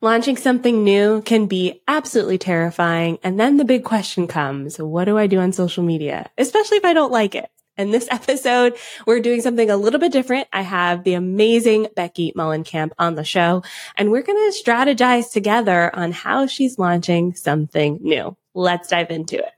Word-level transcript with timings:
Launching 0.00 0.36
something 0.36 0.84
new 0.84 1.22
can 1.22 1.46
be 1.46 1.82
absolutely 1.88 2.38
terrifying. 2.38 3.18
And 3.24 3.38
then 3.38 3.56
the 3.56 3.64
big 3.64 3.82
question 3.82 4.28
comes, 4.28 4.78
what 4.78 5.06
do 5.06 5.18
I 5.18 5.26
do 5.26 5.40
on 5.40 5.52
social 5.52 5.82
media? 5.82 6.30
Especially 6.38 6.76
if 6.76 6.84
I 6.84 6.92
don't 6.92 7.10
like 7.10 7.34
it. 7.34 7.50
And 7.76 7.92
this 7.92 8.06
episode, 8.12 8.76
we're 9.08 9.18
doing 9.18 9.40
something 9.40 9.68
a 9.68 9.76
little 9.76 9.98
bit 9.98 10.12
different. 10.12 10.46
I 10.52 10.62
have 10.62 11.02
the 11.02 11.14
amazing 11.14 11.88
Becky 11.96 12.32
Mollenkamp 12.36 12.92
on 12.96 13.16
the 13.16 13.24
show, 13.24 13.64
and 13.96 14.12
we're 14.12 14.22
going 14.22 14.52
to 14.52 14.62
strategize 14.62 15.32
together 15.32 15.92
on 15.92 16.12
how 16.12 16.46
she's 16.46 16.78
launching 16.78 17.34
something 17.34 17.98
new. 18.00 18.36
Let's 18.54 18.90
dive 18.90 19.10
into 19.10 19.38
it. 19.38 19.52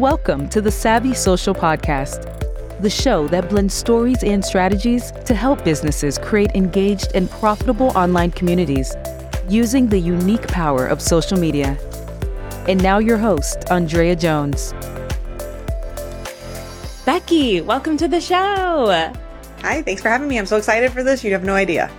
Welcome 0.00 0.48
to 0.48 0.62
the 0.62 0.70
Savvy 0.70 1.12
Social 1.12 1.54
Podcast, 1.54 2.80
the 2.80 2.88
show 2.88 3.28
that 3.28 3.50
blends 3.50 3.74
stories 3.74 4.24
and 4.24 4.42
strategies 4.42 5.12
to 5.26 5.34
help 5.34 5.62
businesses 5.62 6.16
create 6.16 6.52
engaged 6.52 7.12
and 7.14 7.30
profitable 7.30 7.88
online 7.88 8.30
communities 8.30 8.96
using 9.46 9.86
the 9.86 9.98
unique 9.98 10.48
power 10.48 10.86
of 10.86 11.02
social 11.02 11.38
media. 11.38 11.76
And 12.66 12.82
now, 12.82 12.96
your 12.96 13.18
host, 13.18 13.70
Andrea 13.70 14.16
Jones. 14.16 14.72
Becky, 17.04 17.60
welcome 17.60 17.98
to 17.98 18.08
the 18.08 18.22
show. 18.22 19.12
Hi, 19.60 19.82
thanks 19.82 20.00
for 20.00 20.08
having 20.08 20.28
me. 20.28 20.38
I'm 20.38 20.46
so 20.46 20.56
excited 20.56 20.92
for 20.92 21.02
this. 21.02 21.22
You 21.22 21.32
have 21.32 21.44
no 21.44 21.54
idea. 21.54 21.90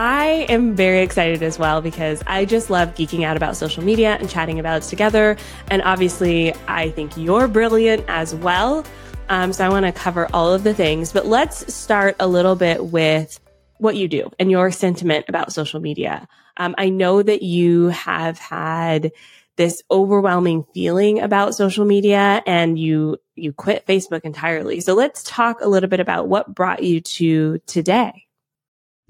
I 0.00 0.46
am 0.48 0.74
very 0.74 1.02
excited 1.02 1.42
as 1.42 1.58
well 1.58 1.82
because 1.82 2.22
I 2.26 2.46
just 2.46 2.70
love 2.70 2.94
geeking 2.94 3.22
out 3.22 3.36
about 3.36 3.54
social 3.54 3.84
media 3.84 4.16
and 4.18 4.30
chatting 4.30 4.58
about 4.58 4.82
it 4.82 4.88
together. 4.88 5.36
And 5.70 5.82
obviously, 5.82 6.54
I 6.68 6.88
think 6.88 7.18
you're 7.18 7.46
brilliant 7.46 8.06
as 8.08 8.34
well. 8.34 8.86
Um, 9.28 9.52
so 9.52 9.62
I 9.62 9.68
want 9.68 9.84
to 9.84 9.92
cover 9.92 10.26
all 10.32 10.54
of 10.54 10.64
the 10.64 10.72
things, 10.72 11.12
but 11.12 11.26
let's 11.26 11.74
start 11.74 12.16
a 12.18 12.26
little 12.26 12.56
bit 12.56 12.86
with 12.86 13.38
what 13.76 13.94
you 13.94 14.08
do 14.08 14.30
and 14.38 14.50
your 14.50 14.70
sentiment 14.70 15.26
about 15.28 15.52
social 15.52 15.80
media. 15.80 16.26
Um, 16.56 16.74
I 16.78 16.88
know 16.88 17.22
that 17.22 17.42
you 17.42 17.88
have 17.88 18.38
had 18.38 19.12
this 19.56 19.82
overwhelming 19.90 20.64
feeling 20.72 21.20
about 21.20 21.54
social 21.54 21.84
media 21.84 22.42
and 22.46 22.78
you 22.78 23.18
you 23.34 23.52
quit 23.52 23.86
Facebook 23.86 24.22
entirely. 24.22 24.80
So 24.80 24.94
let's 24.94 25.22
talk 25.24 25.60
a 25.60 25.68
little 25.68 25.90
bit 25.90 26.00
about 26.00 26.26
what 26.26 26.54
brought 26.54 26.82
you 26.82 27.02
to 27.02 27.58
today. 27.66 28.28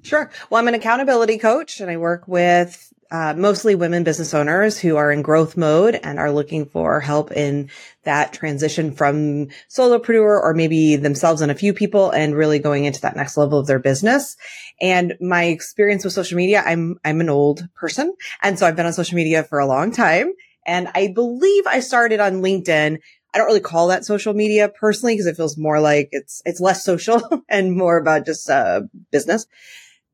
Sure. 0.02 0.30
Well, 0.48 0.60
I'm 0.60 0.68
an 0.68 0.74
accountability 0.74 1.38
coach 1.38 1.80
and 1.80 1.90
I 1.90 1.96
work 1.96 2.26
with 2.26 2.92
uh, 3.10 3.34
mostly 3.36 3.74
women 3.74 4.04
business 4.04 4.32
owners 4.34 4.78
who 4.78 4.96
are 4.96 5.10
in 5.10 5.20
growth 5.20 5.56
mode 5.56 5.98
and 6.02 6.18
are 6.18 6.30
looking 6.30 6.64
for 6.64 7.00
help 7.00 7.32
in 7.32 7.68
that 8.04 8.32
transition 8.32 8.92
from 8.92 9.48
solopreneur 9.68 10.40
or 10.40 10.54
maybe 10.54 10.96
themselves 10.96 11.42
and 11.42 11.50
a 11.50 11.56
few 11.56 11.74
people 11.74 12.10
and 12.10 12.36
really 12.36 12.60
going 12.60 12.84
into 12.84 13.00
that 13.00 13.16
next 13.16 13.36
level 13.36 13.58
of 13.58 13.66
their 13.66 13.80
business. 13.80 14.36
And 14.80 15.16
my 15.20 15.44
experience 15.44 16.04
with 16.04 16.12
social 16.12 16.36
media, 16.36 16.62
I'm, 16.64 16.98
I'm 17.04 17.20
an 17.20 17.28
old 17.28 17.68
person. 17.74 18.14
And 18.42 18.58
so 18.58 18.66
I've 18.66 18.76
been 18.76 18.86
on 18.86 18.92
social 18.92 19.16
media 19.16 19.42
for 19.42 19.58
a 19.58 19.66
long 19.66 19.90
time. 19.90 20.32
And 20.64 20.88
I 20.94 21.08
believe 21.08 21.66
I 21.66 21.80
started 21.80 22.20
on 22.20 22.42
LinkedIn 22.42 22.98
I 23.32 23.38
don't 23.38 23.46
really 23.46 23.60
call 23.60 23.88
that 23.88 24.04
social 24.04 24.34
media 24.34 24.68
personally 24.68 25.14
because 25.14 25.26
it 25.26 25.36
feels 25.36 25.56
more 25.56 25.80
like 25.80 26.08
it's 26.10 26.42
it's 26.44 26.60
less 26.60 26.84
social 26.84 27.22
and 27.48 27.76
more 27.76 27.96
about 27.96 28.26
just 28.26 28.50
uh, 28.50 28.82
business. 29.12 29.46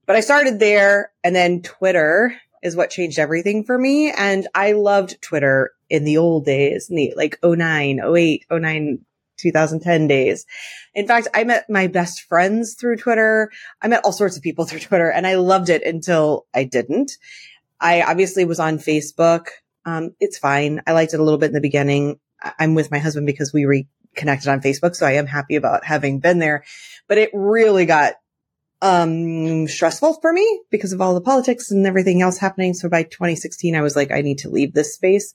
But 0.07 0.17
I 0.17 0.21
started 0.21 0.59
there 0.59 1.11
and 1.25 1.35
then 1.35 1.63
Twitter 1.63 2.35
is 2.63 2.77
what 2.77 2.91
changed 2.91 3.19
everything 3.19 3.65
for 3.65 3.77
me. 3.77 4.11
And 4.11 4.47
I 4.55 4.73
loved 4.73 5.21
Twitter 5.21 5.73
in 5.91 6.05
the 6.05 6.17
old 6.17 6.45
days, 6.45 6.89
in 6.91 6.97
the 6.97 7.13
like 7.17 7.39
09, 7.45 8.01
08, 8.01 8.47
09, 8.51 8.99
2010 9.39 10.07
days. 10.07 10.47
In 10.95 11.07
fact, 11.07 11.29
I 11.35 11.45
met 11.45 11.69
my 11.69 11.87
best 11.87 12.23
friends 12.23 12.75
through 12.75 12.97
Twitter. 12.97 13.51
I 13.83 13.89
met 13.89 14.05
all 14.05 14.13
sorts 14.13 14.37
of 14.37 14.43
people 14.43 14.65
through 14.65 14.81
Twitter 14.81 15.11
and 15.11 15.27
I 15.27 15.35
loved 15.35 15.69
it 15.69 15.83
until 15.83 16.47
I 16.55 16.65
didn't. 16.65 17.13
I 17.81 18.03
obviously 18.03 18.45
was 18.45 18.61
on 18.61 18.79
Facebook. 18.79 19.49
Um, 19.85 20.13
it's 20.19 20.39
fine. 20.39 20.83
I 20.87 20.93
liked 20.93 21.15
it 21.15 21.21
a 21.21 21.23
little 21.23 21.39
bit 21.39 21.49
in 21.49 21.55
the 21.55 21.61
beginning. 21.61 22.19
I'm 22.59 22.75
with 22.75 22.91
my 22.91 22.99
husband 22.99 23.27
because 23.27 23.53
we 23.53 23.65
reconnected 23.65 24.49
on 24.49 24.61
Facebook. 24.61 24.97
So 24.97 25.07
I 25.07 25.13
am 25.13 25.27
happy 25.27 25.57
about 25.57 25.85
having 25.85 26.21
been 26.21 26.39
there, 26.39 26.65
but 27.09 27.19
it 27.19 27.31
really 27.33 27.87
got 27.87 28.15
um 28.83 29.67
stressful 29.67 30.19
for 30.21 30.33
me 30.33 30.61
because 30.71 30.93
of 30.93 31.01
all 31.01 31.15
the 31.15 31.21
politics 31.21 31.71
and 31.71 31.87
everything 31.87 32.23
else 32.23 32.39
happening. 32.39 32.75
So 32.75 32.89
by 32.89 33.05
2016, 33.05 33.75
I 33.75 33.81
was 33.81 33.97
like, 33.97 34.11
I 34.11 34.21
need 34.21 34.39
to 34.39 34.51
leave 34.51 34.75
this 34.75 34.95
space. 34.95 35.35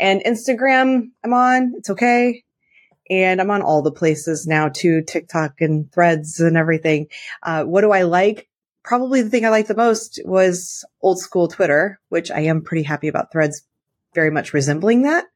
And 0.00 0.22
Instagram, 0.24 1.10
I'm 1.24 1.34
on. 1.34 1.74
It's 1.76 1.90
okay. 1.90 2.44
And 3.10 3.40
I'm 3.40 3.50
on 3.50 3.62
all 3.62 3.82
the 3.82 3.92
places 3.92 4.46
now 4.46 4.68
too, 4.68 5.02
TikTok 5.02 5.60
and 5.60 5.90
threads 5.92 6.40
and 6.40 6.56
everything. 6.56 7.08
Uh, 7.42 7.64
what 7.64 7.80
do 7.80 7.90
I 7.90 8.02
like? 8.02 8.48
Probably 8.84 9.22
the 9.22 9.30
thing 9.30 9.44
I 9.44 9.50
liked 9.50 9.68
the 9.68 9.74
most 9.74 10.20
was 10.24 10.84
old 11.02 11.18
school 11.18 11.48
Twitter, 11.48 12.00
which 12.08 12.30
I 12.30 12.40
am 12.40 12.62
pretty 12.62 12.82
happy 12.84 13.08
about 13.08 13.32
threads 13.32 13.62
very 14.14 14.30
much 14.30 14.52
resembling 14.52 15.02
that. 15.02 15.26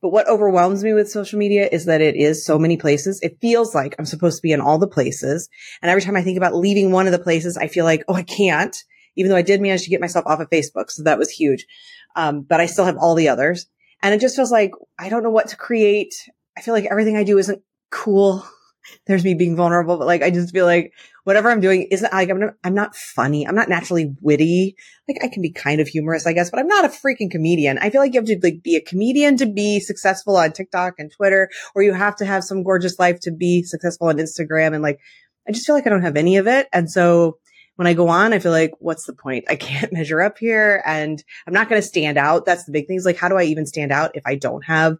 But 0.00 0.10
what 0.10 0.28
overwhelms 0.28 0.84
me 0.84 0.92
with 0.92 1.10
social 1.10 1.38
media 1.38 1.68
is 1.70 1.86
that 1.86 2.00
it 2.00 2.14
is 2.14 2.44
so 2.44 2.58
many 2.58 2.76
places. 2.76 3.20
It 3.20 3.38
feels 3.40 3.74
like 3.74 3.96
I'm 3.98 4.04
supposed 4.04 4.36
to 4.36 4.42
be 4.42 4.52
in 4.52 4.60
all 4.60 4.78
the 4.78 4.86
places. 4.86 5.48
And 5.82 5.90
every 5.90 6.02
time 6.02 6.16
I 6.16 6.22
think 6.22 6.36
about 6.36 6.54
leaving 6.54 6.92
one 6.92 7.06
of 7.06 7.12
the 7.12 7.18
places, 7.18 7.56
I 7.56 7.66
feel 7.66 7.84
like, 7.84 8.04
oh, 8.06 8.14
I 8.14 8.22
can't, 8.22 8.76
even 9.16 9.30
though 9.30 9.36
I 9.36 9.42
did 9.42 9.60
manage 9.60 9.82
to 9.82 9.90
get 9.90 10.00
myself 10.00 10.26
off 10.26 10.40
of 10.40 10.50
Facebook. 10.50 10.90
So 10.90 11.02
that 11.02 11.18
was 11.18 11.30
huge. 11.30 11.66
Um, 12.14 12.42
but 12.42 12.60
I 12.60 12.66
still 12.66 12.84
have 12.84 12.96
all 12.96 13.14
the 13.14 13.28
others. 13.28 13.66
And 14.02 14.14
it 14.14 14.20
just 14.20 14.36
feels 14.36 14.52
like 14.52 14.70
I 14.98 15.08
don't 15.08 15.24
know 15.24 15.30
what 15.30 15.48
to 15.48 15.56
create. 15.56 16.14
I 16.56 16.60
feel 16.60 16.74
like 16.74 16.86
everything 16.86 17.16
I 17.16 17.24
do 17.24 17.38
isn't 17.38 17.62
cool 17.90 18.44
there's 19.06 19.24
me 19.24 19.34
being 19.34 19.56
vulnerable, 19.56 19.96
but 19.98 20.06
like, 20.06 20.22
I 20.22 20.30
just 20.30 20.52
feel 20.52 20.66
like 20.66 20.92
whatever 21.28 21.50
I'm 21.50 21.60
doing 21.60 21.82
isn't 21.90 22.10
like, 22.10 22.30
I'm 22.30 22.40
not, 22.40 22.54
I'm 22.64 22.72
not 22.72 22.96
funny. 22.96 23.46
I'm 23.46 23.54
not 23.54 23.68
naturally 23.68 24.16
witty. 24.22 24.76
Like 25.06 25.22
I 25.22 25.28
can 25.28 25.42
be 25.42 25.50
kind 25.52 25.78
of 25.78 25.86
humorous, 25.86 26.26
I 26.26 26.32
guess, 26.32 26.48
but 26.48 26.58
I'm 26.58 26.66
not 26.66 26.86
a 26.86 26.88
freaking 26.88 27.30
comedian. 27.30 27.76
I 27.76 27.90
feel 27.90 28.00
like 28.00 28.14
you 28.14 28.20
have 28.20 28.28
to 28.28 28.40
like 28.42 28.62
be 28.62 28.76
a 28.76 28.80
comedian 28.80 29.36
to 29.36 29.44
be 29.44 29.78
successful 29.78 30.38
on 30.38 30.52
TikTok 30.52 30.94
and 30.96 31.12
Twitter, 31.12 31.50
or 31.74 31.82
you 31.82 31.92
have 31.92 32.16
to 32.16 32.24
have 32.24 32.44
some 32.44 32.62
gorgeous 32.62 32.98
life 32.98 33.20
to 33.20 33.30
be 33.30 33.62
successful 33.62 34.08
on 34.08 34.16
Instagram. 34.16 34.72
And 34.72 34.82
like, 34.82 35.00
I 35.46 35.52
just 35.52 35.66
feel 35.66 35.74
like 35.74 35.86
I 35.86 35.90
don't 35.90 36.00
have 36.00 36.16
any 36.16 36.38
of 36.38 36.46
it. 36.46 36.66
And 36.72 36.90
so 36.90 37.36
when 37.76 37.86
I 37.86 37.92
go 37.92 38.08
on, 38.08 38.32
I 38.32 38.38
feel 38.38 38.50
like, 38.50 38.72
what's 38.78 39.04
the 39.04 39.12
point? 39.12 39.44
I 39.50 39.56
can't 39.56 39.92
measure 39.92 40.22
up 40.22 40.38
here 40.38 40.82
and 40.86 41.22
I'm 41.46 41.52
not 41.52 41.68
going 41.68 41.82
to 41.82 41.86
stand 41.86 42.16
out. 42.16 42.46
That's 42.46 42.64
the 42.64 42.72
big 42.72 42.86
thing 42.86 42.96
is 42.96 43.04
like, 43.04 43.18
how 43.18 43.28
do 43.28 43.36
I 43.36 43.42
even 43.42 43.66
stand 43.66 43.92
out 43.92 44.12
if 44.14 44.22
I 44.24 44.36
don't 44.36 44.64
have 44.64 44.96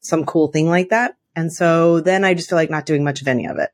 some 0.00 0.26
cool 0.26 0.48
thing 0.48 0.68
like 0.68 0.90
that? 0.90 1.16
And 1.34 1.50
so 1.50 2.02
then 2.02 2.22
I 2.22 2.34
just 2.34 2.50
feel 2.50 2.58
like 2.58 2.68
not 2.68 2.84
doing 2.84 3.02
much 3.02 3.22
of 3.22 3.28
any 3.28 3.46
of 3.46 3.56
it. 3.56 3.70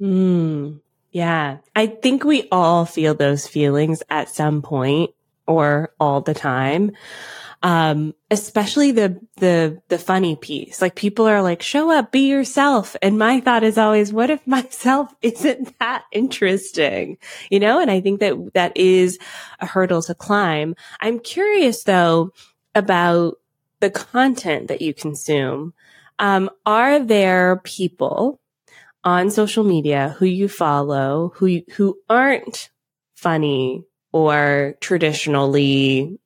Mm, 0.00 0.80
yeah. 1.14 1.58
I 1.76 1.86
think 1.86 2.24
we 2.24 2.48
all 2.50 2.84
feel 2.84 3.14
those 3.14 3.46
feelings 3.46 4.02
at 4.10 4.28
some 4.28 4.62
point 4.62 5.12
or 5.46 5.94
all 6.00 6.20
the 6.20 6.34
time. 6.34 6.90
Um, 7.62 8.14
especially 8.32 8.90
the, 8.90 9.20
the, 9.36 9.80
the 9.88 9.96
funny 9.96 10.34
piece. 10.34 10.82
Like 10.82 10.96
people 10.96 11.26
are 11.26 11.40
like, 11.40 11.62
show 11.62 11.90
up, 11.90 12.10
be 12.10 12.28
yourself. 12.28 12.96
And 13.00 13.16
my 13.16 13.40
thought 13.40 13.62
is 13.62 13.78
always, 13.78 14.12
what 14.12 14.28
if 14.28 14.44
myself 14.44 15.14
isn't 15.22 15.78
that 15.78 16.04
interesting? 16.10 17.16
You 17.48 17.60
know, 17.60 17.80
and 17.80 17.92
I 17.92 18.00
think 18.00 18.18
that 18.18 18.52
that 18.54 18.76
is 18.76 19.18
a 19.60 19.66
hurdle 19.66 20.02
to 20.02 20.16
climb. 20.16 20.74
I'm 21.00 21.20
curious 21.20 21.84
though 21.84 22.32
about 22.74 23.38
the 23.78 23.90
content 23.90 24.66
that 24.66 24.82
you 24.82 24.92
consume. 24.92 25.74
Um, 26.18 26.50
are 26.66 26.98
there 26.98 27.60
people 27.64 28.40
on 29.04 29.30
social 29.30 29.64
media 29.64 30.16
who 30.18 30.26
you 30.26 30.48
follow 30.48 31.32
who 31.36 31.60
who 31.76 31.98
aren't 32.08 32.70
funny 33.14 33.84
or 34.12 34.74
traditionally 34.80 36.18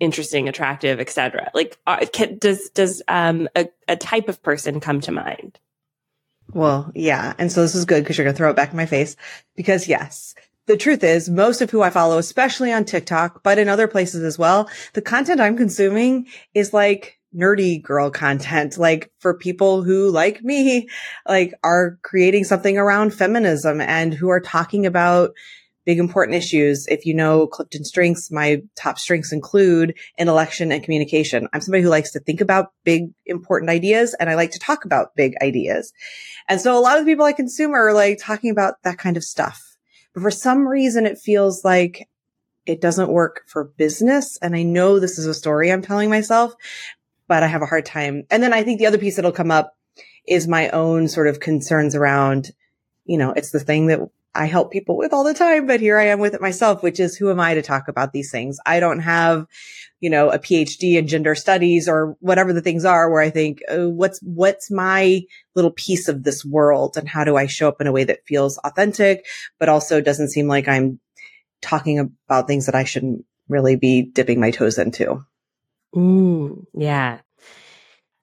interesting, 0.00 0.48
attractive, 0.48 0.98
etc.? 0.98 1.50
Like, 1.54 1.78
are, 1.86 2.00
can, 2.06 2.38
does 2.38 2.70
does 2.70 3.02
um, 3.08 3.48
a, 3.54 3.68
a 3.86 3.96
type 3.96 4.28
of 4.28 4.42
person 4.42 4.80
come 4.80 5.00
to 5.02 5.12
mind? 5.12 5.58
Well, 6.52 6.90
yeah, 6.94 7.34
and 7.38 7.52
so 7.52 7.62
this 7.62 7.74
is 7.74 7.84
good 7.84 8.02
because 8.02 8.18
you're 8.18 8.24
gonna 8.24 8.36
throw 8.36 8.50
it 8.50 8.56
back 8.56 8.70
in 8.70 8.76
my 8.76 8.86
face 8.86 9.14
because 9.54 9.86
yes, 9.86 10.34
the 10.66 10.76
truth 10.76 11.04
is 11.04 11.30
most 11.30 11.60
of 11.60 11.70
who 11.70 11.82
I 11.82 11.90
follow, 11.90 12.18
especially 12.18 12.72
on 12.72 12.84
TikTok, 12.84 13.42
but 13.42 13.58
in 13.58 13.68
other 13.68 13.86
places 13.86 14.24
as 14.24 14.38
well, 14.38 14.68
the 14.94 15.02
content 15.02 15.40
I'm 15.40 15.56
consuming 15.56 16.26
is 16.54 16.72
like 16.72 17.19
nerdy 17.34 17.82
girl 17.82 18.10
content, 18.10 18.78
like 18.78 19.10
for 19.18 19.34
people 19.34 19.82
who 19.82 20.10
like 20.10 20.42
me, 20.42 20.88
like 21.28 21.54
are 21.62 21.98
creating 22.02 22.44
something 22.44 22.76
around 22.76 23.14
feminism 23.14 23.80
and 23.80 24.12
who 24.12 24.28
are 24.28 24.40
talking 24.40 24.86
about 24.86 25.30
big 25.86 25.98
important 25.98 26.36
issues. 26.36 26.86
If 26.88 27.06
you 27.06 27.14
know 27.14 27.46
Clifton 27.46 27.84
strengths, 27.84 28.30
my 28.30 28.62
top 28.76 28.98
strengths 28.98 29.32
include 29.32 29.96
intellection 30.18 30.72
and 30.72 30.82
communication. 30.82 31.48
I'm 31.52 31.60
somebody 31.60 31.82
who 31.82 31.88
likes 31.88 32.12
to 32.12 32.20
think 32.20 32.40
about 32.40 32.72
big 32.84 33.10
important 33.26 33.70
ideas 33.70 34.14
and 34.14 34.28
I 34.28 34.34
like 34.34 34.50
to 34.52 34.58
talk 34.58 34.84
about 34.84 35.14
big 35.16 35.34
ideas. 35.42 35.92
And 36.48 36.60
so 36.60 36.76
a 36.76 36.80
lot 36.80 36.98
of 36.98 37.04
the 37.04 37.10
people 37.10 37.24
I 37.24 37.32
consume 37.32 37.72
are 37.72 37.92
like 37.92 38.18
talking 38.20 38.50
about 38.50 38.74
that 38.84 38.98
kind 38.98 39.16
of 39.16 39.24
stuff. 39.24 39.60
But 40.14 40.22
for 40.22 40.30
some 40.30 40.66
reason, 40.66 41.06
it 41.06 41.18
feels 41.18 41.64
like 41.64 42.08
it 42.66 42.80
doesn't 42.80 43.12
work 43.12 43.42
for 43.46 43.64
business. 43.76 44.38
And 44.42 44.54
I 44.54 44.62
know 44.62 44.98
this 44.98 45.18
is 45.18 45.26
a 45.26 45.34
story 45.34 45.72
I'm 45.72 45.82
telling 45.82 46.10
myself, 46.10 46.54
but 47.30 47.44
I 47.44 47.46
have 47.46 47.62
a 47.62 47.66
hard 47.66 47.86
time. 47.86 48.24
And 48.28 48.42
then 48.42 48.52
I 48.52 48.64
think 48.64 48.80
the 48.80 48.86
other 48.86 48.98
piece 48.98 49.14
that'll 49.14 49.30
come 49.30 49.52
up 49.52 49.76
is 50.26 50.48
my 50.48 50.68
own 50.70 51.06
sort 51.06 51.28
of 51.28 51.38
concerns 51.38 51.94
around, 51.94 52.50
you 53.04 53.16
know, 53.16 53.30
it's 53.30 53.52
the 53.52 53.60
thing 53.60 53.86
that 53.86 54.00
I 54.34 54.46
help 54.46 54.72
people 54.72 54.96
with 54.96 55.12
all 55.12 55.22
the 55.22 55.32
time, 55.32 55.68
but 55.68 55.78
here 55.78 55.96
I 55.96 56.06
am 56.06 56.18
with 56.18 56.34
it 56.34 56.40
myself, 56.40 56.82
which 56.82 56.98
is 56.98 57.16
who 57.16 57.30
am 57.30 57.38
I 57.38 57.54
to 57.54 57.62
talk 57.62 57.86
about 57.86 58.12
these 58.12 58.32
things? 58.32 58.58
I 58.66 58.80
don't 58.80 58.98
have, 58.98 59.46
you 60.00 60.10
know, 60.10 60.28
a 60.30 60.40
PhD 60.40 60.96
in 60.96 61.06
gender 61.06 61.36
studies 61.36 61.88
or 61.88 62.16
whatever 62.18 62.52
the 62.52 62.62
things 62.62 62.84
are 62.84 63.08
where 63.08 63.22
I 63.22 63.30
think, 63.30 63.60
oh, 63.68 63.88
what's, 63.88 64.18
what's 64.22 64.68
my 64.68 65.22
little 65.54 65.70
piece 65.70 66.08
of 66.08 66.24
this 66.24 66.44
world 66.44 66.96
and 66.96 67.08
how 67.08 67.22
do 67.22 67.36
I 67.36 67.46
show 67.46 67.68
up 67.68 67.80
in 67.80 67.86
a 67.86 67.92
way 67.92 68.02
that 68.02 68.26
feels 68.26 68.58
authentic, 68.58 69.24
but 69.60 69.68
also 69.68 70.00
doesn't 70.00 70.30
seem 70.30 70.48
like 70.48 70.66
I'm 70.66 70.98
talking 71.62 72.00
about 72.00 72.48
things 72.48 72.66
that 72.66 72.74
I 72.74 72.82
shouldn't 72.82 73.24
really 73.48 73.76
be 73.76 74.02
dipping 74.02 74.40
my 74.40 74.50
toes 74.50 74.78
into. 74.78 75.24
Mm, 75.94 76.66
yeah. 76.74 77.20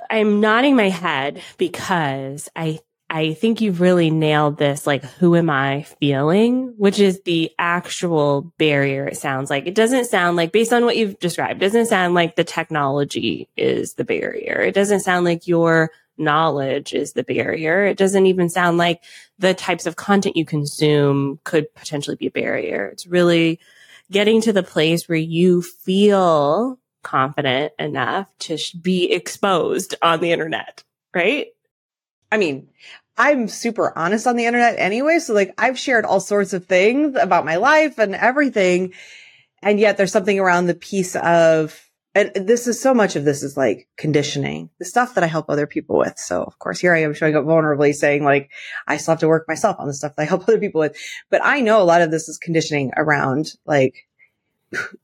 I'm 0.10 0.40
nodding 0.40 0.75
my 0.75 0.90
head 0.90 1.42
because 1.58 2.50
I 2.56 2.80
I 3.10 3.34
think 3.36 3.62
you've 3.62 3.80
really 3.80 4.10
nailed 4.10 4.58
this, 4.58 4.86
like, 4.86 5.02
who 5.02 5.38
am 5.38 5.50
I 5.50 5.84
feeling, 6.02 6.74
which 6.78 7.00
is 7.00 7.22
the 7.24 7.50
actual 7.58 8.54
barrier. 8.58 9.08
It 9.08 9.16
sounds 9.16 9.50
like 9.50 9.66
it 9.66 9.75
doesn't 9.75 10.06
sound 10.06 10.36
like 10.36 10.52
based 10.52 10.74
on 10.74 10.84
what 10.84 10.98
you've 10.98 11.18
described, 11.19 11.62
doesn't 11.62 11.86
sound 11.86 12.16
like 12.16 12.36
the 12.36 12.44
technology 12.44 13.48
is 13.56 13.94
the 13.94 14.04
barrier. 14.04 14.60
It 14.62 14.74
doesn't 14.75 15.00
sound 15.02 15.24
like 15.25 15.48
your 15.48 15.92
knowledge 16.18 16.94
is 16.94 17.14
the 17.14 17.24
barrier. 17.24 17.86
It 17.86 17.98
doesn't 17.98 18.25
even 18.25 18.50
sound 18.50 18.78
like 18.78 19.04
the 19.40 19.54
types 19.54 19.86
of 19.86 19.96
content 19.96 20.36
you 20.36 20.46
consume 20.46 21.40
could 21.46 21.74
potentially 21.75 22.18
be 22.18 22.28
a 22.28 22.31
barrier. 22.31 22.88
It's 22.88 23.08
really 23.08 23.60
getting 24.12 24.42
to 24.42 24.52
the 24.54 24.64
place 24.64 25.08
where 25.08 25.18
you 25.18 25.62
feel 25.62 26.78
confident 27.07 27.71
enough 27.80 28.27
to 28.38 28.57
be 28.81 29.13
exposed 29.13 29.95
on 30.01 30.19
the 30.19 30.33
internet, 30.33 30.83
right? 31.15 31.48
I 32.30 32.38
mean, 32.38 32.68
I'm 33.18 33.48
super 33.48 33.98
honest 33.98 34.27
on 34.27 34.36
the 34.36 34.45
internet 34.45 34.77
anyway. 34.77 35.19
So 35.19 35.33
like 35.33 35.54
I've 35.57 35.80
shared 35.80 36.04
all 36.04 36.19
sorts 36.19 36.51
of 36.51 36.65
things 36.65 37.15
about 37.15 37.45
my 37.45 37.56
life 37.56 37.98
and 37.98 38.13
everything. 38.13 38.94
And 39.62 39.80
yet 39.80 39.95
there's 39.95 40.12
something 40.12 40.38
around 40.38 40.68
the 40.68 40.75
piece 40.75 41.15
of, 41.15 41.81
and 42.13 42.31
this 42.36 42.68
is 42.68 42.81
so 42.81 42.94
much 42.94 43.15
of 43.15 43.24
this 43.24 43.42
is 43.42 43.56
like 43.56 43.88
conditioning, 43.98 44.69
the 44.77 44.86
stuff 44.86 45.15
that 45.15 45.24
I 45.24 45.27
help 45.27 45.50
other 45.50 45.65
people 45.65 45.98
with. 45.98 46.18
So 46.18 46.44
of 46.44 46.59
course, 46.59 46.77
here 46.77 46.94
I 46.94 47.04
am 47.04 47.13
showing 47.13 47.38
up 47.38 47.45
vulnerably 47.45 47.94
saying 47.94 48.25
like, 48.25 48.51
I 48.86 48.98
still 48.98 49.13
have 49.13 49.21
to 49.21 49.30
work 49.30 49.48
myself 49.48 49.77
on 49.80 49.88
the 49.88 49.94
stuff 49.94 50.18
that 50.18 50.24
I 50.24 50.25
help 50.25 50.44
other 50.50 50.59
people 50.59 50.80
with. 50.80 50.98
But 51.31 51.39
I 51.42 51.62
know 51.62 51.81
a 51.81 51.86
lot 51.86 52.01
of 52.01 52.12
this 52.12 52.27
is 52.27 52.38
conditioning 52.38 52.92
around 52.98 53.54
like 53.65 54.07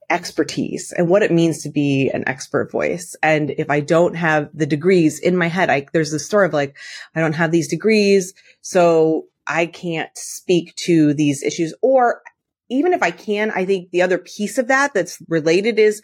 expertise 0.10 0.94
and 0.96 1.10
what 1.10 1.24
it 1.24 1.32
means 1.32 1.64
to 1.64 1.70
be 1.70 2.10
an 2.14 2.24
expert 2.28 2.72
voice. 2.72 3.16
And 3.24 3.52
if 3.52 3.70
I 3.70 3.80
don't 3.80 4.16
have 4.16 4.50
the 4.54 4.66
degrees 4.66 5.20
in 5.20 5.38
my 5.38 5.48
head, 5.48 5.70
I, 5.70 5.88
there's 5.94 6.12
this 6.12 6.26
story 6.26 6.46
of 6.46 6.54
like, 6.54 6.76
I 7.16 7.22
don't 7.22 7.34
have 7.34 7.52
these 7.52 7.70
degrees. 7.70 8.34
So 8.62 9.28
I 9.48 9.66
can't 9.66 10.10
speak 10.16 10.76
to 10.76 11.14
these 11.14 11.44
issues. 11.44 11.74
Or 11.82 12.22
even 12.70 12.94
if 12.94 13.02
I 13.02 13.12
can, 13.12 13.52
I 13.52 13.66
think 13.66 13.92
the 13.92 14.02
other 14.02 14.18
piece 14.18 14.58
of 14.58 14.68
that 14.68 14.94
that's 14.94 15.22
related 15.28 15.80
is 15.80 16.02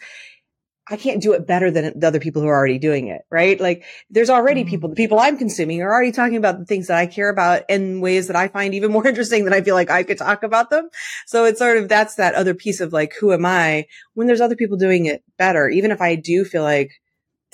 I 0.90 0.96
can't 0.96 1.22
do 1.22 1.32
it 1.34 1.46
better 1.46 1.70
than 1.70 1.98
the 1.98 2.06
other 2.08 2.18
people 2.18 2.42
who 2.42 2.48
are 2.48 2.56
already 2.56 2.78
doing 2.78 3.06
it, 3.06 3.22
right? 3.30 3.58
Like 3.60 3.84
there's 4.10 4.28
already 4.28 4.62
mm-hmm. 4.62 4.70
people, 4.70 4.88
the 4.88 4.96
people 4.96 5.20
I'm 5.20 5.38
consuming 5.38 5.80
are 5.82 5.92
already 5.92 6.10
talking 6.10 6.36
about 6.36 6.58
the 6.58 6.64
things 6.64 6.88
that 6.88 6.98
I 6.98 7.06
care 7.06 7.28
about 7.28 7.62
in 7.68 8.00
ways 8.00 8.26
that 8.26 8.34
I 8.34 8.48
find 8.48 8.74
even 8.74 8.90
more 8.90 9.06
interesting 9.08 9.44
than 9.44 9.54
I 9.54 9.60
feel 9.60 9.76
like 9.76 9.88
I 9.88 10.02
could 10.02 10.18
talk 10.18 10.42
about 10.42 10.68
them. 10.68 10.88
So 11.26 11.44
it's 11.44 11.60
sort 11.60 11.76
of, 11.76 11.88
that's 11.88 12.16
that 12.16 12.34
other 12.34 12.54
piece 12.54 12.80
of 12.80 12.92
like, 12.92 13.14
who 13.20 13.32
am 13.32 13.46
I 13.46 13.86
when 14.14 14.26
there's 14.26 14.40
other 14.40 14.56
people 14.56 14.76
doing 14.76 15.06
it 15.06 15.22
better? 15.38 15.68
Even 15.68 15.92
if 15.92 16.00
I 16.00 16.16
do 16.16 16.44
feel 16.44 16.64
like 16.64 16.90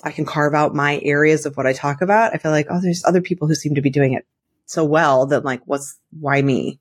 I 0.03 0.13
can 0.13 0.25
carve 0.25 0.55
out 0.55 0.75
my 0.75 0.99
areas 1.03 1.45
of 1.45 1.57
what 1.59 1.67
I 1.67 1.75
talk 1.75 2.01
about, 2.01 2.35
I 2.35 2.39
feel 2.39 2.53
like, 2.53 2.69
oh, 2.71 2.81
there's 2.81 3.05
other 3.05 3.21
people 3.21 3.49
who 3.49 3.55
seem 3.55 3.75
to 3.75 3.83
be 3.83 3.91
doing 3.91 4.15
it 4.15 4.27
so 4.65 4.83
well 4.85 5.27
that 5.27 5.45
like, 5.45 5.61
what's, 5.67 5.99
why 6.19 6.41
me? 6.41 6.81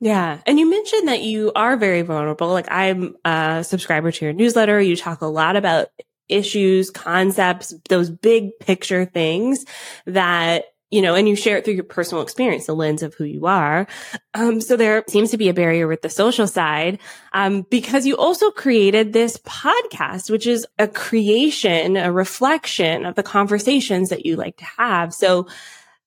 Yeah. 0.00 0.40
And 0.46 0.58
you 0.58 0.68
mentioned 0.68 1.08
that 1.08 1.22
you 1.22 1.52
are 1.54 1.76
very 1.76 2.02
vulnerable. 2.02 2.48
Like 2.48 2.70
I'm 2.70 3.16
a 3.24 3.64
subscriber 3.64 4.12
to 4.12 4.24
your 4.24 4.34
newsletter. 4.34 4.80
You 4.80 4.96
talk 4.96 5.22
a 5.22 5.26
lot 5.26 5.56
about 5.56 5.88
issues, 6.28 6.90
concepts, 6.90 7.74
those 7.88 8.10
big 8.10 8.58
picture 8.58 9.04
things 9.04 9.64
that 10.06 10.64
you 10.90 11.02
know, 11.02 11.16
and 11.16 11.28
you 11.28 11.34
share 11.34 11.56
it 11.56 11.64
through 11.64 11.74
your 11.74 11.84
personal 11.84 12.22
experience, 12.22 12.66
the 12.66 12.74
lens 12.74 13.02
of 13.02 13.12
who 13.14 13.24
you 13.24 13.46
are. 13.46 13.88
Um, 14.34 14.60
so 14.60 14.76
there 14.76 15.02
seems 15.08 15.32
to 15.32 15.36
be 15.36 15.48
a 15.48 15.54
barrier 15.54 15.88
with 15.88 16.02
the 16.02 16.08
social 16.08 16.46
side, 16.46 17.00
um, 17.32 17.66
because 17.70 18.06
you 18.06 18.16
also 18.16 18.52
created 18.52 19.12
this 19.12 19.36
podcast, 19.38 20.30
which 20.30 20.46
is 20.46 20.64
a 20.78 20.86
creation, 20.86 21.96
a 21.96 22.12
reflection 22.12 23.04
of 23.04 23.16
the 23.16 23.24
conversations 23.24 24.10
that 24.10 24.24
you 24.24 24.36
like 24.36 24.58
to 24.58 24.64
have. 24.64 25.12
So 25.12 25.48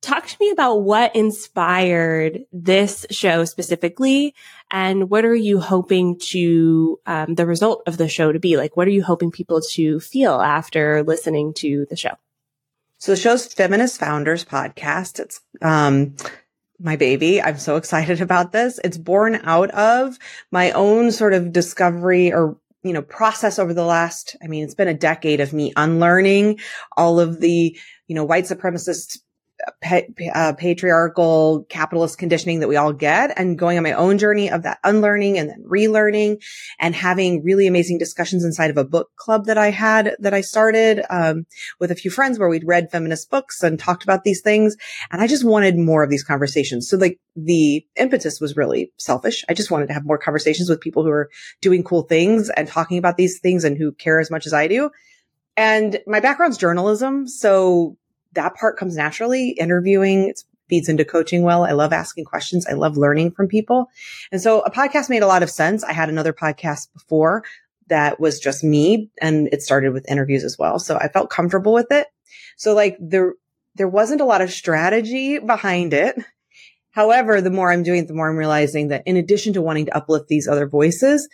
Talk 0.02 0.28
to 0.28 0.38
me 0.40 0.50
about 0.52 0.78
what 0.78 1.14
inspired 1.16 2.46
this 2.54 3.06
show 3.12 3.44
specifically, 3.44 4.34
and 4.72 5.10
what 5.10 5.26
are 5.26 5.36
you 5.36 5.60
hoping 5.60 6.18
to 6.20 7.00
um, 7.06 7.36
the 7.36 7.46
result 7.46 7.84
of 7.86 7.98
the 7.98 8.08
show 8.08 8.32
to 8.32 8.40
be? 8.40 8.56
Like, 8.56 8.78
what 8.78 8.88
are 8.88 8.92
you 8.92 9.04
hoping 9.04 9.30
people 9.30 9.62
to 9.72 10.00
feel 10.00 10.40
after 10.40 11.04
listening 11.04 11.54
to 11.56 11.86
the 11.90 11.98
show? 11.98 12.16
So 12.98 13.12
the 13.12 13.18
show's 13.18 13.54
Feminist 13.54 14.00
Founders 14.00 14.46
podcast. 14.46 15.20
It's 15.20 15.42
um, 15.62 16.16
my 16.80 16.96
baby. 16.96 17.42
I'm 17.42 17.58
so 17.58 17.76
excited 17.78 18.22
about 18.22 18.54
this. 18.54 18.80
It's 18.84 18.98
born 18.98 19.40
out 19.44 19.70
of 19.72 20.18
my 20.50 20.72
own 20.72 21.12
sort 21.12 21.34
of 21.34 21.52
discovery 21.52 22.32
or 22.32 22.58
you 22.84 22.94
know 22.94 23.02
process 23.02 23.60
over 23.60 23.74
the 23.74 23.86
last. 23.86 24.38
I 24.42 24.48
mean, 24.48 24.64
it's 24.64 24.76
been 24.76 24.88
a 24.88 24.94
decade 24.94 25.42
of 25.42 25.52
me 25.52 25.74
unlearning 25.76 26.60
all 26.96 27.20
of 27.20 27.42
the 27.42 27.78
you 28.08 28.16
know 28.16 28.24
white 28.24 28.46
supremacist 28.46 29.20
pa- 29.82 30.02
uh, 30.34 30.54
patriarchal 30.54 31.66
capitalist 31.70 32.18
conditioning 32.18 32.60
that 32.60 32.68
we 32.68 32.76
all 32.76 32.94
get 32.94 33.32
and 33.38 33.58
going 33.58 33.78
on 33.78 33.84
my 33.84 33.94
own 33.94 34.18
journey 34.18 34.50
of 34.50 34.64
that 34.64 34.80
unlearning 34.84 35.38
and 35.38 35.50
then 35.50 35.64
relearning 35.64 36.42
and 36.80 36.96
having 36.96 37.44
really 37.44 37.68
amazing 37.68 37.98
discussions 37.98 38.44
inside 38.44 38.70
of 38.70 38.78
a 38.78 38.84
book 38.84 39.10
club 39.16 39.46
that 39.46 39.58
I 39.58 39.72
had 39.72 40.16
that 40.20 40.34
I 40.34 40.42
started 40.42 41.04
um, 41.10 41.46
with 41.80 41.92
a 41.92 41.96
few 41.96 42.12
friends 42.12 42.40
where 42.40 42.50
we'd 42.50 42.68
read 42.68 42.92
feminist 42.92 43.30
books 43.30 43.64
and 43.64 43.80
talked 43.80 44.04
about 44.04 44.24
these 44.24 44.42
things. 44.42 44.76
And 45.12 45.22
I 45.22 45.28
just 45.28 45.46
wanted 45.46 45.78
more 45.78 46.04
of 46.04 46.10
these 46.10 46.24
conversations. 46.24 46.90
So 46.90 46.98
like 46.98 47.20
the 47.36 47.86
impetus 47.96 48.40
was 48.40 48.58
really 48.58 48.92
selfish. 48.98 49.44
I 49.50 49.54
just 49.54 49.72
wanted 49.72 49.88
to 49.88 49.94
have 49.94 50.06
more 50.06 50.18
conversations 50.18 50.70
with 50.70 50.82
people 50.82 51.04
who 51.04 51.12
are 51.12 51.30
doing 51.62 51.84
cool 51.84 52.04
things 52.04 52.50
and 52.50 52.68
talking 52.68 52.98
about 52.98 53.18
these 53.18 53.40
things 53.40 53.64
and 53.64 53.78
who 53.78 53.92
care 53.94 54.20
as 54.20 54.32
much 54.32 54.46
as 54.46 54.54
I 54.54 54.68
do. 54.68 54.92
And 55.56 56.00
my 56.08 56.20
background's 56.20 56.58
journalism. 56.58 57.28
So 57.28 57.98
that 58.34 58.56
part 58.56 58.78
comes 58.78 58.96
naturally. 58.96 59.52
Interviewing 59.52 60.34
feeds 60.70 60.88
into 60.88 61.04
coaching 61.04 61.44
well. 61.44 61.66
I 61.66 61.72
love 61.72 61.92
asking 61.92 62.26
questions. 62.26 62.68
I 62.68 62.74
love 62.74 62.96
learning 62.96 63.32
from 63.32 63.48
people. 63.48 63.90
And 64.32 64.42
so 64.42 64.62
a 64.62 64.72
podcast 64.72 65.10
made 65.10 65.24
a 65.24 65.28
lot 65.28 65.44
of 65.44 65.50
sense. 65.50 65.84
I 65.84 65.94
had 65.94 66.10
another 66.10 66.32
podcast 66.32 66.94
before 66.94 67.44
that 67.88 68.20
was 68.20 68.40
just 68.40 68.64
me 68.64 69.10
and 69.20 69.50
it 69.52 69.64
started 69.64 69.94
with 69.94 70.10
interviews 70.10 70.44
as 70.44 70.58
well. 70.58 70.78
So 70.80 70.96
I 70.96 71.08
felt 71.08 71.32
comfortable 71.32 71.74
with 71.74 71.92
it. 71.92 72.08
So 72.56 72.76
like 72.76 72.98
there, 73.00 73.34
there 73.76 73.88
wasn't 73.88 74.22
a 74.22 74.26
lot 74.26 74.42
of 74.42 74.52
strategy 74.52 75.40
behind 75.40 75.94
it. 75.94 76.16
However, 76.92 77.42
the 77.42 77.50
more 77.50 77.72
I'm 77.72 77.84
doing 77.84 78.04
it, 78.04 78.08
the 78.08 78.14
more 78.14 78.30
I'm 78.30 78.38
realizing 78.38 78.90
that 78.90 79.04
in 79.06 79.18
addition 79.18 79.54
to 79.54 79.62
wanting 79.62 79.88
to 79.88 79.96
uplift 79.96 80.28
these 80.28 80.48
other 80.48 80.68
voices, 80.68 81.28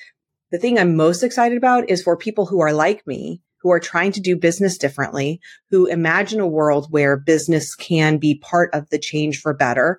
the 0.51 0.57
thing 0.57 0.77
I'm 0.77 0.95
most 0.95 1.23
excited 1.23 1.57
about 1.57 1.89
is 1.89 2.03
for 2.03 2.15
people 2.15 2.45
who 2.45 2.61
are 2.61 2.73
like 2.73 3.05
me, 3.07 3.41
who 3.65 3.71
are 3.71 3.79
trying 3.79 4.11
to 4.11 4.21
do 4.21 4.35
business 4.35 4.77
differently, 4.77 5.41
who 5.71 5.87
imagine 5.87 6.39
a 6.39 6.45
world 6.45 6.85
where 6.91 7.17
business 7.17 7.73
can 7.73 8.19
be 8.19 8.37
part 8.37 8.71
of 8.75 8.87
the 8.91 8.99
change 8.99 9.41
for 9.41 9.55
better. 9.55 9.97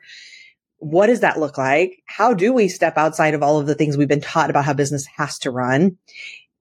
What 0.76 1.08
does 1.08 1.18
that 1.18 1.40
look 1.40 1.58
like? 1.58 2.00
How 2.06 2.32
do 2.32 2.52
we 2.52 2.68
step 2.68 2.96
outside 2.96 3.34
of 3.34 3.42
all 3.42 3.58
of 3.58 3.66
the 3.66 3.74
things 3.74 3.96
we've 3.96 4.06
been 4.06 4.20
taught 4.20 4.50
about 4.50 4.64
how 4.64 4.72
business 4.72 5.04
has 5.16 5.40
to 5.40 5.50
run? 5.50 5.98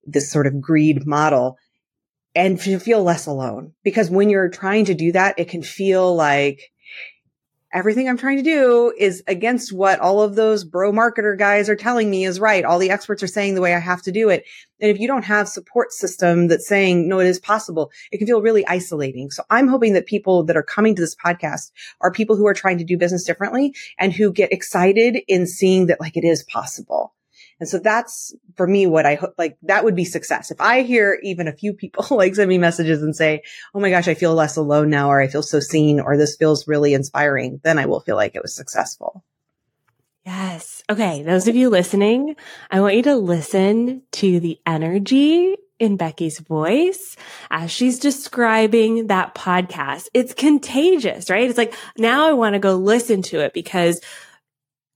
This 0.04 0.32
sort 0.32 0.48
of 0.48 0.60
greed 0.60 1.06
model 1.06 1.60
and 2.34 2.60
to 2.62 2.80
feel 2.80 3.04
less 3.04 3.28
alone. 3.28 3.74
Because 3.84 4.10
when 4.10 4.32
you're 4.32 4.50
trying 4.50 4.86
to 4.86 4.96
do 4.96 5.12
that, 5.12 5.38
it 5.38 5.48
can 5.48 5.62
feel 5.62 6.16
like 6.16 6.72
everything 7.76 8.08
I'm 8.08 8.18
trying 8.18 8.38
to 8.38 8.44
do 8.44 8.94
is 8.98 9.22
against 9.28 9.74
what 9.74 10.00
all 10.00 10.22
of 10.22 10.36
those 10.36 10.64
bro 10.64 10.94
marketer 10.94 11.38
guys 11.38 11.70
are 11.70 11.76
telling 11.76 12.10
me 12.10 12.24
is 12.26 12.40
right. 12.40 12.64
All 12.64 12.80
the 12.80 12.90
experts 12.90 13.22
are 13.22 13.28
saying 13.28 13.54
the 13.54 13.62
way 13.62 13.76
I 13.76 13.80
have 13.80 14.02
to 14.04 14.14
do 14.14 14.30
it. 14.30 14.46
And 14.80 14.90
if 14.90 15.00
you 15.00 15.08
don't 15.08 15.26
have 15.26 15.50
support 15.50 15.92
system 15.92 16.48
that's 16.48 16.68
saying, 16.68 17.08
no, 17.08 17.20
it 17.20 17.28
is 17.28 17.40
possible, 17.40 17.92
it 18.12 18.18
can 18.18 18.28
feel 18.28 18.42
really 18.42 18.66
isolating. 18.68 19.30
So 19.30 19.44
I'm 19.50 19.68
hoping 19.68 19.94
that 19.94 20.06
people 20.06 20.44
that 20.46 20.56
are 20.56 20.64
coming 20.64 20.96
to 20.96 21.02
this 21.02 21.16
podcast 21.16 21.72
are 22.02 22.12
people 22.12 22.36
who 22.36 22.48
are 22.48 22.54
trying 22.54 22.78
to 22.78 22.86
do 22.86 22.98
business 22.98 23.26
differently 23.26 23.76
and 24.00 24.14
who 24.14 24.32
get 24.32 24.54
excited 24.54 25.18
in 25.28 25.46
seeing 25.46 25.88
that 25.88 26.00
like 26.00 26.16
it 26.16 26.24
is 26.24 26.44
possible. 26.44 27.15
And 27.60 27.70
so 27.70 27.80
that's 27.80 28.36
for 28.56 28.68
me 28.68 28.86
what 28.86 29.06
I 29.06 29.16
hope, 29.16 29.34
like 29.38 29.58
that 29.64 29.84
would 29.84 29.96
be 29.96 30.06
success. 30.06 30.52
If 30.52 30.60
I 30.60 30.82
hear 30.82 31.20
even 31.24 31.48
a 31.48 31.54
few 31.54 31.74
people 31.74 32.06
like 32.12 32.36
send 32.36 32.50
me 32.50 32.58
messages 32.58 33.02
and 33.02 33.16
say, 33.16 33.44
Oh 33.74 33.80
my 33.80 33.90
gosh, 33.90 34.08
I 34.08 34.14
feel 34.14 34.34
less 34.34 34.58
alone 34.58 34.90
now, 34.90 35.10
or 35.10 35.22
I 35.22 35.28
feel 35.28 35.44
so 35.44 35.60
seen, 35.60 36.00
or 36.00 36.18
this 36.18 36.36
feels 36.36 36.68
really 36.68 36.94
inspiring, 36.94 37.62
then 37.64 37.80
I 37.80 37.86
will 37.86 38.02
feel 38.02 38.16
like 38.16 38.36
it 38.36 38.42
was 38.42 38.56
successful. 38.56 39.24
Yes. 40.26 40.84
Okay. 40.90 41.22
Those 41.22 41.48
of 41.48 41.56
you 41.56 41.70
listening, 41.70 42.36
I 42.72 42.82
want 42.82 42.96
you 42.96 43.04
to 43.04 43.16
listen 43.16 44.02
to 44.14 44.40
the 44.40 44.60
energy 44.66 45.56
in 45.78 45.98
Becky's 45.98 46.40
voice 46.40 47.16
as 47.52 47.70
she's 47.70 48.00
describing 48.00 49.08
that 49.08 49.36
podcast. 49.36 50.08
It's 50.14 50.34
contagious, 50.34 51.30
right? 51.30 51.48
It's 51.48 51.58
like, 51.58 51.76
now 51.98 52.28
I 52.28 52.34
want 52.34 52.54
to 52.54 52.60
go 52.60 52.76
listen 52.76 53.22
to 53.24 53.42
it 53.42 53.54
because 53.54 54.02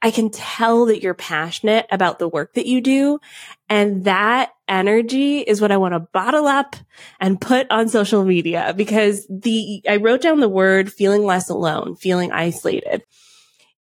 I 0.01 0.11
can 0.11 0.29
tell 0.29 0.85
that 0.85 1.01
you're 1.01 1.13
passionate 1.13 1.85
about 1.91 2.19
the 2.19 2.27
work 2.27 2.53
that 2.53 2.65
you 2.65 2.81
do. 2.81 3.19
And 3.67 4.05
that 4.05 4.51
energy 4.67 5.39
is 5.39 5.61
what 5.61 5.71
I 5.71 5.77
want 5.77 5.93
to 5.93 5.99
bottle 5.99 6.47
up 6.47 6.75
and 7.19 7.39
put 7.39 7.67
on 7.69 7.89
social 7.89 8.23
media 8.23 8.73
because 8.75 9.27
the, 9.29 9.81
I 9.87 9.97
wrote 9.97 10.21
down 10.21 10.39
the 10.39 10.49
word 10.49 10.91
feeling 10.91 11.23
less 11.23 11.49
alone, 11.49 11.95
feeling 11.95 12.31
isolated 12.31 13.03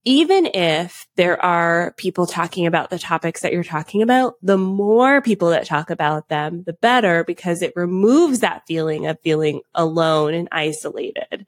even 0.07 0.45
if 0.53 1.05
there 1.17 1.43
are 1.43 1.93
people 1.97 2.25
talking 2.25 2.65
about 2.65 2.89
the 2.89 2.97
topics 2.97 3.41
that 3.41 3.51
you're 3.51 3.61
talking 3.61 4.01
about, 4.01 4.35
the 4.41 4.57
more 4.57 5.21
people 5.21 5.49
that 5.49 5.65
talk 5.65 5.89
about 5.89 6.29
them, 6.29 6.63
the 6.65 6.71
better 6.71 7.25
because 7.25 7.61
it 7.61 7.73
removes 7.75 8.39
that 8.39 8.65
feeling 8.65 9.05
of 9.05 9.19
feeling 9.19 9.59
alone 9.75 10.33
and 10.33 10.47
isolated. 10.49 11.45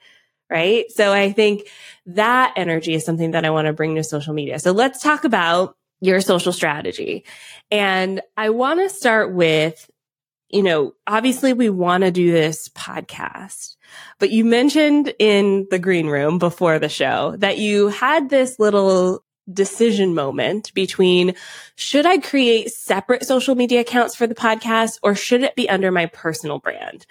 Right. 0.49 0.85
So 0.91 1.13
I 1.13 1.31
think 1.31 1.67
that 2.07 2.53
energy 2.55 2.95
is 2.95 3.05
something 3.05 3.31
that 3.31 3.45
I 3.45 3.51
want 3.51 3.67
to 3.67 3.73
bring 3.73 3.95
to 3.95 4.03
social 4.03 4.33
media. 4.33 4.57
So 4.57 4.71
let's 4.71 5.01
talk 5.01 5.23
about 5.23 5.75
your 6.01 6.21
social 6.21 6.51
strategy. 6.51 7.25
And 7.69 8.21
I 8.35 8.49
want 8.49 8.79
to 8.79 8.89
start 8.89 9.31
with, 9.33 9.89
you 10.49 10.63
know, 10.63 10.93
obviously 11.05 11.53
we 11.53 11.69
want 11.69 12.03
to 12.03 12.09
do 12.09 12.31
this 12.31 12.67
podcast 12.69 13.75
but 14.19 14.31
you 14.31 14.45
mentioned 14.45 15.13
in 15.19 15.67
the 15.69 15.79
green 15.79 16.07
room 16.07 16.39
before 16.39 16.79
the 16.79 16.89
show 16.89 17.35
that 17.37 17.57
you 17.57 17.87
had 17.87 18.29
this 18.29 18.59
little 18.59 19.23
decision 19.51 20.13
moment 20.13 20.73
between 20.73 21.33
should 21.75 22.05
I 22.05 22.19
create 22.19 22.71
separate 22.71 23.25
social 23.25 23.55
media 23.55 23.81
accounts 23.81 24.15
for 24.15 24.27
the 24.27 24.35
podcast 24.35 24.99
or 25.01 25.15
should 25.15 25.41
it 25.41 25.55
be 25.55 25.69
under 25.69 25.91
my 25.91 26.05
personal 26.05 26.59
brand? 26.59 27.05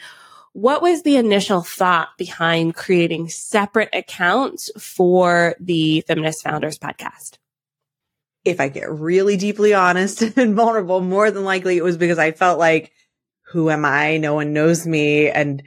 What 0.59 0.83
was 0.83 1.05
the 1.05 1.15
initial 1.15 1.63
thought 1.63 2.09
behind 2.19 2.75
creating 2.75 3.29
separate 3.29 3.91
accounts 3.93 4.73
for 4.77 5.55
the 5.61 6.01
Feminist 6.01 6.43
Founders 6.43 6.81
podcast? 6.81 7.39
If 8.45 8.59
I 8.59 8.69
get 8.69 8.91
really 8.91 9.37
deeply 9.37 9.73
honest 9.73 10.21
and 10.37 10.57
vulnerable, 10.57 11.01
more 11.01 11.31
than 11.31 11.45
likely 11.45 11.77
it 11.77 11.85
was 11.85 11.97
because 11.97 12.19
I 12.19 12.33
felt 12.33 12.59
like, 12.59 12.91
who 13.53 13.71
am 13.71 13.85
I? 13.85 14.17
No 14.17 14.35
one 14.35 14.53
knows 14.53 14.85
me. 14.85 15.31
And 15.31 15.63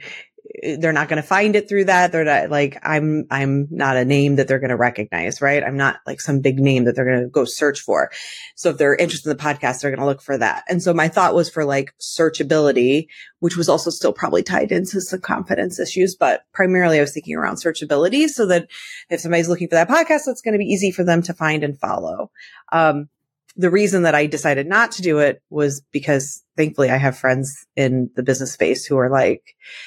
they're 0.78 0.92
not 0.92 1.08
going 1.08 1.20
to 1.20 1.26
find 1.26 1.56
it 1.56 1.68
through 1.68 1.86
that. 1.86 2.12
They're 2.12 2.24
not 2.24 2.50
like, 2.50 2.78
I'm, 2.82 3.26
I'm 3.30 3.68
not 3.70 3.96
a 3.96 4.04
name 4.04 4.36
that 4.36 4.48
they're 4.48 4.58
going 4.58 4.70
to 4.70 4.76
recognize, 4.76 5.40
right? 5.40 5.62
I'm 5.62 5.76
not 5.76 6.00
like 6.06 6.20
some 6.20 6.40
big 6.40 6.58
name 6.58 6.84
that 6.84 6.94
they're 6.94 7.04
going 7.04 7.22
to 7.22 7.28
go 7.28 7.44
search 7.44 7.80
for. 7.80 8.10
So 8.54 8.70
if 8.70 8.78
they're 8.78 8.94
interested 8.94 9.30
in 9.30 9.36
the 9.36 9.42
podcast, 9.42 9.80
they're 9.80 9.90
going 9.90 10.00
to 10.00 10.06
look 10.06 10.20
for 10.20 10.36
that. 10.36 10.64
And 10.68 10.82
so 10.82 10.92
my 10.92 11.08
thought 11.08 11.34
was 11.34 11.48
for 11.48 11.64
like 11.64 11.94
searchability, 12.00 13.06
which 13.38 13.56
was 13.56 13.68
also 13.68 13.90
still 13.90 14.12
probably 14.12 14.42
tied 14.42 14.72
into 14.72 15.00
some 15.00 15.20
confidence 15.20 15.80
issues, 15.80 16.14
but 16.14 16.42
primarily 16.52 16.98
I 16.98 17.02
was 17.02 17.14
thinking 17.14 17.36
around 17.36 17.56
searchability 17.56 18.28
so 18.28 18.46
that 18.46 18.68
if 19.08 19.20
somebody's 19.20 19.48
looking 19.48 19.68
for 19.68 19.76
that 19.76 19.88
podcast, 19.88 20.28
it's 20.28 20.42
going 20.42 20.52
to 20.52 20.58
be 20.58 20.66
easy 20.66 20.90
for 20.90 21.04
them 21.04 21.22
to 21.22 21.34
find 21.34 21.64
and 21.64 21.78
follow. 21.78 22.30
Um, 22.72 23.08
the 23.56 23.70
reason 23.70 24.02
that 24.02 24.14
I 24.14 24.26
decided 24.26 24.66
not 24.66 24.92
to 24.92 25.02
do 25.02 25.18
it 25.18 25.42
was 25.50 25.82
because 25.92 26.42
thankfully 26.56 26.90
I 26.90 26.96
have 26.96 27.18
friends 27.18 27.66
in 27.76 28.10
the 28.16 28.22
business 28.22 28.52
space 28.52 28.84
who 28.84 28.96
are 28.96 29.10
like, 29.10 29.42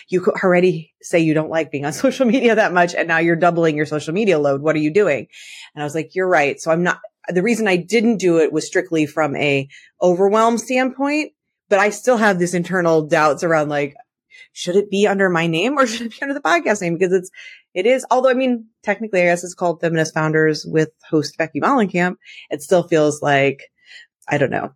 you 0.07 0.25
already 0.43 0.93
say 1.01 1.19
you 1.19 1.33
don't 1.33 1.49
like 1.49 1.71
being 1.71 1.85
on 1.85 1.93
social 1.93 2.25
media 2.25 2.55
that 2.55 2.73
much. 2.73 2.93
And 2.93 3.07
now 3.07 3.17
you're 3.17 3.35
doubling 3.35 3.75
your 3.75 3.85
social 3.85 4.13
media 4.13 4.39
load. 4.39 4.61
What 4.61 4.75
are 4.75 4.79
you 4.79 4.93
doing? 4.93 5.27
And 5.73 5.81
I 5.81 5.85
was 5.85 5.95
like, 5.95 6.15
you're 6.15 6.29
right. 6.29 6.59
So 6.59 6.71
I'm 6.71 6.83
not, 6.83 6.99
the 7.27 7.43
reason 7.43 7.67
I 7.67 7.77
didn't 7.77 8.17
do 8.17 8.37
it 8.37 8.53
was 8.53 8.67
strictly 8.67 9.05
from 9.05 9.35
a 9.35 9.67
overwhelm 10.01 10.57
standpoint, 10.57 11.33
but 11.69 11.79
I 11.79 11.89
still 11.89 12.17
have 12.17 12.37
this 12.37 12.53
internal 12.53 13.07
doubts 13.07 13.43
around 13.43 13.69
like, 13.69 13.95
should 14.53 14.75
it 14.75 14.91
be 14.91 15.07
under 15.07 15.29
my 15.29 15.47
name 15.47 15.77
or 15.77 15.87
should 15.87 16.07
it 16.07 16.11
be 16.11 16.21
under 16.21 16.35
the 16.35 16.41
podcast 16.41 16.81
name? 16.81 16.97
Because 16.97 17.13
it's, 17.13 17.31
it 17.75 17.85
is, 17.85 18.05
although 18.09 18.29
I 18.29 18.33
mean, 18.33 18.67
technically, 18.83 19.21
I 19.21 19.25
guess 19.25 19.43
it's 19.43 19.53
called 19.53 19.81
Feminist 19.81 20.13
Founders 20.13 20.65
with 20.65 20.89
host 21.07 21.37
Becky 21.37 21.59
Mollenkamp. 21.59 22.15
It 22.49 22.63
still 22.63 22.87
feels 22.87 23.21
like, 23.21 23.63
I 24.29 24.37
don't 24.37 24.49
know. 24.49 24.73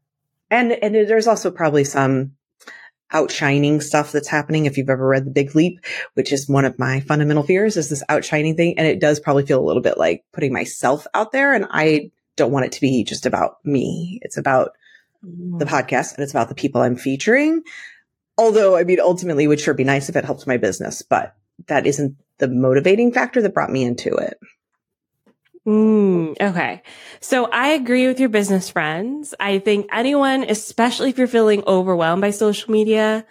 And, 0.52 0.74
and 0.74 0.94
there's 0.94 1.28
also 1.28 1.50
probably 1.50 1.86
some 1.86 2.34
outshining 3.12 3.80
stuff 3.80 4.12
that's 4.12 4.28
happening. 4.28 4.66
If 4.66 4.78
you've 4.78 4.90
ever 4.90 5.08
read 5.08 5.26
The 5.26 5.32
Big 5.32 5.56
Leap, 5.56 5.80
which 6.16 6.34
is 6.34 6.50
one 6.50 6.66
of 6.66 6.78
my 6.78 7.00
fundamental 7.00 7.44
fears 7.44 7.78
is 7.78 7.90
this 7.90 8.04
outshining 8.10 8.58
thing. 8.58 8.78
And 8.78 8.86
it 8.86 9.00
does 9.00 9.22
probably 9.22 9.46
feel 9.46 9.62
a 9.62 9.66
little 9.66 9.82
bit 9.82 9.98
like 9.98 10.26
putting 10.34 10.52
myself 10.52 11.08
out 11.14 11.32
there. 11.32 11.54
And 11.54 11.68
I 11.70 12.12
don't 12.36 12.52
want 12.52 12.66
it 12.66 12.74
to 12.74 12.82
be 12.82 13.06
just 13.06 13.26
about 13.26 13.58
me. 13.64 14.20
It's 14.24 14.38
about 14.38 14.72
the 15.24 15.66
mm. 15.66 15.70
podcast 15.70 16.16
and 16.16 16.24
it's 16.24 16.34
about 16.34 16.50
the 16.50 16.56
people 16.56 16.82
I'm 16.82 16.98
featuring. 16.98 17.64
Although, 18.38 18.76
I 18.76 18.84
mean, 18.84 19.00
ultimately 19.00 19.46
it 19.46 19.48
would 19.48 19.60
sure 19.60 19.74
be 19.74 19.84
nice 19.86 20.10
if 20.10 20.16
it 20.16 20.26
helped 20.26 20.48
my 20.48 20.58
business, 20.58 21.02
but 21.02 21.36
that 21.68 21.88
isn't 21.88 22.16
the 22.40 22.48
motivating 22.48 23.12
factor 23.12 23.42
that 23.42 23.54
brought 23.54 23.72
me 23.72 23.84
into 23.84 24.16
it. 24.16 24.40
Mm, 25.68 26.36
okay. 26.42 26.82
So 27.20 27.46
I 27.46 27.70
agree 27.70 28.08
with 28.08 28.20
your 28.20 28.30
business 28.30 28.70
friends. 28.70 29.36
I 29.40 29.60
think 29.60 29.88
anyone, 29.92 30.44
especially 30.44 31.10
if 31.10 31.18
you're 31.18 31.28
feeling 31.28 31.64
overwhelmed 31.68 32.22
by 32.22 32.32
social 32.32 32.72
media, 32.72 33.26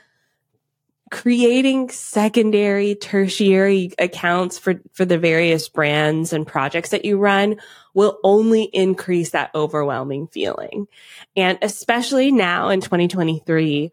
creating 1.11 1.89
secondary, 1.89 2.95
tertiary 2.95 3.93
accounts 3.99 4.59
for, 4.59 4.81
for 4.93 5.05
the 5.05 5.19
various 5.19 5.69
brands 5.69 6.33
and 6.33 6.47
projects 6.47 6.91
that 6.91 7.05
you 7.05 7.19
run 7.19 7.57
will 7.95 8.19
only 8.23 8.65
increase 8.65 9.31
that 9.31 9.51
overwhelming 9.55 10.27
feeling. 10.29 10.87
And 11.35 11.59
especially 11.63 12.31
now 12.31 12.69
in 12.69 12.81
2023, 12.81 13.91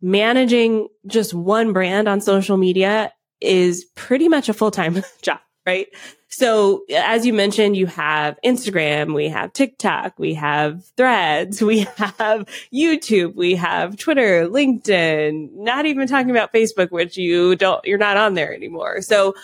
managing 0.00 0.88
just 1.06 1.34
one 1.34 1.72
brand 1.72 2.08
on 2.08 2.20
social 2.20 2.56
media 2.56 3.12
is 3.40 3.84
pretty 3.94 4.28
much 4.28 4.48
a 4.48 4.54
full-time 4.54 5.02
job, 5.22 5.40
right? 5.64 5.88
So 6.28 6.84
as 6.94 7.24
you 7.24 7.32
mentioned, 7.32 7.76
you 7.76 7.86
have 7.86 8.38
Instagram, 8.44 9.14
we 9.14 9.28
have 9.28 9.52
TikTok, 9.52 10.18
we 10.18 10.34
have 10.34 10.84
threads, 10.96 11.62
we 11.70 11.80
have 11.96 12.46
YouTube, 12.72 13.34
we 13.34 13.54
have 13.56 13.96
Twitter, 13.96 14.48
LinkedIn, 14.48 15.52
not 15.52 15.86
even 15.86 16.06
talking 16.06 16.30
about 16.30 16.52
Facebook, 16.52 16.90
which 16.90 17.16
you 17.16 17.56
don't, 17.56 17.84
you're 17.84 17.98
not 17.98 18.16
on 18.16 18.34
there 18.34 18.54
anymore. 18.54 19.00
So 19.02 19.34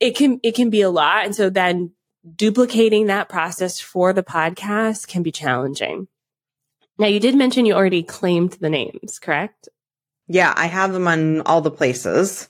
it 0.00 0.14
can, 0.14 0.40
it 0.42 0.54
can 0.54 0.70
be 0.70 0.82
a 0.82 0.90
lot. 0.90 1.24
And 1.24 1.34
so 1.34 1.50
then 1.50 1.92
duplicating 2.36 3.06
that 3.06 3.28
process 3.28 3.80
for 3.80 4.12
the 4.12 4.22
podcast 4.22 5.08
can 5.08 5.22
be 5.22 5.32
challenging. 5.32 6.08
Now 6.98 7.06
you 7.06 7.20
did 7.20 7.34
mention 7.34 7.64
you 7.64 7.74
already 7.74 8.02
claimed 8.02 8.52
the 8.54 8.70
names, 8.70 9.18
correct? 9.18 9.68
Yeah, 10.26 10.52
I 10.56 10.66
have 10.66 10.92
them 10.92 11.08
on 11.08 11.40
all 11.42 11.60
the 11.60 11.70
places. 11.70 12.48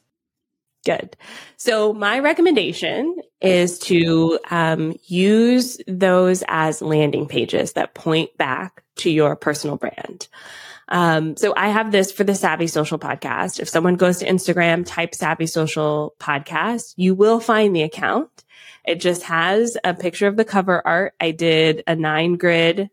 Good. 0.84 1.16
So 1.56 1.92
my 1.92 2.20
recommendation 2.20 3.16
is 3.40 3.78
to 3.80 4.38
um, 4.50 4.96
use 5.04 5.80
those 5.86 6.42
as 6.48 6.80
landing 6.80 7.26
pages 7.26 7.72
that 7.72 7.94
point 7.94 8.36
back 8.38 8.84
to 8.96 9.10
your 9.10 9.36
personal 9.36 9.76
brand. 9.76 10.28
Um, 10.88 11.36
so 11.36 11.52
I 11.56 11.68
have 11.68 11.92
this 11.92 12.10
for 12.10 12.24
the 12.24 12.34
Savvy 12.34 12.66
Social 12.66 12.98
podcast. 12.98 13.60
If 13.60 13.68
someone 13.68 13.96
goes 13.96 14.18
to 14.18 14.26
Instagram, 14.26 14.84
type 14.86 15.14
Savvy 15.14 15.46
Social 15.46 16.14
podcast, 16.18 16.94
you 16.96 17.14
will 17.14 17.40
find 17.40 17.76
the 17.76 17.82
account. 17.82 18.30
It 18.86 19.00
just 19.00 19.24
has 19.24 19.76
a 19.84 19.92
picture 19.92 20.26
of 20.26 20.36
the 20.36 20.46
cover 20.46 20.80
art. 20.86 21.14
I 21.20 21.32
did 21.32 21.82
a 21.86 21.94
nine 21.94 22.36
grid, 22.36 22.88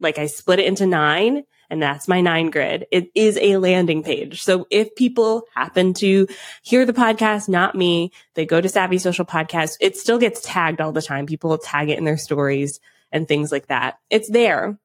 like 0.00 0.18
I 0.18 0.26
split 0.26 0.58
it 0.58 0.66
into 0.66 0.86
nine 0.86 1.44
and 1.70 1.80
that's 1.80 2.08
my 2.08 2.20
nine 2.20 2.50
grid. 2.50 2.86
It 2.90 3.10
is 3.14 3.38
a 3.40 3.56
landing 3.56 4.02
page. 4.02 4.42
So 4.42 4.66
if 4.70 4.94
people 4.96 5.44
happen 5.54 5.94
to 5.94 6.26
hear 6.62 6.84
the 6.84 6.92
podcast, 6.92 7.48
not 7.48 7.74
me, 7.74 8.12
they 8.34 8.44
go 8.44 8.60
to 8.60 8.68
Savvy 8.68 8.98
Social 8.98 9.24
Podcast, 9.24 9.76
it 9.80 9.96
still 9.96 10.18
gets 10.18 10.40
tagged 10.42 10.80
all 10.80 10.92
the 10.92 11.00
time. 11.00 11.26
People 11.26 11.56
tag 11.56 11.88
it 11.88 11.98
in 11.98 12.04
their 12.04 12.18
stories 12.18 12.80
and 13.12 13.26
things 13.26 13.52
like 13.52 13.68
that. 13.68 13.98
It's 14.10 14.28
there, 14.28 14.78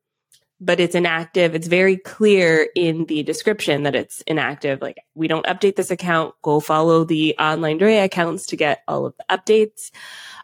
but 0.62 0.80
it's 0.80 0.96
inactive. 0.96 1.56
It's 1.56 1.68
very 1.68 1.98
clear 1.98 2.68
in 2.76 3.06
the 3.06 3.24
description 3.24 3.84
that 3.84 3.96
it's 3.96 4.22
inactive. 4.22 4.82
Like 4.82 4.98
we 5.16 5.28
don't 5.28 5.46
update 5.46 5.76
this 5.76 5.92
account. 5.92 6.36
Go 6.44 6.60
follow 6.60 7.04
the 7.04 7.36
online 7.40 7.80
Drea 7.80 8.06
accounts 8.06 8.48
to 8.48 8.56
get 8.56 8.84
all 8.88 9.06
of 9.06 9.16
the 9.18 9.26
updates. 9.30 9.92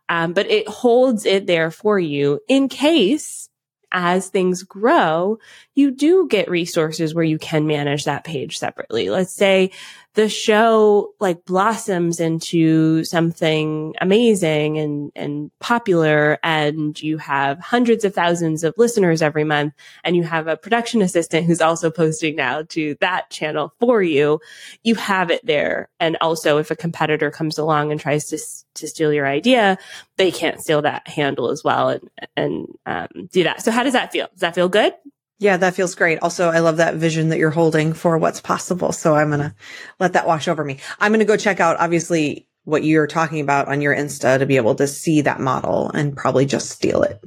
Um, 0.10 0.34
but 0.34 0.48
it 0.48 0.68
holds 0.68 1.26
it 1.26 1.48
there 1.48 1.72
for 1.72 1.98
you 1.98 2.42
in 2.50 2.68
case 2.68 3.48
as 3.92 4.30
things 4.30 4.64
grow, 4.64 5.40
you 5.76 5.92
do 5.92 6.28
get 6.28 6.50
resources 6.50 7.14
where 7.14 7.24
you 7.24 7.38
can 7.38 7.68
manage 7.68 8.06
that 8.06 8.24
page 8.24 8.58
separately. 8.58 9.10
Let's 9.10 9.34
say 9.34 9.72
the 10.14 10.28
show 10.28 11.14
like 11.20 11.46
blossoms 11.46 12.20
into 12.20 13.04
something 13.06 13.94
amazing 14.02 14.78
and, 14.78 15.12
and 15.16 15.52
popular 15.60 16.38
and 16.44 17.02
you 17.02 17.18
have 17.18 17.60
hundreds 17.60 18.04
of 18.04 18.14
thousands 18.14 18.66
of 18.66 18.74
listeners 18.78 19.22
every 19.22 19.46
month 19.46 19.74
and 20.04 20.18
you 20.18 20.24
have 20.24 20.48
a 20.48 20.58
production 20.58 21.02
assistant 21.02 21.46
who's 21.46 21.62
also 21.62 21.90
posting 21.90 22.36
now 22.36 22.64
to 22.64 22.96
that 23.00 23.30
channel 23.30 23.74
for 23.80 24.02
you, 24.02 24.42
you 24.84 24.96
have 24.96 25.32
it 25.32 25.46
there. 25.46 25.90
And 26.00 26.18
also 26.20 26.58
if 26.58 26.72
a 26.72 26.76
competitor 26.76 27.32
comes 27.32 27.58
along 27.58 27.92
and 27.92 28.00
tries 28.00 28.28
to, 28.28 28.38
to 28.82 28.88
steal 28.88 29.14
your 29.14 29.28
idea, 29.28 29.78
they 30.18 30.32
can't 30.32 30.60
steal 30.60 30.82
that 30.82 31.08
handle 31.08 31.52
as 31.52 31.64
well 31.64 31.90
and, 31.90 32.10
and 32.36 32.68
um, 32.86 33.08
do 33.32 33.44
that. 33.44 33.62
So 33.62 33.72
how 33.72 33.84
does 33.84 33.94
that 33.94 34.12
feel? 34.12 34.28
Does 34.34 34.42
that 34.42 34.56
feel 34.56 34.68
good? 34.68 34.94
Yeah, 35.42 35.58
that 35.58 35.74
feels 35.74 35.96
great. 35.96 36.20
Also, 36.20 36.50
I 36.50 36.60
love 36.60 36.78
that 36.78 36.98
vision 36.98 37.30
that 37.30 37.40
you're 37.40 37.50
holding 37.50 37.94
for 37.94 38.16
what's 38.20 38.40
possible. 38.40 38.92
So 38.92 39.16
I'm 39.16 39.30
going 39.30 39.40
to 39.40 39.56
let 40.00 40.14
that 40.14 40.28
wash 40.28 40.48
over 40.48 40.64
me. 40.64 40.78
I'm 41.00 41.12
going 41.12 41.18
to 41.18 41.26
go 41.26 41.36
check 41.36 41.60
out, 41.60 41.78
obviously, 41.80 42.48
what 42.64 42.84
you're 42.84 43.08
talking 43.08 43.40
about 43.40 43.68
on 43.68 43.82
your 43.82 43.96
Insta 43.96 44.38
to 44.38 44.46
be 44.46 44.58
able 44.58 44.76
to 44.76 44.86
see 44.86 45.22
that 45.22 45.40
model 45.40 45.90
and 45.90 46.16
probably 46.16 46.46
just 46.46 46.70
steal 46.70 47.02
it. 47.02 47.20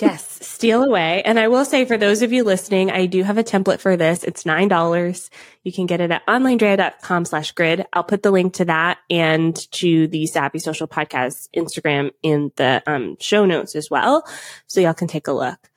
yes, 0.00 0.44
steal 0.44 0.82
away. 0.82 1.22
And 1.22 1.38
I 1.38 1.46
will 1.46 1.64
say 1.64 1.84
for 1.84 1.96
those 1.96 2.22
of 2.22 2.32
you 2.32 2.42
listening, 2.42 2.90
I 2.90 3.06
do 3.06 3.22
have 3.22 3.38
a 3.38 3.44
template 3.44 3.78
for 3.78 3.96
this. 3.96 4.24
It's 4.24 4.42
$9. 4.42 5.30
You 5.62 5.72
can 5.72 5.86
get 5.86 6.00
it 6.00 6.10
at 6.10 6.26
onlinedrea.com 6.26 7.26
slash 7.26 7.52
grid. 7.52 7.86
I'll 7.92 8.02
put 8.02 8.24
the 8.24 8.32
link 8.32 8.54
to 8.54 8.64
that 8.64 8.98
and 9.08 9.54
to 9.70 10.08
the 10.08 10.26
Savvy 10.26 10.58
Social 10.58 10.88
Podcast 10.88 11.48
Instagram 11.54 12.10
in 12.24 12.50
the 12.56 12.82
um, 12.88 13.16
show 13.20 13.46
notes 13.46 13.76
as 13.76 13.88
well. 13.88 14.24
So 14.66 14.80
y'all 14.80 14.94
can 14.94 15.06
take 15.06 15.28
a 15.28 15.32
look. 15.32 15.70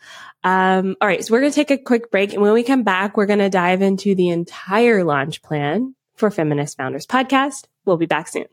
Um, 0.43 0.95
all 0.99 1.07
right. 1.07 1.23
So 1.23 1.33
we're 1.33 1.39
going 1.39 1.51
to 1.51 1.55
take 1.55 1.71
a 1.71 1.77
quick 1.77 2.11
break. 2.11 2.33
And 2.33 2.41
when 2.41 2.53
we 2.53 2.63
come 2.63 2.83
back, 2.83 3.15
we're 3.15 3.25
going 3.25 3.39
to 3.39 3.49
dive 3.49 3.81
into 3.81 4.15
the 4.15 4.29
entire 4.29 5.03
launch 5.03 5.41
plan 5.41 5.95
for 6.15 6.29
Feminist 6.29 6.77
Founders 6.77 7.07
Podcast. 7.07 7.65
We'll 7.85 7.97
be 7.97 8.05
back 8.05 8.27
soon. 8.27 8.45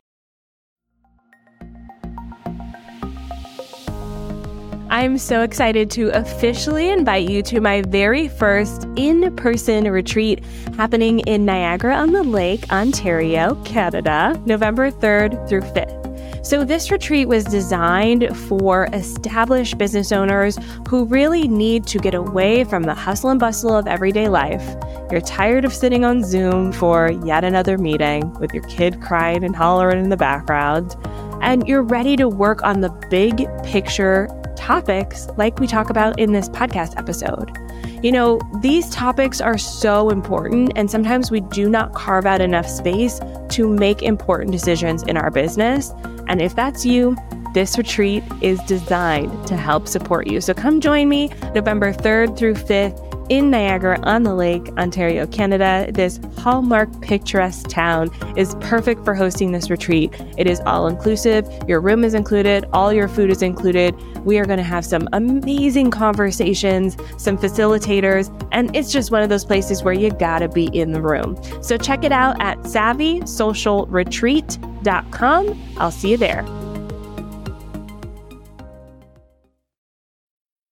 I'm 4.91 5.17
so 5.17 5.41
excited 5.41 5.89
to 5.91 6.09
officially 6.09 6.89
invite 6.89 7.29
you 7.29 7.41
to 7.43 7.61
my 7.61 7.81
very 7.81 8.27
first 8.27 8.85
in 8.97 9.33
person 9.37 9.85
retreat 9.89 10.43
happening 10.75 11.19
in 11.21 11.45
Niagara 11.45 11.95
on 11.95 12.11
the 12.11 12.23
Lake, 12.23 12.69
Ontario, 12.73 13.55
Canada, 13.63 14.39
November 14.45 14.91
3rd 14.91 15.47
through 15.47 15.61
5th. 15.61 16.00
So, 16.43 16.65
this 16.65 16.89
retreat 16.89 17.27
was 17.27 17.45
designed 17.45 18.35
for 18.35 18.87
established 18.93 19.77
business 19.77 20.11
owners 20.11 20.57
who 20.89 21.05
really 21.05 21.47
need 21.47 21.85
to 21.87 21.99
get 21.99 22.15
away 22.15 22.63
from 22.63 22.83
the 22.83 22.95
hustle 22.95 23.29
and 23.29 23.39
bustle 23.39 23.75
of 23.77 23.85
everyday 23.85 24.27
life. 24.27 24.75
You're 25.11 25.21
tired 25.21 25.65
of 25.65 25.73
sitting 25.73 26.03
on 26.03 26.23
Zoom 26.23 26.71
for 26.71 27.11
yet 27.11 27.43
another 27.43 27.77
meeting 27.77 28.33
with 28.39 28.55
your 28.55 28.63
kid 28.63 29.01
crying 29.01 29.43
and 29.43 29.55
hollering 29.55 30.03
in 30.03 30.09
the 30.09 30.17
background, 30.17 30.95
and 31.41 31.67
you're 31.67 31.83
ready 31.83 32.15
to 32.15 32.27
work 32.27 32.63
on 32.63 32.81
the 32.81 32.89
big 33.11 33.47
picture 33.63 34.27
topics 34.55 35.27
like 35.37 35.59
we 35.59 35.67
talk 35.67 35.91
about 35.91 36.19
in 36.19 36.31
this 36.31 36.49
podcast 36.49 36.97
episode. 36.97 37.55
You 38.01 38.11
know, 38.11 38.39
these 38.61 38.89
topics 38.89 39.39
are 39.41 39.59
so 39.59 40.09
important, 40.09 40.71
and 40.75 40.89
sometimes 40.89 41.29
we 41.29 41.41
do 41.41 41.69
not 41.69 41.93
carve 41.93 42.25
out 42.25 42.41
enough 42.41 42.67
space 42.67 43.19
to 43.49 43.69
make 43.69 44.01
important 44.01 44.51
decisions 44.51 45.03
in 45.03 45.17
our 45.17 45.29
business. 45.29 45.91
And 46.27 46.41
if 46.41 46.55
that's 46.55 46.83
you, 46.83 47.15
this 47.53 47.77
retreat 47.77 48.23
is 48.41 48.59
designed 48.63 49.45
to 49.45 49.55
help 49.55 49.87
support 49.87 50.25
you. 50.25 50.41
So 50.41 50.55
come 50.55 50.81
join 50.81 51.09
me 51.09 51.29
November 51.53 51.93
3rd 51.93 52.37
through 52.37 52.55
5th 52.55 53.10
in 53.31 53.49
Niagara 53.49 53.97
on 54.03 54.21
the 54.23 54.35
Lake, 54.35 54.67
Ontario, 54.77 55.25
Canada. 55.25 55.89
This 55.89 56.19
hallmark 56.37 57.01
picturesque 57.01 57.69
town 57.69 58.11
is 58.35 58.55
perfect 58.59 59.05
for 59.05 59.15
hosting 59.15 59.53
this 59.53 59.69
retreat. 59.69 60.11
It 60.37 60.47
is 60.47 60.59
all 60.65 60.87
inclusive. 60.87 61.47
Your 61.65 61.79
room 61.79 62.03
is 62.03 62.13
included. 62.13 62.65
All 62.73 62.91
your 62.91 63.07
food 63.07 63.29
is 63.29 63.41
included. 63.41 63.95
We 64.25 64.37
are 64.37 64.43
going 64.43 64.57
to 64.57 64.63
have 64.63 64.83
some 64.83 65.07
amazing 65.13 65.91
conversations, 65.91 66.97
some 67.17 67.37
facilitators, 67.37 68.29
and 68.51 68.75
it's 68.75 68.91
just 68.91 69.11
one 69.11 69.23
of 69.23 69.29
those 69.29 69.45
places 69.45 69.81
where 69.81 69.93
you 69.93 70.11
gotta 70.11 70.49
be 70.49 70.65
in 70.77 70.91
the 70.91 71.01
room. 71.01 71.41
So 71.63 71.77
check 71.77 72.03
it 72.03 72.11
out 72.11 72.35
at 72.41 72.57
savvysocialretreat.com. 72.63 75.63
I'll 75.77 75.91
see 75.91 76.11
you 76.11 76.17
there. 76.17 76.41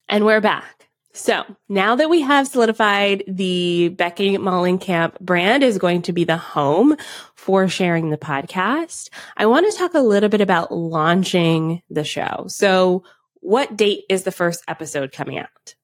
And 0.09 0.25
we're 0.25 0.41
back. 0.41 0.78
So 1.19 1.43
now 1.67 1.97
that 1.97 2.09
we 2.09 2.21
have 2.21 2.47
solidified 2.47 3.25
the 3.27 3.89
Becky 3.89 4.38
Mollenkamp 4.38 5.19
brand 5.19 5.63
is 5.63 5.77
going 5.77 6.03
to 6.03 6.13
be 6.13 6.23
the 6.23 6.38
home 6.38 6.95
for 7.35 7.67
sharing 7.67 8.09
the 8.09 8.17
podcast, 8.17 9.09
I 9.35 9.45
want 9.45 9.69
to 9.69 9.77
talk 9.77 9.95
a 9.95 9.99
little 9.99 10.29
bit 10.29 10.39
about 10.39 10.71
launching 10.71 11.81
the 11.89 12.05
show. 12.05 12.45
So 12.47 13.03
what 13.41 13.75
date 13.75 14.05
is 14.08 14.23
the 14.23 14.32
first 14.32 14.63
episode 14.69 15.12
coming 15.12 15.38
out? 15.38 15.75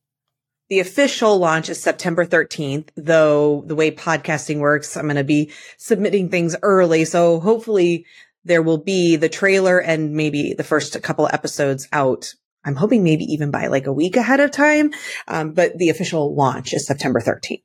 The 0.70 0.80
official 0.80 1.38
launch 1.38 1.68
is 1.68 1.84
September 1.84 2.26
13th, 2.26 2.88
though 2.96 3.66
the 3.68 3.76
way 3.76 3.92
podcasting 3.92 4.60
works, 4.60 4.96
I'm 4.96 5.04
going 5.04 5.18
to 5.18 5.26
be 5.26 5.52
submitting 5.78 6.30
things 6.30 6.56
early. 6.64 7.04
So 7.04 7.42
hopefully 7.42 8.06
there 8.46 8.62
will 8.64 8.78
be 8.78 9.18
the 9.18 9.30
trailer 9.30 9.80
and 9.80 10.14
maybe 10.14 10.54
the 10.54 10.64
first 10.64 11.00
couple 11.04 11.28
episodes 11.34 11.90
out 11.92 12.34
I'm 12.66 12.76
hoping 12.76 13.04
maybe 13.04 13.26
even 13.26 13.52
by 13.52 13.68
like 13.68 13.88
a 13.88 13.94
week 13.94 14.18
ahead 14.18 14.40
of 14.40 14.52
time. 14.52 14.92
Um, 15.28 15.52
but 15.52 15.78
the 15.78 15.90
official 15.90 16.34
launch 16.34 16.74
is 16.74 16.86
September 16.86 17.22
13th. 17.22 17.62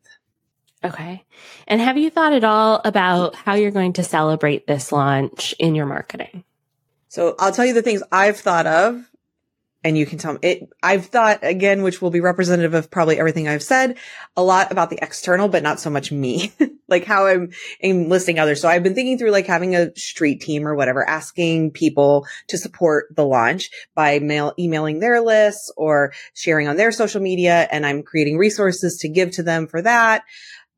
Okay. 0.84 1.24
And 1.66 1.80
have 1.80 1.98
you 1.98 2.10
thought 2.10 2.32
at 2.32 2.44
all 2.44 2.80
about 2.84 3.34
how 3.34 3.54
you're 3.54 3.70
going 3.70 3.94
to 3.94 4.04
celebrate 4.04 4.66
this 4.66 4.92
launch 4.92 5.54
in 5.58 5.74
your 5.74 5.86
marketing? 5.86 6.44
So 7.08 7.34
I'll 7.38 7.52
tell 7.52 7.66
you 7.66 7.74
the 7.74 7.82
things 7.82 8.02
I've 8.12 8.38
thought 8.38 8.66
of 8.66 9.10
and 9.82 9.96
you 9.96 10.04
can 10.04 10.18
tell 10.18 10.34
me 10.34 10.38
it. 10.42 10.68
I've 10.82 11.06
thought 11.06 11.38
again, 11.42 11.82
which 11.82 12.02
will 12.02 12.10
be 12.10 12.20
representative 12.20 12.74
of 12.74 12.90
probably 12.90 13.18
everything 13.18 13.48
I've 13.48 13.62
said, 13.62 13.96
a 14.36 14.42
lot 14.42 14.70
about 14.70 14.90
the 14.90 14.98
external, 15.00 15.48
but 15.48 15.62
not 15.62 15.80
so 15.80 15.90
much 15.90 16.12
me, 16.12 16.52
like 16.88 17.04
how 17.04 17.26
I'm 17.26 17.50
enlisting 17.80 18.38
others. 18.38 18.60
So 18.60 18.68
I've 18.68 18.82
been 18.82 18.94
thinking 18.94 19.18
through 19.18 19.30
like 19.30 19.46
having 19.46 19.74
a 19.74 19.94
street 19.96 20.40
team 20.40 20.66
or 20.66 20.74
whatever, 20.74 21.08
asking 21.08 21.70
people 21.70 22.26
to 22.48 22.58
support 22.58 23.06
the 23.14 23.24
launch 23.24 23.70
by 23.94 24.18
mail, 24.18 24.52
emailing 24.58 25.00
their 25.00 25.20
lists 25.20 25.72
or 25.76 26.12
sharing 26.34 26.68
on 26.68 26.76
their 26.76 26.92
social 26.92 27.22
media. 27.22 27.66
And 27.70 27.86
I'm 27.86 28.02
creating 28.02 28.36
resources 28.36 28.98
to 28.98 29.08
give 29.08 29.30
to 29.32 29.42
them 29.42 29.66
for 29.66 29.80
that. 29.82 30.24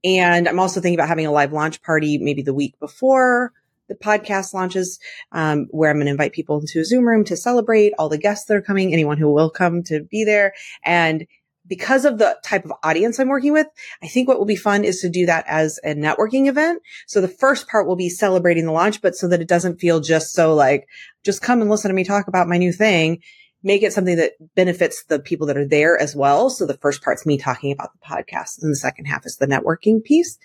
And 0.05 0.49
I'm 0.49 0.59
also 0.59 0.81
thinking 0.81 0.99
about 0.99 1.09
having 1.09 1.27
a 1.27 1.33
live 1.33 1.53
launch 1.53 1.83
party 1.83 2.19
maybe 2.19 2.43
the 2.43 2.55
week 2.55 2.79
before 2.81 3.53
the 3.93 4.05
podcast 4.05 4.55
launches, 4.55 4.99
um, 5.33 5.67
where 5.71 5.91
I'm 5.91 5.97
going 5.97 6.07
to 6.07 6.13
invite 6.13 6.33
people 6.33 6.61
into 6.61 6.81
a 6.81 6.85
Zoom 6.85 7.07
room 7.07 7.25
to 7.25 7.37
celebrate 7.37 7.93
all 7.99 8.09
the 8.09 8.19
guests 8.19 8.47
that 8.47 8.57
are 8.57 8.63
coming, 8.63 8.93
anyone 8.93 9.19
who 9.19 9.33
will 9.33 9.51
come 9.51 9.83
to 9.85 10.03
be 10.05 10.25
there. 10.25 10.55
And 10.85 11.27
because 11.67 12.05
of 12.05 12.19
the 12.19 12.37
type 12.45 12.65
of 12.65 12.73
audience 12.83 13.19
I'm 13.19 13.29
working 13.29 13.53
with, 13.53 13.69
I 14.03 14.09
think 14.09 14.27
what 14.27 14.39
will 14.39 14.47
be 14.47 14.57
fun 14.57 14.85
is 14.85 15.01
to 15.01 15.09
do 15.09 15.27
that 15.27 15.45
as 15.47 15.79
a 15.85 15.95
networking 15.95 16.49
event. 16.49 16.83
So 17.07 17.21
the 17.21 17.29
first 17.29 17.69
part 17.69 17.87
will 17.87 17.97
be 17.97 18.09
celebrating 18.09 18.67
the 18.67 18.73
launch, 18.73 19.01
but 19.01 19.15
so 19.15 19.29
that 19.29 19.41
it 19.41 19.49
doesn't 19.49 19.79
feel 19.79 20.01
just 20.01 20.33
so 20.33 20.55
like, 20.55 20.87
just 21.25 21.41
come 21.41 21.61
and 21.61 21.71
listen 21.71 21.89
to 21.89 21.95
me 21.95 22.03
talk 22.03 22.27
about 22.27 22.49
my 22.49 22.59
new 22.59 22.73
thing 22.73 23.23
make 23.63 23.83
it 23.83 23.93
something 23.93 24.17
that 24.17 24.33
benefits 24.55 25.05
the 25.05 25.19
people 25.19 25.47
that 25.47 25.57
are 25.57 25.67
there 25.67 25.99
as 25.99 26.17
well. 26.17 26.51
So 26.51 26.67
the 26.67 26.77
first 26.79 27.03
part's 27.03 27.25
me 27.25 27.39
talking 27.39 27.73
about 27.73 27.91
the 27.93 28.07
podcast 28.07 28.63
and 28.63 28.71
the 28.71 28.77
second 28.77 29.05
half 29.07 29.25
is 29.25 29.37
the 29.37 29.47
networking 29.47 30.03
piece. 30.03 30.39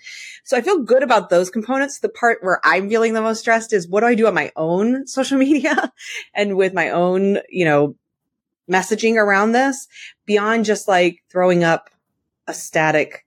So 0.44 0.56
I 0.56 0.60
feel 0.60 0.82
good 0.82 1.02
about 1.02 1.28
those 1.28 1.50
components. 1.50 1.98
The 1.98 2.08
part 2.08 2.38
where 2.42 2.60
I'm 2.64 2.88
feeling 2.88 3.14
the 3.14 3.22
most 3.22 3.40
stressed 3.40 3.72
is 3.72 3.88
what 3.88 4.00
do 4.00 4.06
I 4.06 4.14
do 4.14 4.26
on 4.26 4.34
my 4.34 4.52
own 4.56 5.06
social 5.06 5.38
media 5.38 5.92
and 6.34 6.56
with 6.56 6.74
my 6.74 6.90
own, 6.90 7.38
you 7.48 7.64
know, 7.64 7.96
messaging 8.70 9.16
around 9.16 9.52
this 9.52 9.88
beyond 10.26 10.64
just 10.64 10.86
like 10.86 11.22
throwing 11.30 11.64
up 11.64 11.90
a 12.46 12.54
static, 12.54 13.26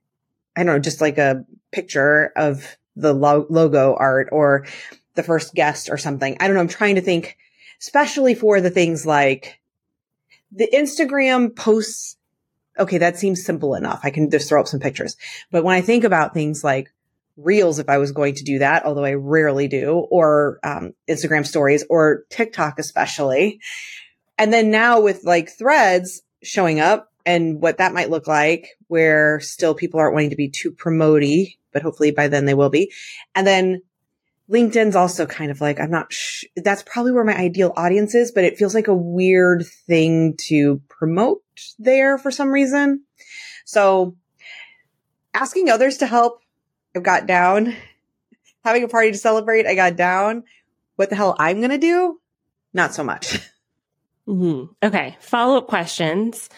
I 0.56 0.62
don't 0.62 0.74
know, 0.74 0.78
just 0.78 1.00
like 1.00 1.18
a 1.18 1.44
picture 1.72 2.32
of 2.36 2.76
the 2.96 3.12
lo- 3.12 3.46
logo 3.50 3.94
art 3.98 4.28
or 4.32 4.66
the 5.14 5.22
first 5.22 5.54
guest 5.54 5.90
or 5.90 5.98
something. 5.98 6.36
I 6.40 6.46
don't 6.46 6.54
know. 6.54 6.60
I'm 6.60 6.68
trying 6.68 6.94
to 6.94 7.00
think, 7.00 7.36
especially 7.80 8.34
for 8.34 8.60
the 8.60 8.70
things 8.70 9.04
like 9.04 9.60
the 10.54 10.68
Instagram 10.72 11.54
posts, 11.54 12.16
okay, 12.78 12.98
that 12.98 13.18
seems 13.18 13.44
simple 13.44 13.74
enough. 13.74 14.00
I 14.02 14.10
can 14.10 14.30
just 14.30 14.48
throw 14.48 14.60
up 14.60 14.68
some 14.68 14.80
pictures. 14.80 15.16
But 15.50 15.64
when 15.64 15.74
I 15.74 15.80
think 15.80 16.04
about 16.04 16.34
things 16.34 16.62
like 16.62 16.92
reels, 17.36 17.78
if 17.78 17.88
I 17.88 17.98
was 17.98 18.12
going 18.12 18.34
to 18.36 18.44
do 18.44 18.58
that, 18.58 18.84
although 18.84 19.04
I 19.04 19.14
rarely 19.14 19.68
do, 19.68 20.06
or 20.10 20.58
um, 20.62 20.92
Instagram 21.08 21.46
stories 21.46 21.84
or 21.88 22.24
TikTok, 22.28 22.78
especially. 22.78 23.60
And 24.38 24.52
then 24.52 24.70
now 24.70 25.00
with 25.00 25.24
like 25.24 25.50
threads 25.50 26.22
showing 26.42 26.80
up 26.80 27.10
and 27.24 27.60
what 27.62 27.78
that 27.78 27.94
might 27.94 28.10
look 28.10 28.26
like, 28.26 28.70
where 28.88 29.40
still 29.40 29.74
people 29.74 30.00
aren't 30.00 30.14
wanting 30.14 30.30
to 30.30 30.36
be 30.36 30.50
too 30.50 30.70
promoty, 30.70 31.58
but 31.72 31.82
hopefully 31.82 32.10
by 32.10 32.28
then 32.28 32.44
they 32.44 32.54
will 32.54 32.70
be. 32.70 32.92
And 33.34 33.46
then 33.46 33.82
LinkedIn's 34.52 34.96
also 34.96 35.24
kind 35.26 35.50
of 35.50 35.60
like, 35.60 35.80
I'm 35.80 35.90
not, 35.90 36.12
sh- 36.12 36.44
that's 36.56 36.82
probably 36.82 37.12
where 37.12 37.24
my 37.24 37.36
ideal 37.36 37.72
audience 37.76 38.14
is, 38.14 38.32
but 38.32 38.44
it 38.44 38.58
feels 38.58 38.74
like 38.74 38.88
a 38.88 38.94
weird 38.94 39.64
thing 39.86 40.36
to 40.48 40.80
promote 40.88 41.42
there 41.78 42.18
for 42.18 42.30
some 42.30 42.50
reason. 42.50 43.04
So 43.64 44.16
asking 45.32 45.70
others 45.70 45.98
to 45.98 46.06
help, 46.06 46.40
I've 46.94 47.02
got 47.02 47.26
down. 47.26 47.74
Having 48.64 48.84
a 48.84 48.88
party 48.88 49.10
to 49.10 49.18
celebrate, 49.18 49.66
I 49.66 49.74
got 49.74 49.96
down. 49.96 50.44
What 50.96 51.10
the 51.10 51.16
hell 51.16 51.34
I'm 51.38 51.58
going 51.58 51.70
to 51.70 51.78
do? 51.78 52.20
Not 52.72 52.94
so 52.94 53.02
much. 53.02 53.38
Mm-hmm. 54.28 54.86
Okay. 54.86 55.16
Follow 55.18 55.58
up 55.58 55.66
questions. 55.66 56.48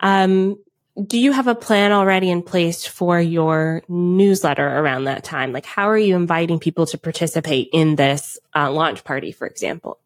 Um, 0.00 0.56
do 1.04 1.18
you 1.18 1.32
have 1.32 1.46
a 1.46 1.54
plan 1.54 1.92
already 1.92 2.30
in 2.30 2.42
place 2.42 2.86
for 2.86 3.20
your 3.20 3.82
newsletter 3.88 4.66
around 4.66 5.04
that 5.04 5.24
time? 5.24 5.52
Like, 5.52 5.66
how 5.66 5.88
are 5.88 5.98
you 5.98 6.16
inviting 6.16 6.58
people 6.58 6.86
to 6.86 6.98
participate 6.98 7.68
in 7.72 7.96
this 7.96 8.38
uh, 8.54 8.70
launch 8.70 9.04
party, 9.04 9.32
for 9.32 9.46
example? 9.46 9.98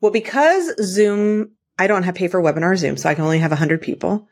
Well, 0.00 0.12
because 0.12 0.72
Zoom, 0.82 1.50
I 1.78 1.86
don't 1.86 2.04
have 2.04 2.14
pay 2.14 2.28
for 2.28 2.40
webinar 2.40 2.76
Zoom, 2.76 2.96
so 2.96 3.08
I 3.08 3.14
can 3.14 3.24
only 3.24 3.38
have 3.40 3.50
100 3.50 3.82
people, 3.82 4.28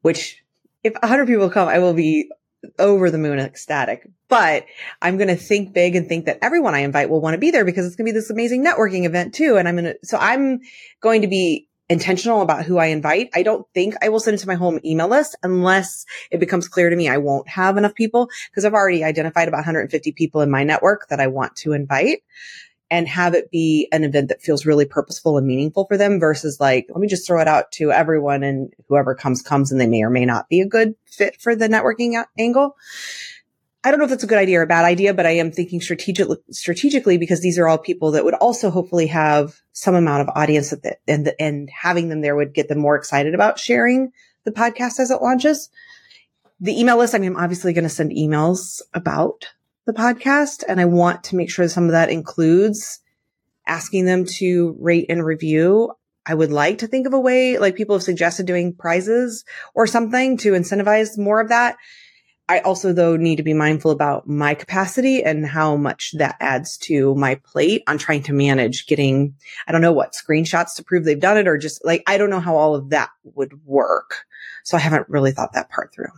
which 0.00 0.42
if 0.82 0.94
a 1.02 1.06
hundred 1.06 1.26
people 1.26 1.48
come, 1.50 1.68
I 1.68 1.78
will 1.78 1.94
be 1.94 2.30
over 2.78 3.10
the 3.10 3.18
moon 3.18 3.38
ecstatic. 3.38 4.08
But 4.28 4.66
I'm 5.00 5.16
going 5.16 5.28
to 5.28 5.36
think 5.36 5.72
big 5.74 5.94
and 5.94 6.08
think 6.08 6.24
that 6.26 6.38
everyone 6.42 6.74
I 6.74 6.80
invite 6.80 7.10
will 7.10 7.20
want 7.20 7.34
to 7.34 7.38
be 7.38 7.50
there 7.50 7.64
because 7.64 7.86
it's 7.86 7.96
going 7.96 8.06
to 8.06 8.12
be 8.12 8.18
this 8.18 8.30
amazing 8.30 8.64
networking 8.64 9.04
event 9.04 9.34
too. 9.34 9.56
And 9.56 9.68
I'm 9.68 9.76
going 9.76 9.84
to, 9.84 9.98
so 10.02 10.16
I'm 10.18 10.60
going 11.00 11.22
to 11.22 11.28
be 11.28 11.68
intentional 11.88 12.42
about 12.42 12.64
who 12.64 12.78
I 12.78 12.86
invite. 12.86 13.30
I 13.34 13.42
don't 13.42 13.66
think 13.74 13.94
I 14.02 14.08
will 14.08 14.20
send 14.20 14.36
it 14.36 14.38
to 14.38 14.46
my 14.46 14.54
home 14.54 14.80
email 14.84 15.08
list 15.08 15.36
unless 15.42 16.06
it 16.30 16.40
becomes 16.40 16.68
clear 16.68 16.88
to 16.88 16.96
me 16.96 17.08
I 17.08 17.18
won't 17.18 17.48
have 17.48 17.76
enough 17.76 17.94
people 17.94 18.28
because 18.50 18.64
I've 18.64 18.74
already 18.74 19.04
identified 19.04 19.48
about 19.48 19.58
150 19.58 20.12
people 20.12 20.40
in 20.40 20.50
my 20.50 20.64
network 20.64 21.08
that 21.08 21.20
I 21.20 21.26
want 21.26 21.56
to 21.56 21.72
invite 21.72 22.22
and 22.92 23.08
have 23.08 23.34
it 23.34 23.50
be 23.50 23.88
an 23.90 24.04
event 24.04 24.28
that 24.28 24.42
feels 24.42 24.66
really 24.66 24.84
purposeful 24.84 25.38
and 25.38 25.46
meaningful 25.46 25.86
for 25.86 25.96
them 25.96 26.20
versus 26.20 26.60
like, 26.60 26.86
let 26.90 27.00
me 27.00 27.08
just 27.08 27.26
throw 27.26 27.40
it 27.40 27.48
out 27.48 27.72
to 27.72 27.90
everyone 27.90 28.42
and 28.42 28.70
whoever 28.86 29.14
comes, 29.14 29.40
comes 29.40 29.72
and 29.72 29.80
they 29.80 29.86
may 29.86 30.02
or 30.02 30.10
may 30.10 30.26
not 30.26 30.46
be 30.50 30.60
a 30.60 30.66
good 30.66 30.94
fit 31.06 31.40
for 31.40 31.56
the 31.56 31.68
networking 31.68 32.22
angle. 32.38 32.76
I 33.84 33.90
don't 33.90 33.98
know 33.98 34.04
if 34.04 34.10
that's 34.10 34.22
a 34.22 34.28
good 34.28 34.38
idea 34.38 34.60
or 34.60 34.62
a 34.62 34.66
bad 34.66 34.84
idea, 34.84 35.12
but 35.12 35.26
I 35.26 35.32
am 35.32 35.50
thinking 35.50 35.80
strategically, 35.80 36.36
strategically 36.50 37.18
because 37.18 37.40
these 37.40 37.58
are 37.58 37.66
all 37.66 37.78
people 37.78 38.12
that 38.12 38.24
would 38.24 38.34
also 38.34 38.70
hopefully 38.70 39.08
have 39.08 39.60
some 39.72 39.96
amount 39.96 40.22
of 40.22 40.34
audience 40.36 40.70
that, 40.70 41.00
and, 41.08 41.32
and 41.40 41.68
having 41.70 42.08
them 42.08 42.20
there 42.20 42.36
would 42.36 42.54
get 42.54 42.68
them 42.68 42.78
more 42.78 42.94
excited 42.94 43.34
about 43.34 43.58
sharing 43.58 44.12
the 44.44 44.52
podcast 44.52 45.00
as 45.00 45.10
it 45.10 45.20
launches. 45.20 45.68
The 46.60 46.78
email 46.78 46.96
list, 46.96 47.14
I 47.14 47.18
mean, 47.18 47.32
I'm 47.32 47.42
obviously 47.42 47.72
going 47.72 47.82
to 47.82 47.88
send 47.88 48.12
emails 48.12 48.80
about 48.94 49.46
the 49.86 49.92
podcast. 49.92 50.62
And 50.68 50.80
I 50.80 50.84
want 50.84 51.24
to 51.24 51.36
make 51.36 51.50
sure 51.50 51.68
some 51.68 51.86
of 51.86 51.90
that 51.90 52.10
includes 52.10 53.00
asking 53.66 54.04
them 54.04 54.24
to 54.24 54.76
rate 54.78 55.06
and 55.08 55.24
review. 55.24 55.92
I 56.24 56.34
would 56.34 56.52
like 56.52 56.78
to 56.78 56.86
think 56.86 57.08
of 57.08 57.14
a 57.14 57.20
way, 57.20 57.58
like 57.58 57.74
people 57.74 57.96
have 57.96 58.02
suggested 58.04 58.46
doing 58.46 58.74
prizes 58.74 59.44
or 59.74 59.88
something 59.88 60.36
to 60.38 60.52
incentivize 60.52 61.18
more 61.18 61.40
of 61.40 61.48
that. 61.48 61.76
I 62.48 62.58
also, 62.60 62.92
though, 62.92 63.16
need 63.16 63.36
to 63.36 63.42
be 63.42 63.54
mindful 63.54 63.90
about 63.92 64.28
my 64.28 64.54
capacity 64.54 65.22
and 65.22 65.46
how 65.46 65.76
much 65.76 66.12
that 66.18 66.36
adds 66.40 66.76
to 66.78 67.14
my 67.14 67.36
plate 67.36 67.82
on 67.86 67.98
trying 67.98 68.24
to 68.24 68.32
manage 68.32 68.86
getting, 68.86 69.34
I 69.66 69.72
don't 69.72 69.80
know 69.80 69.92
what 69.92 70.12
screenshots 70.12 70.74
to 70.76 70.84
prove 70.84 71.04
they've 71.04 71.18
done 71.18 71.38
it 71.38 71.46
or 71.46 71.56
just 71.56 71.84
like, 71.84 72.02
I 72.06 72.18
don't 72.18 72.30
know 72.30 72.40
how 72.40 72.56
all 72.56 72.74
of 72.74 72.90
that 72.90 73.10
would 73.22 73.64
work. 73.64 74.24
So 74.64 74.76
I 74.76 74.80
haven't 74.80 75.08
really 75.08 75.32
thought 75.32 75.52
that 75.54 75.70
part 75.70 75.94
through. 75.94 76.10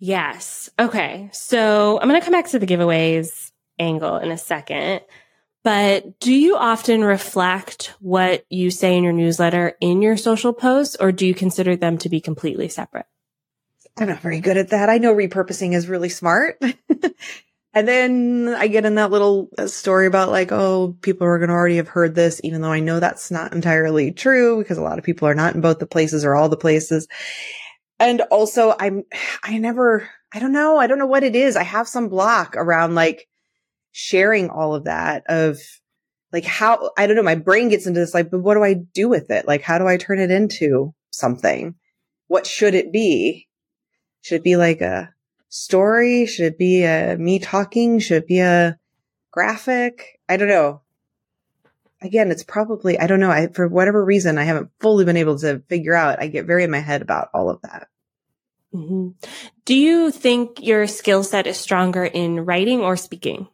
Yes. 0.00 0.68
Okay. 0.78 1.30
So 1.32 1.98
I'm 2.00 2.08
going 2.08 2.20
to 2.20 2.24
come 2.24 2.32
back 2.32 2.48
to 2.48 2.58
the 2.58 2.66
giveaways 2.66 3.52
angle 3.78 4.18
in 4.18 4.30
a 4.30 4.38
second. 4.38 5.00
But 5.64 6.20
do 6.20 6.32
you 6.32 6.56
often 6.56 7.02
reflect 7.02 7.94
what 8.00 8.44
you 8.48 8.70
say 8.70 8.96
in 8.96 9.04
your 9.04 9.12
newsletter 9.12 9.76
in 9.80 10.02
your 10.02 10.16
social 10.16 10.52
posts, 10.52 10.96
or 10.98 11.12
do 11.12 11.26
you 11.26 11.34
consider 11.34 11.76
them 11.76 11.98
to 11.98 12.08
be 12.08 12.20
completely 12.20 12.68
separate? 12.68 13.06
I'm 14.00 14.08
not 14.08 14.20
very 14.20 14.40
good 14.40 14.56
at 14.56 14.68
that. 14.70 14.88
I 14.88 14.98
know 14.98 15.14
repurposing 15.14 15.74
is 15.74 15.88
really 15.88 16.08
smart. 16.08 16.58
and 17.74 17.88
then 17.88 18.54
I 18.56 18.68
get 18.68 18.84
in 18.84 18.94
that 18.96 19.10
little 19.10 19.48
uh, 19.58 19.66
story 19.66 20.06
about 20.06 20.30
like, 20.30 20.52
oh, 20.52 20.96
people 21.00 21.26
are 21.26 21.38
going 21.38 21.48
to 21.48 21.54
already 21.54 21.76
have 21.76 21.88
heard 21.88 22.14
this, 22.14 22.40
even 22.44 22.60
though 22.60 22.72
I 22.72 22.80
know 22.80 23.00
that's 23.00 23.30
not 23.30 23.52
entirely 23.52 24.12
true 24.12 24.58
because 24.58 24.78
a 24.78 24.82
lot 24.82 24.98
of 24.98 25.04
people 25.04 25.26
are 25.26 25.34
not 25.34 25.54
in 25.54 25.60
both 25.60 25.78
the 25.78 25.86
places 25.86 26.24
or 26.24 26.34
all 26.34 26.48
the 26.48 26.56
places. 26.56 27.08
And 27.98 28.20
also 28.30 28.74
I'm, 28.78 29.02
I 29.42 29.58
never, 29.58 30.08
I 30.32 30.38
don't 30.38 30.52
know. 30.52 30.78
I 30.78 30.86
don't 30.86 30.98
know 30.98 31.06
what 31.06 31.24
it 31.24 31.34
is. 31.34 31.56
I 31.56 31.64
have 31.64 31.88
some 31.88 32.08
block 32.08 32.54
around 32.56 32.94
like 32.94 33.26
sharing 33.90 34.50
all 34.50 34.74
of 34.74 34.84
that 34.84 35.24
of 35.28 35.58
like 36.32 36.44
how, 36.44 36.90
I 36.96 37.06
don't 37.06 37.16
know. 37.16 37.22
My 37.22 37.34
brain 37.34 37.68
gets 37.68 37.86
into 37.86 37.98
this 37.98 38.14
like, 38.14 38.30
but 38.30 38.40
what 38.40 38.54
do 38.54 38.62
I 38.62 38.74
do 38.94 39.08
with 39.08 39.30
it? 39.30 39.48
Like, 39.48 39.62
how 39.62 39.78
do 39.78 39.88
I 39.88 39.96
turn 39.96 40.20
it 40.20 40.30
into 40.30 40.94
something? 41.10 41.74
What 42.28 42.46
should 42.46 42.74
it 42.74 42.92
be? 42.92 43.47
Should 44.28 44.40
it 44.40 44.44
be 44.44 44.56
like 44.56 44.82
a 44.82 45.14
story? 45.48 46.26
Should 46.26 46.44
it 46.44 46.58
be 46.58 46.84
a 46.84 47.16
me 47.16 47.38
talking? 47.38 47.98
Should 47.98 48.24
it 48.24 48.26
be 48.26 48.40
a 48.40 48.78
graphic? 49.30 50.20
I 50.28 50.36
don't 50.36 50.48
know. 50.48 50.82
Again, 52.02 52.30
it's 52.30 52.42
probably, 52.42 52.98
I 52.98 53.06
don't 53.06 53.20
know. 53.20 53.30
I, 53.30 53.46
for 53.46 53.66
whatever 53.66 54.04
reason, 54.04 54.36
I 54.36 54.44
haven't 54.44 54.70
fully 54.80 55.06
been 55.06 55.16
able 55.16 55.38
to 55.38 55.60
figure 55.70 55.94
out. 55.94 56.20
I 56.20 56.26
get 56.26 56.44
very 56.44 56.64
in 56.64 56.70
my 56.70 56.80
head 56.80 57.00
about 57.00 57.30
all 57.32 57.48
of 57.48 57.62
that. 57.62 57.88
Mm-hmm. 58.74 59.26
Do 59.64 59.74
you 59.74 60.10
think 60.10 60.62
your 60.62 60.86
skill 60.86 61.24
set 61.24 61.46
is 61.46 61.56
stronger 61.56 62.04
in 62.04 62.44
writing 62.44 62.80
or 62.80 62.98
speaking? 62.98 63.48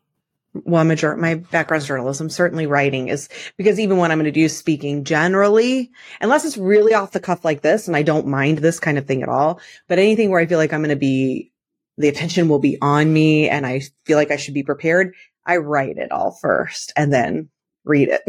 Well, 0.54 0.84
major, 0.84 1.16
my 1.16 1.34
background's 1.34 1.86
journalism, 1.86 2.30
certainly 2.30 2.66
writing 2.66 3.08
is 3.08 3.28
because 3.58 3.80
even 3.80 3.96
when 3.96 4.12
I'm 4.12 4.18
going 4.18 4.26
to 4.26 4.30
do 4.30 4.48
speaking 4.48 5.02
generally, 5.02 5.90
unless 6.20 6.44
it's 6.44 6.56
really 6.56 6.94
off 6.94 7.10
the 7.10 7.18
cuff 7.18 7.44
like 7.44 7.62
this, 7.62 7.88
and 7.88 7.96
I 7.96 8.02
don't 8.02 8.28
mind 8.28 8.58
this 8.58 8.78
kind 8.78 8.96
of 8.96 9.04
thing 9.04 9.22
at 9.22 9.28
all, 9.28 9.60
but 9.88 9.98
anything 9.98 10.30
where 10.30 10.40
I 10.40 10.46
feel 10.46 10.58
like 10.58 10.72
I'm 10.72 10.80
going 10.80 10.90
to 10.90 10.96
be, 10.96 11.50
the 11.98 12.08
attention 12.08 12.48
will 12.48 12.60
be 12.60 12.78
on 12.80 13.12
me 13.12 13.48
and 13.48 13.66
I 13.66 13.82
feel 14.06 14.16
like 14.16 14.30
I 14.30 14.36
should 14.36 14.54
be 14.54 14.62
prepared, 14.62 15.14
I 15.44 15.56
write 15.56 15.96
it 15.96 16.12
all 16.12 16.30
first 16.30 16.92
and 16.96 17.12
then 17.12 17.48
read 17.84 18.08
it. 18.08 18.22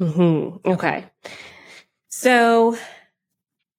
Mm-hmm. 0.00 0.70
Okay. 0.72 1.04
So 2.08 2.76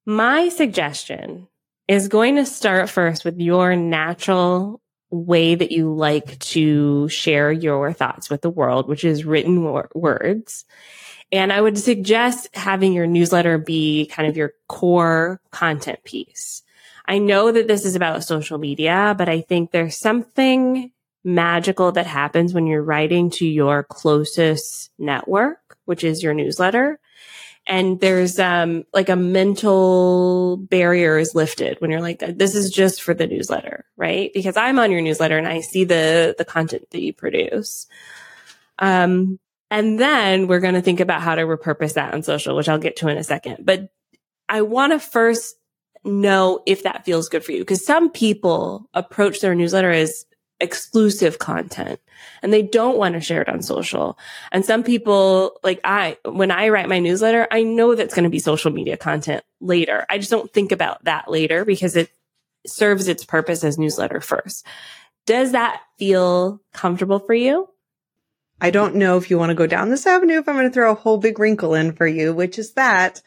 my 0.05 0.49
suggestion 0.49 1.47
is 1.87 2.07
going 2.07 2.35
to 2.37 2.45
start 2.45 2.89
first 2.89 3.23
with 3.23 3.39
your 3.39 3.75
natural 3.75 4.81
way 5.09 5.55
that 5.55 5.71
you 5.71 5.93
like 5.93 6.39
to 6.39 7.07
share 7.09 7.51
your 7.51 7.93
thoughts 7.93 8.29
with 8.29 8.41
the 8.41 8.49
world, 8.49 8.87
which 8.87 9.03
is 9.03 9.25
written 9.25 9.63
wor- 9.63 9.89
words. 9.93 10.65
And 11.31 11.51
I 11.51 11.61
would 11.61 11.77
suggest 11.77 12.49
having 12.53 12.93
your 12.93 13.07
newsletter 13.07 13.57
be 13.57 14.05
kind 14.07 14.27
of 14.27 14.37
your 14.37 14.53
core 14.67 15.41
content 15.51 16.03
piece. 16.03 16.63
I 17.07 17.19
know 17.19 17.51
that 17.51 17.67
this 17.67 17.85
is 17.85 17.95
about 17.95 18.23
social 18.23 18.57
media, 18.57 19.15
but 19.17 19.29
I 19.29 19.41
think 19.41 19.71
there's 19.71 19.97
something 19.97 20.91
magical 21.23 21.91
that 21.93 22.07
happens 22.07 22.53
when 22.53 22.67
you're 22.67 22.83
writing 22.83 23.29
to 23.31 23.47
your 23.47 23.83
closest 23.83 24.91
network, 24.97 25.77
which 25.85 26.03
is 26.03 26.23
your 26.23 26.33
newsletter 26.33 26.99
and 27.67 27.99
there's 27.99 28.39
um 28.39 28.83
like 28.93 29.09
a 29.09 29.15
mental 29.15 30.57
barrier 30.57 31.17
is 31.17 31.35
lifted 31.35 31.79
when 31.79 31.91
you're 31.91 32.01
like 32.01 32.19
this 32.19 32.55
is 32.55 32.69
just 32.69 33.01
for 33.01 33.13
the 33.13 33.27
newsletter 33.27 33.85
right? 33.97 34.31
Because 34.33 34.57
i'm 34.57 34.79
on 34.79 34.91
your 34.91 35.01
newsletter 35.01 35.37
and 35.37 35.47
i 35.47 35.61
see 35.61 35.83
the 35.83 36.35
the 36.37 36.45
content 36.45 36.89
that 36.91 37.01
you 37.01 37.13
produce. 37.13 37.87
Um 38.79 39.39
and 39.71 39.99
then 39.99 40.47
we're 40.47 40.59
going 40.59 40.75
to 40.75 40.81
think 40.81 40.99
about 40.99 41.21
how 41.21 41.33
to 41.33 41.41
repurpose 41.41 41.93
that 41.93 42.13
on 42.13 42.23
social 42.23 42.55
which 42.55 42.69
i'll 42.69 42.77
get 42.77 42.97
to 42.97 43.07
in 43.07 43.17
a 43.17 43.23
second. 43.23 43.65
But 43.65 43.89
i 44.47 44.61
want 44.61 44.93
to 44.93 44.99
first 44.99 45.55
know 46.03 46.61
if 46.67 46.83
that 46.83 47.03
feels 47.03 47.29
good 47.29 47.43
for 47.43 47.51
you 47.51 47.59
because 47.59 47.85
some 47.85 48.11
people 48.11 48.87
approach 48.93 49.39
their 49.39 49.55
newsletter 49.55 49.89
as 49.89 50.25
exclusive 50.59 51.37
content 51.37 51.99
and 52.41 52.53
they 52.53 52.61
don't 52.61 52.97
want 52.97 53.13
to 53.15 53.21
share 53.21 53.41
it 53.41 53.49
on 53.49 53.61
social. 53.61 54.17
And 54.51 54.63
some 54.63 54.83
people, 54.83 55.59
like 55.63 55.81
I, 55.83 56.17
when 56.23 56.51
I 56.51 56.69
write 56.69 56.89
my 56.89 56.99
newsletter, 56.99 57.47
I 57.51 57.63
know 57.63 57.95
that's 57.95 58.13
going 58.13 58.23
to 58.23 58.29
be 58.29 58.39
social 58.39 58.71
media 58.71 58.97
content 58.97 59.43
later. 59.59 60.05
I 60.09 60.17
just 60.17 60.31
don't 60.31 60.51
think 60.51 60.71
about 60.71 61.03
that 61.05 61.29
later 61.29 61.65
because 61.65 61.95
it 61.95 62.09
serves 62.65 63.07
its 63.07 63.25
purpose 63.25 63.63
as 63.63 63.77
newsletter 63.77 64.21
first. 64.21 64.65
Does 65.25 65.51
that 65.51 65.81
feel 65.97 66.61
comfortable 66.73 67.19
for 67.19 67.33
you? 67.33 67.69
I 68.61 68.71
don't 68.71 68.95
know 68.95 69.17
if 69.17 69.29
you 69.29 69.37
want 69.37 69.49
to 69.49 69.55
go 69.55 69.67
down 69.67 69.89
this 69.89 70.05
avenue, 70.05 70.39
if 70.39 70.47
I'm 70.47 70.55
going 70.55 70.67
to 70.67 70.73
throw 70.73 70.91
a 70.91 70.95
whole 70.95 71.17
big 71.17 71.39
wrinkle 71.39 71.73
in 71.73 71.93
for 71.93 72.07
you, 72.07 72.33
which 72.33 72.57
is 72.57 72.73
that 72.73 73.21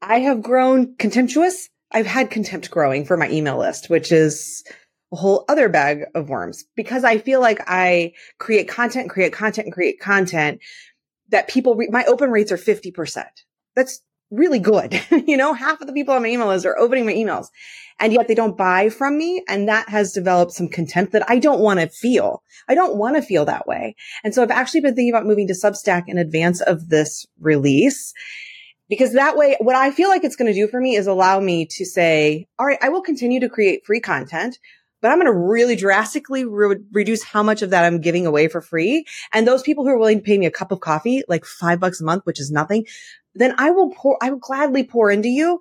I 0.00 0.20
have 0.20 0.42
grown 0.42 0.96
contemptuous. 0.96 1.68
I've 1.92 2.06
had 2.06 2.30
contempt 2.30 2.70
growing 2.70 3.04
for 3.04 3.16
my 3.16 3.28
email 3.28 3.58
list, 3.58 3.90
which 3.90 4.12
is 4.12 4.64
a 5.12 5.16
whole 5.16 5.44
other 5.48 5.68
bag 5.68 6.04
of 6.14 6.28
worms 6.28 6.64
because 6.76 7.04
I 7.04 7.18
feel 7.18 7.40
like 7.40 7.60
I 7.66 8.12
create 8.38 8.68
content, 8.68 9.10
create 9.10 9.32
content, 9.32 9.72
create 9.72 10.00
content 10.00 10.60
that 11.30 11.48
people 11.48 11.74
read. 11.74 11.90
My 11.90 12.04
open 12.04 12.30
rates 12.30 12.52
are 12.52 12.56
50%. 12.56 13.24
That's 13.74 14.02
really 14.30 14.60
good. 14.60 15.00
you 15.10 15.36
know, 15.36 15.52
half 15.52 15.80
of 15.80 15.86
the 15.86 15.92
people 15.92 16.14
on 16.14 16.22
my 16.22 16.28
email 16.28 16.48
list 16.48 16.66
are 16.66 16.78
opening 16.78 17.06
my 17.06 17.12
emails 17.12 17.48
and 17.98 18.12
yet 18.12 18.28
they 18.28 18.34
don't 18.34 18.56
buy 18.56 18.88
from 18.88 19.18
me. 19.18 19.44
And 19.48 19.68
that 19.68 19.88
has 19.88 20.12
developed 20.12 20.52
some 20.52 20.68
contempt 20.68 21.12
that 21.12 21.28
I 21.28 21.38
don't 21.38 21.60
want 21.60 21.80
to 21.80 21.88
feel. 21.88 22.42
I 22.68 22.74
don't 22.74 22.96
want 22.96 23.16
to 23.16 23.22
feel 23.22 23.44
that 23.44 23.66
way. 23.66 23.96
And 24.24 24.34
so 24.34 24.42
I've 24.42 24.50
actually 24.50 24.80
been 24.80 24.94
thinking 24.94 25.12
about 25.12 25.26
moving 25.26 25.48
to 25.48 25.54
Substack 25.54 26.04
in 26.06 26.18
advance 26.18 26.60
of 26.60 26.88
this 26.88 27.26
release 27.40 28.14
because 28.88 29.12
that 29.12 29.36
way, 29.36 29.56
what 29.60 29.76
I 29.76 29.92
feel 29.92 30.08
like 30.08 30.24
it's 30.24 30.34
going 30.34 30.52
to 30.52 30.58
do 30.58 30.66
for 30.66 30.80
me 30.80 30.96
is 30.96 31.06
allow 31.06 31.38
me 31.38 31.66
to 31.70 31.84
say, 31.84 32.48
all 32.58 32.66
right, 32.66 32.78
I 32.82 32.88
will 32.88 33.02
continue 33.02 33.38
to 33.40 33.48
create 33.48 33.86
free 33.86 34.00
content 34.00 34.58
but 35.00 35.10
I'm 35.10 35.18
going 35.18 35.26
to 35.26 35.32
really 35.32 35.76
drastically 35.76 36.44
re- 36.44 36.76
reduce 36.92 37.22
how 37.22 37.42
much 37.42 37.62
of 37.62 37.70
that 37.70 37.84
I'm 37.84 38.00
giving 38.00 38.26
away 38.26 38.48
for 38.48 38.60
free. 38.60 39.04
And 39.32 39.46
those 39.46 39.62
people 39.62 39.84
who 39.84 39.90
are 39.90 39.98
willing 39.98 40.18
to 40.18 40.24
pay 40.24 40.38
me 40.38 40.46
a 40.46 40.50
cup 40.50 40.72
of 40.72 40.80
coffee, 40.80 41.22
like 41.28 41.44
five 41.44 41.80
bucks 41.80 42.00
a 42.00 42.04
month, 42.04 42.24
which 42.24 42.40
is 42.40 42.50
nothing, 42.50 42.86
then 43.34 43.54
I 43.58 43.70
will 43.70 43.90
pour, 43.90 44.18
I 44.22 44.30
will 44.30 44.38
gladly 44.38 44.84
pour 44.84 45.10
into 45.10 45.28
you. 45.28 45.58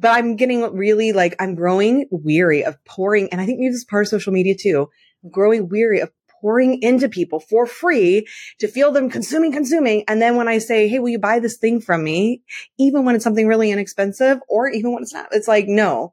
But 0.00 0.12
I'm 0.12 0.36
getting 0.36 0.62
really 0.74 1.10
like, 1.12 1.34
I'm 1.40 1.56
growing 1.56 2.06
weary 2.10 2.64
of 2.64 2.82
pouring. 2.84 3.30
And 3.32 3.40
I 3.40 3.46
think 3.46 3.58
maybe 3.58 3.70
this 3.70 3.78
is 3.78 3.84
part 3.84 4.04
of 4.04 4.08
social 4.08 4.32
media 4.32 4.54
too. 4.54 4.90
Growing 5.28 5.68
weary 5.68 6.00
of 6.00 6.10
pouring 6.40 6.80
into 6.82 7.08
people 7.08 7.40
for 7.40 7.66
free 7.66 8.26
to 8.60 8.68
feel 8.68 8.92
them 8.92 9.10
consuming, 9.10 9.52
consuming. 9.52 10.04
And 10.06 10.22
then 10.22 10.36
when 10.36 10.46
I 10.46 10.58
say, 10.58 10.88
Hey, 10.88 11.00
will 11.00 11.08
you 11.08 11.18
buy 11.18 11.40
this 11.40 11.56
thing 11.56 11.80
from 11.80 12.04
me? 12.04 12.42
Even 12.78 13.04
when 13.04 13.16
it's 13.16 13.24
something 13.24 13.48
really 13.48 13.70
inexpensive 13.72 14.38
or 14.48 14.68
even 14.68 14.92
when 14.92 15.02
it's 15.02 15.12
not, 15.12 15.28
it's 15.32 15.48
like, 15.48 15.66
no, 15.66 16.12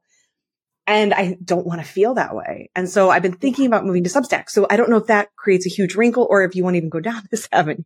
And 0.86 1.12
I 1.12 1.36
don't 1.44 1.66
want 1.66 1.80
to 1.80 1.86
feel 1.86 2.14
that 2.14 2.34
way. 2.34 2.70
And 2.76 2.88
so 2.88 3.10
I've 3.10 3.22
been 3.22 3.32
thinking 3.32 3.66
about 3.66 3.84
moving 3.84 4.04
to 4.04 4.10
Substack. 4.10 4.48
So 4.48 4.66
I 4.70 4.76
don't 4.76 4.88
know 4.88 4.98
if 4.98 5.08
that 5.08 5.34
creates 5.34 5.66
a 5.66 5.68
huge 5.68 5.96
wrinkle 5.96 6.26
or 6.30 6.44
if 6.44 6.54
you 6.54 6.62
won't 6.62 6.76
even 6.76 6.90
go 6.90 7.00
down 7.00 7.22
this 7.30 7.48
avenue. 7.52 7.84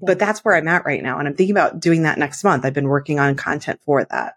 but 0.00 0.18
that's 0.18 0.44
where 0.44 0.54
I'm 0.54 0.68
at 0.68 0.86
right 0.86 1.02
now. 1.02 1.18
And 1.18 1.26
I'm 1.26 1.34
thinking 1.34 1.54
about 1.54 1.80
doing 1.80 2.02
that 2.02 2.18
next 2.18 2.44
month. 2.44 2.64
I've 2.64 2.74
been 2.74 2.88
working 2.88 3.18
on 3.18 3.34
content 3.34 3.80
for 3.84 4.04
that. 4.04 4.34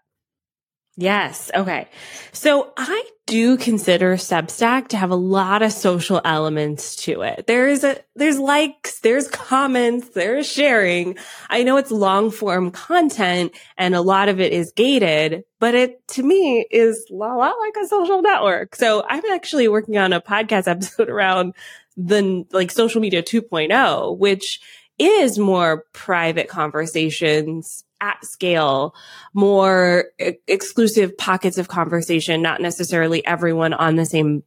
Yes. 0.96 1.50
Okay. 1.54 1.88
So 2.32 2.72
I 2.76 3.04
do 3.24 3.56
consider 3.56 4.16
Substack 4.16 4.88
to 4.88 4.98
have 4.98 5.10
a 5.10 5.16
lot 5.16 5.62
of 5.62 5.72
social 5.72 6.20
elements 6.22 6.96
to 6.96 7.22
it. 7.22 7.46
There's 7.46 7.82
a, 7.82 7.96
there's 8.14 8.38
likes, 8.38 9.00
there's 9.00 9.26
comments, 9.26 10.10
there's 10.10 10.46
sharing. 10.46 11.16
I 11.48 11.62
know 11.62 11.78
it's 11.78 11.90
long 11.90 12.30
form 12.30 12.70
content 12.70 13.52
and 13.78 13.94
a 13.94 14.02
lot 14.02 14.28
of 14.28 14.38
it 14.38 14.52
is 14.52 14.72
gated, 14.72 15.44
but 15.60 15.74
it 15.74 16.06
to 16.08 16.22
me 16.22 16.66
is 16.70 17.06
a 17.10 17.14
lot 17.14 17.54
like 17.58 17.76
a 17.82 17.88
social 17.88 18.20
network. 18.20 18.76
So 18.76 19.02
I'm 19.08 19.24
actually 19.32 19.68
working 19.68 19.96
on 19.96 20.12
a 20.12 20.20
podcast 20.20 20.66
episode 20.68 21.08
around 21.08 21.54
the 21.96 22.44
like 22.52 22.70
social 22.70 23.00
media 23.00 23.22
2.0, 23.22 24.18
which 24.18 24.60
is 24.98 25.38
more 25.38 25.86
private 25.94 26.48
conversations 26.48 27.84
at 28.02 28.24
scale, 28.24 28.94
more 29.32 30.06
exclusive 30.46 31.16
pockets 31.16 31.56
of 31.56 31.68
conversation, 31.68 32.42
not 32.42 32.60
necessarily 32.60 33.24
everyone 33.24 33.72
on 33.72 33.96
the 33.96 34.04
same 34.04 34.42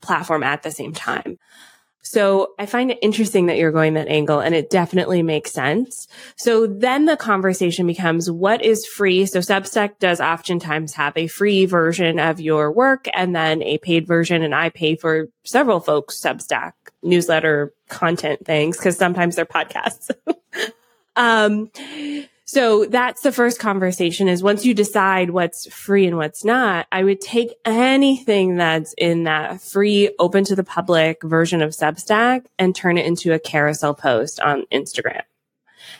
platform 0.00 0.42
at 0.42 0.62
the 0.62 0.70
same 0.70 0.92
time. 0.92 1.38
So 2.02 2.54
I 2.58 2.66
find 2.66 2.90
it 2.90 2.98
interesting 3.02 3.46
that 3.46 3.58
you're 3.58 3.72
going 3.72 3.94
that 3.94 4.08
angle 4.08 4.40
and 4.40 4.54
it 4.54 4.70
definitely 4.70 5.22
makes 5.22 5.52
sense. 5.52 6.08
So 6.36 6.66
then 6.66 7.04
the 7.04 7.16
conversation 7.16 7.86
becomes 7.86 8.30
what 8.30 8.64
is 8.64 8.86
free? 8.86 9.26
So 9.26 9.40
Substack 9.40 9.98
does 9.98 10.20
oftentimes 10.20 10.94
have 10.94 11.16
a 11.16 11.26
free 11.26 11.66
version 11.66 12.18
of 12.18 12.40
your 12.40 12.72
work 12.72 13.06
and 13.12 13.36
then 13.36 13.62
a 13.62 13.78
paid 13.78 14.06
version. 14.06 14.42
And 14.42 14.54
I 14.54 14.70
pay 14.70 14.96
for 14.96 15.28
several 15.44 15.78
folks 15.78 16.20
Substack 16.20 16.72
newsletter 17.02 17.72
content 17.88 18.44
things 18.44 18.76
because 18.76 18.96
sometimes 18.96 19.36
they're 19.36 19.46
podcasts. 19.46 20.10
um, 21.16 21.70
so 22.52 22.84
that's 22.84 23.20
the 23.20 23.30
first 23.30 23.60
conversation 23.60 24.26
is 24.26 24.42
once 24.42 24.64
you 24.64 24.74
decide 24.74 25.30
what's 25.30 25.72
free 25.72 26.08
and 26.08 26.16
what's 26.16 26.44
not, 26.44 26.88
I 26.90 27.04
would 27.04 27.20
take 27.20 27.54
anything 27.64 28.56
that's 28.56 28.92
in 28.98 29.22
that 29.22 29.62
free, 29.62 30.12
open 30.18 30.42
to 30.46 30.56
the 30.56 30.64
public 30.64 31.22
version 31.22 31.62
of 31.62 31.70
Substack 31.70 32.46
and 32.58 32.74
turn 32.74 32.98
it 32.98 33.06
into 33.06 33.32
a 33.32 33.38
carousel 33.38 33.94
post 33.94 34.40
on 34.40 34.64
Instagram 34.72 35.22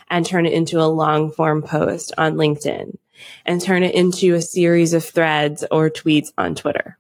and 0.08 0.26
turn 0.26 0.44
it 0.44 0.52
into 0.52 0.80
a 0.80 0.90
long 0.90 1.30
form 1.30 1.62
post 1.62 2.12
on 2.18 2.34
LinkedIn 2.34 2.98
and 3.46 3.62
turn 3.62 3.84
it 3.84 3.94
into 3.94 4.34
a 4.34 4.42
series 4.42 4.92
of 4.92 5.04
threads 5.04 5.64
or 5.70 5.88
tweets 5.88 6.32
on 6.36 6.56
Twitter. 6.56 6.98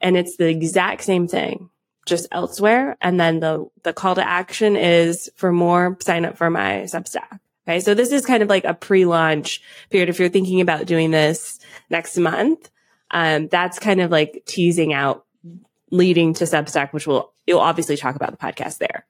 And 0.00 0.16
it's 0.16 0.36
the 0.36 0.48
exact 0.48 1.04
same 1.04 1.28
thing, 1.28 1.70
just 2.06 2.26
elsewhere. 2.32 2.96
And 3.00 3.20
then 3.20 3.38
the, 3.38 3.66
the 3.84 3.92
call 3.92 4.16
to 4.16 4.28
action 4.28 4.74
is 4.74 5.30
for 5.36 5.52
more, 5.52 5.96
sign 6.00 6.24
up 6.24 6.36
for 6.36 6.50
my 6.50 6.88
Substack. 6.88 7.38
Okay. 7.66 7.80
So 7.80 7.94
this 7.94 8.12
is 8.12 8.24
kind 8.24 8.42
of 8.42 8.48
like 8.48 8.64
a 8.64 8.74
pre-launch 8.74 9.60
period. 9.90 10.08
If 10.08 10.20
you're 10.20 10.28
thinking 10.28 10.60
about 10.60 10.86
doing 10.86 11.10
this 11.10 11.58
next 11.90 12.16
month, 12.16 12.70
um, 13.10 13.48
that's 13.48 13.78
kind 13.78 14.00
of 14.00 14.10
like 14.10 14.42
teasing 14.46 14.92
out 14.92 15.24
leading 15.90 16.34
to 16.34 16.44
Substack, 16.44 16.92
which 16.92 17.06
will, 17.06 17.32
you'll 17.46 17.60
obviously 17.60 17.96
talk 17.96 18.16
about 18.16 18.30
the 18.30 18.36
podcast 18.36 18.78
there. 18.78 19.06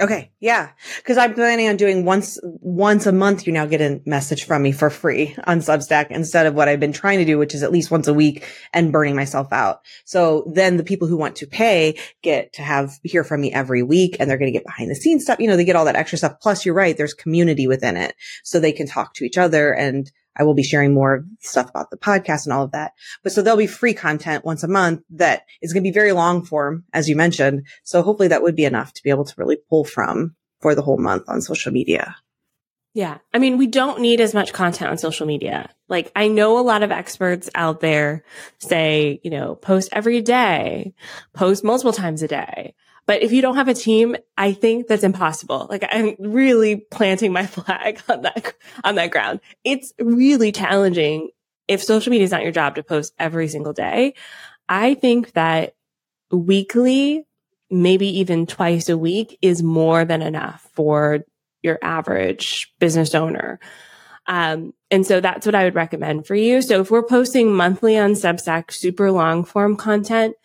Okay. 0.00 0.30
Yeah. 0.38 0.70
Cause 1.04 1.16
I'm 1.16 1.34
planning 1.34 1.68
on 1.68 1.76
doing 1.76 2.04
once, 2.04 2.38
once 2.42 3.06
a 3.06 3.12
month, 3.12 3.46
you 3.46 3.52
now 3.52 3.66
get 3.66 3.80
a 3.80 4.00
message 4.06 4.44
from 4.44 4.62
me 4.62 4.70
for 4.70 4.90
free 4.90 5.34
on 5.44 5.58
Substack 5.58 6.10
instead 6.10 6.46
of 6.46 6.54
what 6.54 6.68
I've 6.68 6.78
been 6.78 6.92
trying 6.92 7.18
to 7.18 7.24
do, 7.24 7.36
which 7.36 7.54
is 7.54 7.64
at 7.64 7.72
least 7.72 7.90
once 7.90 8.06
a 8.06 8.14
week 8.14 8.46
and 8.72 8.92
burning 8.92 9.16
myself 9.16 9.52
out. 9.52 9.80
So 10.04 10.50
then 10.54 10.76
the 10.76 10.84
people 10.84 11.08
who 11.08 11.16
want 11.16 11.36
to 11.36 11.46
pay 11.46 11.98
get 12.22 12.52
to 12.54 12.62
have 12.62 12.92
hear 13.02 13.24
from 13.24 13.40
me 13.40 13.52
every 13.52 13.82
week 13.82 14.16
and 14.20 14.30
they're 14.30 14.38
going 14.38 14.52
to 14.52 14.56
get 14.56 14.66
behind 14.66 14.88
the 14.90 14.94
scenes 14.94 15.24
stuff. 15.24 15.40
You 15.40 15.48
know, 15.48 15.56
they 15.56 15.64
get 15.64 15.74
all 15.74 15.86
that 15.86 15.96
extra 15.96 16.18
stuff. 16.18 16.40
Plus 16.40 16.64
you're 16.64 16.74
right. 16.74 16.96
There's 16.96 17.14
community 17.14 17.66
within 17.66 17.96
it. 17.96 18.14
So 18.44 18.60
they 18.60 18.72
can 18.72 18.86
talk 18.86 19.14
to 19.14 19.24
each 19.24 19.36
other 19.36 19.74
and 19.74 20.10
I 20.36 20.44
will 20.44 20.54
be 20.54 20.62
sharing 20.62 20.94
more 20.94 21.24
stuff 21.40 21.68
about 21.68 21.90
the 21.90 21.96
podcast 21.96 22.44
and 22.44 22.52
all 22.52 22.64
of 22.64 22.72
that. 22.72 22.92
But 23.22 23.32
so 23.32 23.42
there'll 23.42 23.58
be 23.58 23.66
free 23.66 23.94
content 23.94 24.44
once 24.44 24.62
a 24.62 24.68
month 24.68 25.02
that 25.10 25.42
is 25.60 25.72
going 25.72 25.82
to 25.82 25.88
be 25.88 25.94
very 25.94 26.12
long 26.12 26.44
form, 26.44 26.84
as 26.92 27.08
you 27.08 27.16
mentioned. 27.16 27.66
So 27.84 28.02
hopefully 28.02 28.28
that 28.28 28.42
would 28.42 28.56
be 28.56 28.64
enough 28.64 28.92
to 28.94 29.02
be 29.02 29.10
able 29.10 29.24
to 29.24 29.34
really 29.36 29.58
pull 29.68 29.84
from 29.84 30.36
for 30.60 30.74
the 30.74 30.82
whole 30.82 30.98
month 30.98 31.24
on 31.28 31.40
social 31.40 31.72
media. 31.72 32.16
Yeah. 32.94 33.18
I 33.32 33.38
mean, 33.38 33.58
we 33.58 33.66
don't 33.66 34.00
need 34.00 34.20
as 34.20 34.34
much 34.34 34.52
content 34.52 34.90
on 34.90 34.98
social 34.98 35.26
media. 35.26 35.70
Like 35.88 36.10
I 36.16 36.28
know 36.28 36.58
a 36.58 36.62
lot 36.62 36.82
of 36.82 36.90
experts 36.90 37.48
out 37.54 37.80
there 37.80 38.24
say, 38.58 39.20
you 39.22 39.30
know, 39.30 39.54
post 39.54 39.90
every 39.92 40.20
day, 40.20 40.94
post 41.32 41.62
multiple 41.62 41.92
times 41.92 42.22
a 42.22 42.28
day. 42.28 42.74
But 43.08 43.22
if 43.22 43.32
you 43.32 43.40
don't 43.40 43.56
have 43.56 43.68
a 43.68 43.74
team, 43.74 44.16
I 44.36 44.52
think 44.52 44.86
that's 44.86 45.02
impossible. 45.02 45.66
Like 45.70 45.82
I'm 45.90 46.14
really 46.18 46.76
planting 46.76 47.32
my 47.32 47.46
flag 47.46 48.02
on 48.06 48.20
that, 48.20 48.54
on 48.84 48.96
that 48.96 49.10
ground. 49.10 49.40
It's 49.64 49.94
really 49.98 50.52
challenging 50.52 51.30
if 51.66 51.82
social 51.82 52.10
media 52.10 52.26
is 52.26 52.30
not 52.30 52.42
your 52.42 52.52
job 52.52 52.74
to 52.74 52.82
post 52.82 53.14
every 53.18 53.48
single 53.48 53.72
day. 53.72 54.12
I 54.68 54.92
think 54.92 55.32
that 55.32 55.74
weekly, 56.30 57.24
maybe 57.70 58.20
even 58.20 58.46
twice 58.46 58.90
a 58.90 58.98
week 58.98 59.38
is 59.40 59.62
more 59.62 60.04
than 60.04 60.20
enough 60.20 60.68
for 60.74 61.20
your 61.62 61.78
average 61.80 62.74
business 62.78 63.14
owner. 63.14 63.58
Um, 64.26 64.74
and 64.90 65.06
so 65.06 65.20
that's 65.20 65.46
what 65.46 65.54
I 65.54 65.64
would 65.64 65.74
recommend 65.74 66.26
for 66.26 66.34
you. 66.34 66.60
So 66.60 66.82
if 66.82 66.90
we're 66.90 67.02
posting 67.02 67.54
monthly 67.54 67.96
on 67.96 68.12
Substack, 68.12 68.70
super 68.70 69.10
long 69.10 69.44
form 69.44 69.76
content, 69.76 70.36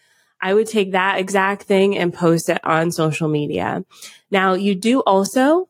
I 0.43 0.53
would 0.53 0.67
take 0.67 0.91
that 0.91 1.19
exact 1.19 1.63
thing 1.63 1.97
and 1.97 2.13
post 2.13 2.49
it 2.49 2.59
on 2.65 2.91
social 2.91 3.29
media. 3.29 3.85
Now 4.29 4.55
you 4.55 4.75
do 4.75 4.99
also 4.99 5.69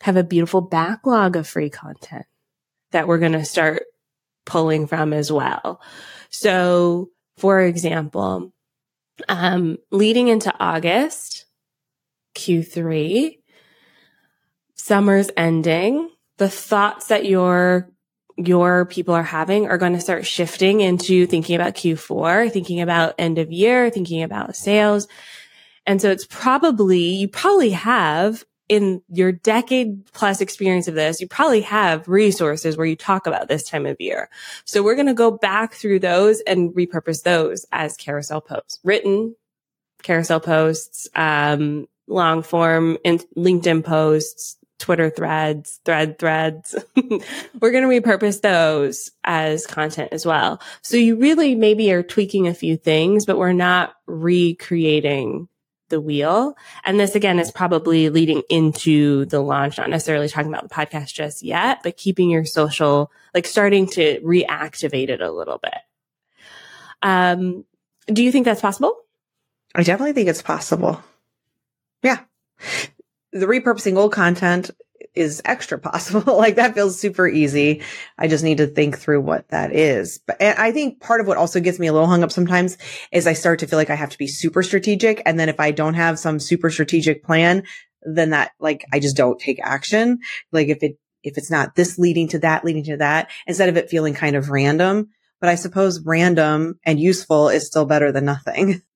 have 0.00 0.16
a 0.16 0.24
beautiful 0.24 0.62
backlog 0.62 1.36
of 1.36 1.46
free 1.46 1.68
content 1.68 2.24
that 2.92 3.06
we're 3.06 3.18
going 3.18 3.32
to 3.32 3.44
start 3.44 3.82
pulling 4.46 4.86
from 4.86 5.12
as 5.12 5.30
well. 5.30 5.82
So 6.30 7.10
for 7.36 7.60
example, 7.60 8.52
um, 9.28 9.76
leading 9.90 10.28
into 10.28 10.52
August, 10.58 11.44
Q3, 12.34 13.38
summer's 14.74 15.30
ending, 15.36 16.08
the 16.38 16.48
thoughts 16.48 17.08
that 17.08 17.26
you're 17.26 17.90
your 18.36 18.86
people 18.86 19.14
are 19.14 19.22
having 19.22 19.68
are 19.68 19.78
going 19.78 19.92
to 19.92 20.00
start 20.00 20.26
shifting 20.26 20.80
into 20.80 21.26
thinking 21.26 21.56
about 21.56 21.74
Q4, 21.74 22.50
thinking 22.50 22.80
about 22.80 23.14
end 23.18 23.38
of 23.38 23.52
year, 23.52 23.90
thinking 23.90 24.22
about 24.22 24.56
sales. 24.56 25.06
And 25.86 26.00
so 26.00 26.10
it's 26.10 26.26
probably, 26.26 27.00
you 27.00 27.28
probably 27.28 27.70
have 27.70 28.44
in 28.68 29.02
your 29.08 29.30
decade 29.30 30.04
plus 30.12 30.40
experience 30.40 30.88
of 30.88 30.94
this, 30.94 31.20
you 31.20 31.28
probably 31.28 31.60
have 31.60 32.08
resources 32.08 32.76
where 32.76 32.86
you 32.86 32.96
talk 32.96 33.26
about 33.26 33.46
this 33.46 33.62
time 33.68 33.84
of 33.84 34.00
year. 34.00 34.30
So 34.64 34.82
we're 34.82 34.94
going 34.94 35.06
to 35.06 35.14
go 35.14 35.30
back 35.30 35.74
through 35.74 35.98
those 35.98 36.40
and 36.40 36.70
repurpose 36.70 37.22
those 37.22 37.66
as 37.72 37.96
carousel 37.96 38.40
posts, 38.40 38.80
written 38.82 39.36
carousel 40.02 40.40
posts, 40.40 41.08
um, 41.14 41.86
long 42.06 42.42
form 42.42 42.98
and 43.04 43.24
LinkedIn 43.36 43.84
posts, 43.84 44.56
Twitter 44.84 45.08
threads, 45.08 45.80
thread 45.86 46.18
threads. 46.18 46.74
We're 46.94 47.70
going 47.70 47.88
to 47.88 48.00
repurpose 48.02 48.42
those 48.42 49.10
as 49.24 49.66
content 49.66 50.10
as 50.12 50.26
well. 50.26 50.60
So 50.82 50.98
you 50.98 51.16
really 51.16 51.54
maybe 51.54 51.90
are 51.90 52.02
tweaking 52.02 52.48
a 52.48 52.54
few 52.54 52.76
things, 52.76 53.24
but 53.24 53.38
we're 53.38 53.54
not 53.54 53.94
recreating 54.04 55.48
the 55.88 56.02
wheel. 56.02 56.54
And 56.84 57.00
this 57.00 57.14
again 57.14 57.38
is 57.38 57.50
probably 57.50 58.10
leading 58.10 58.42
into 58.50 59.24
the 59.24 59.40
launch, 59.40 59.78
not 59.78 59.88
necessarily 59.88 60.28
talking 60.28 60.52
about 60.52 60.68
the 60.68 60.74
podcast 60.74 61.14
just 61.14 61.42
yet, 61.42 61.82
but 61.82 61.96
keeping 61.96 62.28
your 62.28 62.44
social, 62.44 63.10
like 63.32 63.46
starting 63.46 63.86
to 63.92 64.20
reactivate 64.20 65.08
it 65.08 65.22
a 65.22 65.32
little 65.32 65.56
bit. 65.56 65.78
Um, 67.00 67.64
do 68.08 68.22
you 68.22 68.30
think 68.30 68.44
that's 68.44 68.60
possible? 68.60 68.94
I 69.74 69.82
definitely 69.82 70.12
think 70.12 70.28
it's 70.28 70.42
possible. 70.42 71.02
Yeah 72.02 72.18
the 73.34 73.46
repurposing 73.46 73.98
old 73.98 74.12
content 74.12 74.70
is 75.14 75.42
extra 75.44 75.78
possible. 75.78 76.36
like 76.38 76.54
that 76.56 76.74
feels 76.74 76.98
super 76.98 77.28
easy. 77.28 77.82
I 78.16 78.28
just 78.28 78.44
need 78.44 78.58
to 78.58 78.66
think 78.66 78.98
through 78.98 79.20
what 79.20 79.48
that 79.48 79.72
is. 79.72 80.20
But 80.26 80.40
I 80.40 80.72
think 80.72 81.00
part 81.00 81.20
of 81.20 81.26
what 81.26 81.36
also 81.36 81.60
gets 81.60 81.78
me 81.78 81.88
a 81.88 81.92
little 81.92 82.08
hung 82.08 82.22
up 82.22 82.32
sometimes 82.32 82.78
is 83.12 83.26
I 83.26 83.32
start 83.32 83.58
to 83.60 83.66
feel 83.66 83.78
like 83.78 83.90
I 83.90 83.96
have 83.96 84.10
to 84.10 84.18
be 84.18 84.28
super 84.28 84.62
strategic. 84.62 85.20
And 85.26 85.38
then 85.38 85.48
if 85.48 85.60
I 85.60 85.72
don't 85.72 85.94
have 85.94 86.18
some 86.18 86.38
super 86.38 86.70
strategic 86.70 87.24
plan, 87.24 87.64
then 88.02 88.30
that 88.30 88.52
like 88.60 88.84
I 88.92 89.00
just 89.00 89.16
don't 89.16 89.38
take 89.38 89.60
action. 89.62 90.20
Like 90.52 90.68
if 90.68 90.82
it, 90.82 90.98
if 91.22 91.36
it's 91.38 91.50
not 91.50 91.74
this 91.74 91.98
leading 91.98 92.28
to 92.28 92.38
that, 92.40 92.64
leading 92.64 92.84
to 92.84 92.98
that, 92.98 93.30
instead 93.46 93.68
of 93.68 93.76
it 93.76 93.90
feeling 93.90 94.14
kind 94.14 94.36
of 94.36 94.50
random. 94.50 95.08
But 95.40 95.48
I 95.50 95.56
suppose 95.56 96.00
random 96.00 96.78
and 96.84 97.00
useful 97.00 97.48
is 97.48 97.66
still 97.66 97.84
better 97.84 98.12
than 98.12 98.24
nothing. 98.24 98.82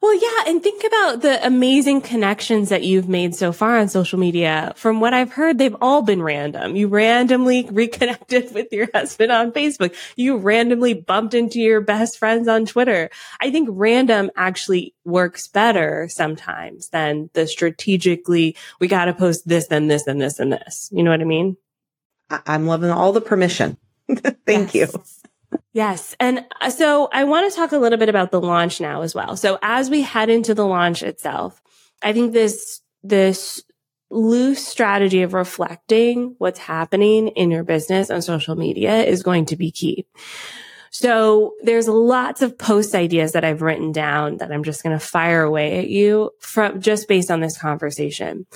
Well, 0.00 0.14
yeah. 0.14 0.50
And 0.50 0.62
think 0.62 0.84
about 0.84 1.22
the 1.22 1.44
amazing 1.44 2.00
connections 2.00 2.68
that 2.68 2.84
you've 2.84 3.08
made 3.08 3.34
so 3.34 3.52
far 3.52 3.78
on 3.78 3.88
social 3.88 4.18
media. 4.18 4.72
From 4.76 5.00
what 5.00 5.14
I've 5.14 5.32
heard, 5.32 5.58
they've 5.58 5.76
all 5.80 6.02
been 6.02 6.22
random. 6.22 6.76
You 6.76 6.88
randomly 6.88 7.66
reconnected 7.70 8.52
with 8.54 8.72
your 8.72 8.88
husband 8.94 9.32
on 9.32 9.52
Facebook. 9.52 9.94
You 10.16 10.36
randomly 10.36 10.94
bumped 10.94 11.34
into 11.34 11.60
your 11.60 11.80
best 11.80 12.18
friends 12.18 12.48
on 12.48 12.66
Twitter. 12.66 13.10
I 13.40 13.50
think 13.50 13.68
random 13.72 14.30
actually 14.36 14.94
works 15.04 15.48
better 15.48 16.08
sometimes 16.08 16.88
than 16.88 17.30
the 17.32 17.46
strategically, 17.46 18.56
we 18.80 18.88
got 18.88 19.06
to 19.06 19.14
post 19.14 19.48
this, 19.48 19.68
then 19.68 19.88
this, 19.88 20.06
and 20.06 20.20
this, 20.20 20.38
and 20.38 20.52
this. 20.52 20.90
You 20.92 21.02
know 21.02 21.10
what 21.10 21.20
I 21.20 21.24
mean? 21.24 21.56
I'm 22.30 22.66
loving 22.66 22.90
all 22.90 23.12
the 23.12 23.20
permission. 23.20 23.76
Thank 24.46 24.74
yes. 24.74 24.92
you. 24.94 25.02
Yes. 25.76 26.16
And 26.18 26.42
uh, 26.62 26.70
so 26.70 27.10
I 27.12 27.24
want 27.24 27.52
to 27.52 27.54
talk 27.54 27.72
a 27.72 27.76
little 27.76 27.98
bit 27.98 28.08
about 28.08 28.30
the 28.30 28.40
launch 28.40 28.80
now 28.80 29.02
as 29.02 29.14
well. 29.14 29.36
So 29.36 29.58
as 29.60 29.90
we 29.90 30.00
head 30.00 30.30
into 30.30 30.54
the 30.54 30.66
launch 30.66 31.02
itself, 31.02 31.60
I 32.02 32.14
think 32.14 32.32
this, 32.32 32.80
this 33.02 33.62
loose 34.08 34.66
strategy 34.66 35.20
of 35.20 35.34
reflecting 35.34 36.34
what's 36.38 36.58
happening 36.58 37.28
in 37.28 37.50
your 37.50 37.62
business 37.62 38.08
on 38.10 38.22
social 38.22 38.56
media 38.56 39.04
is 39.04 39.22
going 39.22 39.44
to 39.44 39.56
be 39.56 39.70
key. 39.70 40.06
So 40.90 41.52
there's 41.60 41.88
lots 41.88 42.40
of 42.40 42.56
post 42.56 42.94
ideas 42.94 43.32
that 43.32 43.44
I've 43.44 43.60
written 43.60 43.92
down 43.92 44.38
that 44.38 44.50
I'm 44.50 44.64
just 44.64 44.82
going 44.82 44.98
to 44.98 45.04
fire 45.04 45.42
away 45.42 45.78
at 45.78 45.90
you 45.90 46.30
from 46.40 46.80
just 46.80 47.06
based 47.06 47.30
on 47.30 47.40
this 47.40 47.58
conversation. 47.58 48.46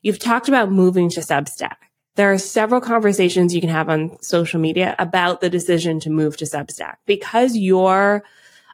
You've 0.00 0.18
talked 0.18 0.48
about 0.48 0.72
moving 0.72 1.10
to 1.10 1.20
Substack. 1.20 1.76
There 2.14 2.30
are 2.30 2.38
several 2.38 2.82
conversations 2.82 3.54
you 3.54 3.60
can 3.62 3.70
have 3.70 3.88
on 3.88 4.20
social 4.22 4.60
media 4.60 4.94
about 4.98 5.40
the 5.40 5.48
decision 5.48 5.98
to 6.00 6.10
move 6.10 6.36
to 6.38 6.44
Substack 6.44 6.96
because 7.06 7.56
your 7.56 8.22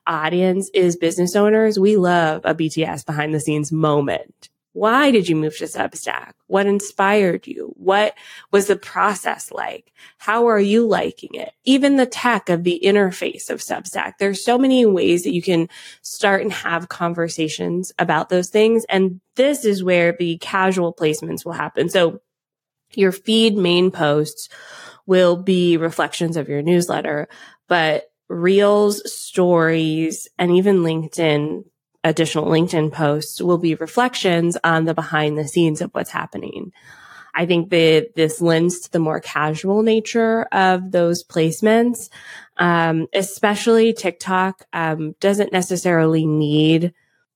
audience 0.08 0.70
is 0.74 0.96
business 0.96 1.36
owners. 1.36 1.78
We 1.78 1.96
love 1.96 2.42
a 2.44 2.54
BTS 2.54 3.06
behind 3.06 3.32
the 3.32 3.40
scenes 3.40 3.70
moment. 3.70 4.48
Why 4.72 5.10
did 5.10 5.28
you 5.28 5.36
move 5.36 5.56
to 5.58 5.64
Substack? 5.64 6.32
What 6.46 6.66
inspired 6.66 7.46
you? 7.46 7.72
What 7.76 8.14
was 8.50 8.66
the 8.66 8.76
process 8.76 9.50
like? 9.50 9.92
How 10.18 10.46
are 10.48 10.60
you 10.60 10.86
liking 10.86 11.34
it? 11.34 11.52
Even 11.64 11.96
the 11.96 12.06
tech 12.06 12.48
of 12.48 12.64
the 12.64 12.80
interface 12.84 13.50
of 13.50 13.60
Substack. 13.60 14.14
There's 14.18 14.44
so 14.44 14.58
many 14.58 14.84
ways 14.84 15.24
that 15.24 15.32
you 15.32 15.42
can 15.42 15.68
start 16.02 16.42
and 16.42 16.52
have 16.52 16.88
conversations 16.88 17.92
about 17.98 18.28
those 18.28 18.50
things. 18.50 18.84
And 18.88 19.20
this 19.36 19.64
is 19.64 19.82
where 19.82 20.16
the 20.18 20.38
casual 20.38 20.92
placements 20.92 21.44
will 21.44 21.52
happen. 21.52 21.88
So 21.88 22.20
your 22.92 23.12
feed 23.12 23.56
main 23.56 23.90
posts 23.90 24.48
will 25.06 25.36
be 25.36 25.76
reflections 25.76 26.36
of 26.36 26.48
your 26.48 26.62
newsletter, 26.62 27.28
but 27.66 28.10
reels, 28.28 29.10
stories, 29.10 30.28
and 30.38 30.52
even 30.52 30.78
LinkedIn, 30.78 31.64
additional 32.04 32.46
LinkedIn 32.46 32.92
posts 32.92 33.40
will 33.40 33.58
be 33.58 33.74
reflections 33.74 34.56
on 34.62 34.84
the 34.84 34.94
behind 34.94 35.38
the 35.38 35.48
scenes 35.48 35.80
of 35.80 35.90
what's 35.92 36.10
happening. 36.10 36.72
I 37.34 37.46
think 37.46 37.70
that 37.70 38.10
this 38.16 38.40
lends 38.40 38.80
to 38.80 38.92
the 38.92 38.98
more 38.98 39.20
casual 39.20 39.82
nature 39.82 40.42
of 40.52 40.90
those 40.90 41.24
placements. 41.24 42.08
Um, 42.56 43.06
especially 43.14 43.92
TikTok, 43.92 44.64
um, 44.72 45.14
doesn't 45.20 45.52
necessarily 45.52 46.26
need 46.26 46.92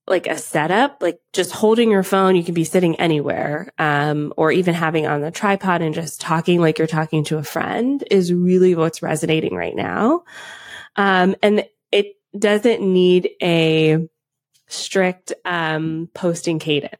like 0.07 0.27
a 0.27 0.37
setup, 0.37 0.99
like 1.01 1.21
just 1.33 1.53
holding 1.53 1.91
your 1.91 2.03
phone, 2.03 2.35
you 2.35 2.43
can 2.43 2.55
be 2.55 2.65
sitting 2.65 2.97
anywhere, 2.97 3.73
um, 3.79 4.33
or 4.37 4.51
even 4.51 4.75
having 4.75 5.07
on 5.07 5.21
the 5.21 5.31
tripod 5.31 5.81
and 5.81 5.95
just 5.95 6.21
talking 6.21 6.61
like 6.61 6.79
you're 6.79 6.88
talking 6.88 7.25
to 7.25 7.38
a 7.38 7.45
friend 7.45 8.03
is 8.11 8.33
really 8.33 8.75
what's 8.75 9.03
resonating 9.03 9.55
right 9.55 9.77
now. 9.77 10.25
Um, 10.97 11.37
and 11.43 11.65
it 11.93 12.17
doesn't 12.37 12.83
need 12.83 13.31
a 13.41 14.09
strict, 14.67 15.33
um, 15.45 16.09
posting 16.15 16.59
cadence. 16.59 16.97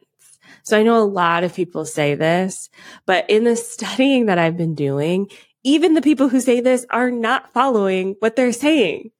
So 0.63 0.79
I 0.79 0.83
know 0.83 0.97
a 0.97 1.03
lot 1.03 1.43
of 1.43 1.53
people 1.53 1.85
say 1.85 2.15
this, 2.15 2.69
but 3.05 3.29
in 3.29 3.43
the 3.43 3.55
studying 3.57 4.27
that 4.27 4.39
I've 4.39 4.55
been 4.55 4.75
doing, 4.75 5.29
even 5.63 5.93
the 5.93 6.01
people 6.01 6.29
who 6.29 6.39
say 6.39 6.61
this 6.61 6.85
are 6.89 7.11
not 7.11 7.51
following 7.51 8.15
what 8.19 8.35
they're 8.37 8.53
saying 8.53 9.11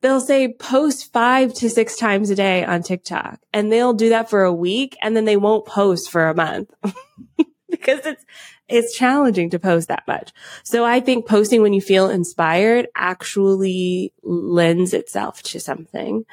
they'll 0.00 0.20
say 0.20 0.52
post 0.52 1.12
five 1.12 1.52
to 1.54 1.70
six 1.70 1.96
times 1.96 2.30
a 2.30 2.34
day 2.34 2.64
on 2.64 2.82
TikTok 2.82 3.40
and 3.52 3.72
they'll 3.72 3.94
do 3.94 4.10
that 4.10 4.30
for 4.30 4.44
a 4.44 4.52
week 4.52 4.96
and 5.02 5.16
then 5.16 5.24
they 5.24 5.36
won't 5.36 5.66
post 5.66 6.10
for 6.10 6.28
a 6.28 6.34
month 6.34 6.72
because 7.70 8.04
it's, 8.06 8.24
it's 8.68 8.96
challenging 8.96 9.50
to 9.50 9.58
post 9.58 9.88
that 9.88 10.06
much. 10.06 10.32
So 10.62 10.84
I 10.84 11.00
think 11.00 11.26
posting 11.26 11.62
when 11.62 11.72
you 11.72 11.80
feel 11.80 12.10
inspired 12.10 12.88
actually 12.94 14.12
lends 14.22 14.94
itself 14.94 15.42
to 15.44 15.60
something. 15.60 16.24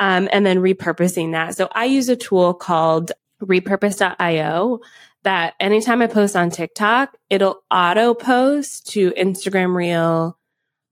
Um, 0.00 0.28
and 0.32 0.44
then 0.44 0.58
repurposing 0.58 1.32
that. 1.32 1.56
So 1.56 1.68
I 1.70 1.84
use 1.84 2.08
a 2.08 2.16
tool 2.16 2.52
called 2.52 3.12
repurpose.io 3.40 4.80
that 5.22 5.54
anytime 5.60 6.02
I 6.02 6.08
post 6.08 6.34
on 6.34 6.50
TikTok, 6.50 7.16
it'll 7.30 7.62
auto 7.70 8.14
post 8.14 8.88
to 8.92 9.12
Instagram 9.12 9.74
Reel, 9.74 10.36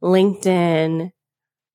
LinkedIn, 0.02 1.10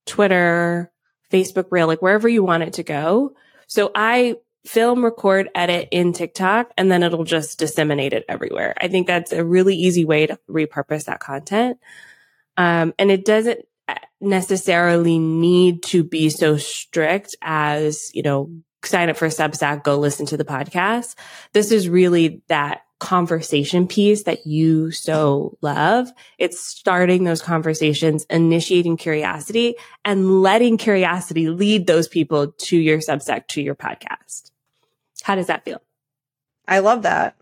Twitter, 0.08 0.91
Facebook 1.32 1.67
Reel, 1.72 1.88
like 1.88 2.02
wherever 2.02 2.28
you 2.28 2.43
want 2.43 2.63
it 2.63 2.74
to 2.74 2.84
go. 2.84 3.34
So 3.67 3.91
I 3.93 4.36
film, 4.65 5.04
record, 5.04 5.50
edit 5.56 5.88
in 5.91 6.13
TikTok, 6.13 6.72
and 6.78 6.91
then 6.91 7.04
it'll 7.04 7.24
just 7.24 7.60
disseminate 7.60 8.13
it 8.13 8.26
everywhere. 8.28 8.74
I 8.80 8.88
think 8.88 9.08
that's 9.08 9.32
a 9.32 9.43
really 9.43 9.76
easy 9.76 10.06
way 10.06 10.28
to 10.28 10.38
repurpose 10.50 11.06
that 11.06 11.20
content. 11.20 11.78
Um, 12.58 12.93
and 13.00 13.12
it 13.12 13.24
doesn't 13.24 13.60
necessarily 14.20 15.20
need 15.20 15.84
to 15.84 16.04
be 16.04 16.30
so 16.30 16.58
strict 16.58 17.36
as, 17.41 18.12
you 18.13 18.24
know, 18.24 18.52
sign 18.84 19.10
up 19.10 19.17
for 19.17 19.28
Substack, 19.28 19.84
go 19.84 19.98
listen 19.98 20.26
to 20.28 20.38
the 20.38 20.46
podcast. 20.46 21.15
This 21.54 21.72
is 21.72 21.88
really 21.88 22.41
that 22.48 22.82
conversation 23.00 23.88
piece 23.88 24.24
that 24.24 24.46
you 24.46 24.92
so 24.92 25.58
love. 25.62 26.12
It's 26.38 26.60
starting 26.60 27.24
those 27.24 27.42
conversations, 27.42 28.26
initiating 28.30 28.98
curiosity 28.98 29.76
and 30.04 30.42
letting 30.42 30.78
curiosity 30.78 31.50
lead 31.50 31.88
those 31.88 32.08
people 32.08 32.52
to 32.52 32.78
your 32.78 33.00
Substack, 33.00 33.48
to 33.50 33.62
your 33.62 33.76
podcast. 33.76 34.52
How 35.24 35.36
does 35.36 35.48
that 35.48 35.64
feel? 35.64 35.82
I 36.68 36.80
love 36.80 37.04
that. 37.04 37.36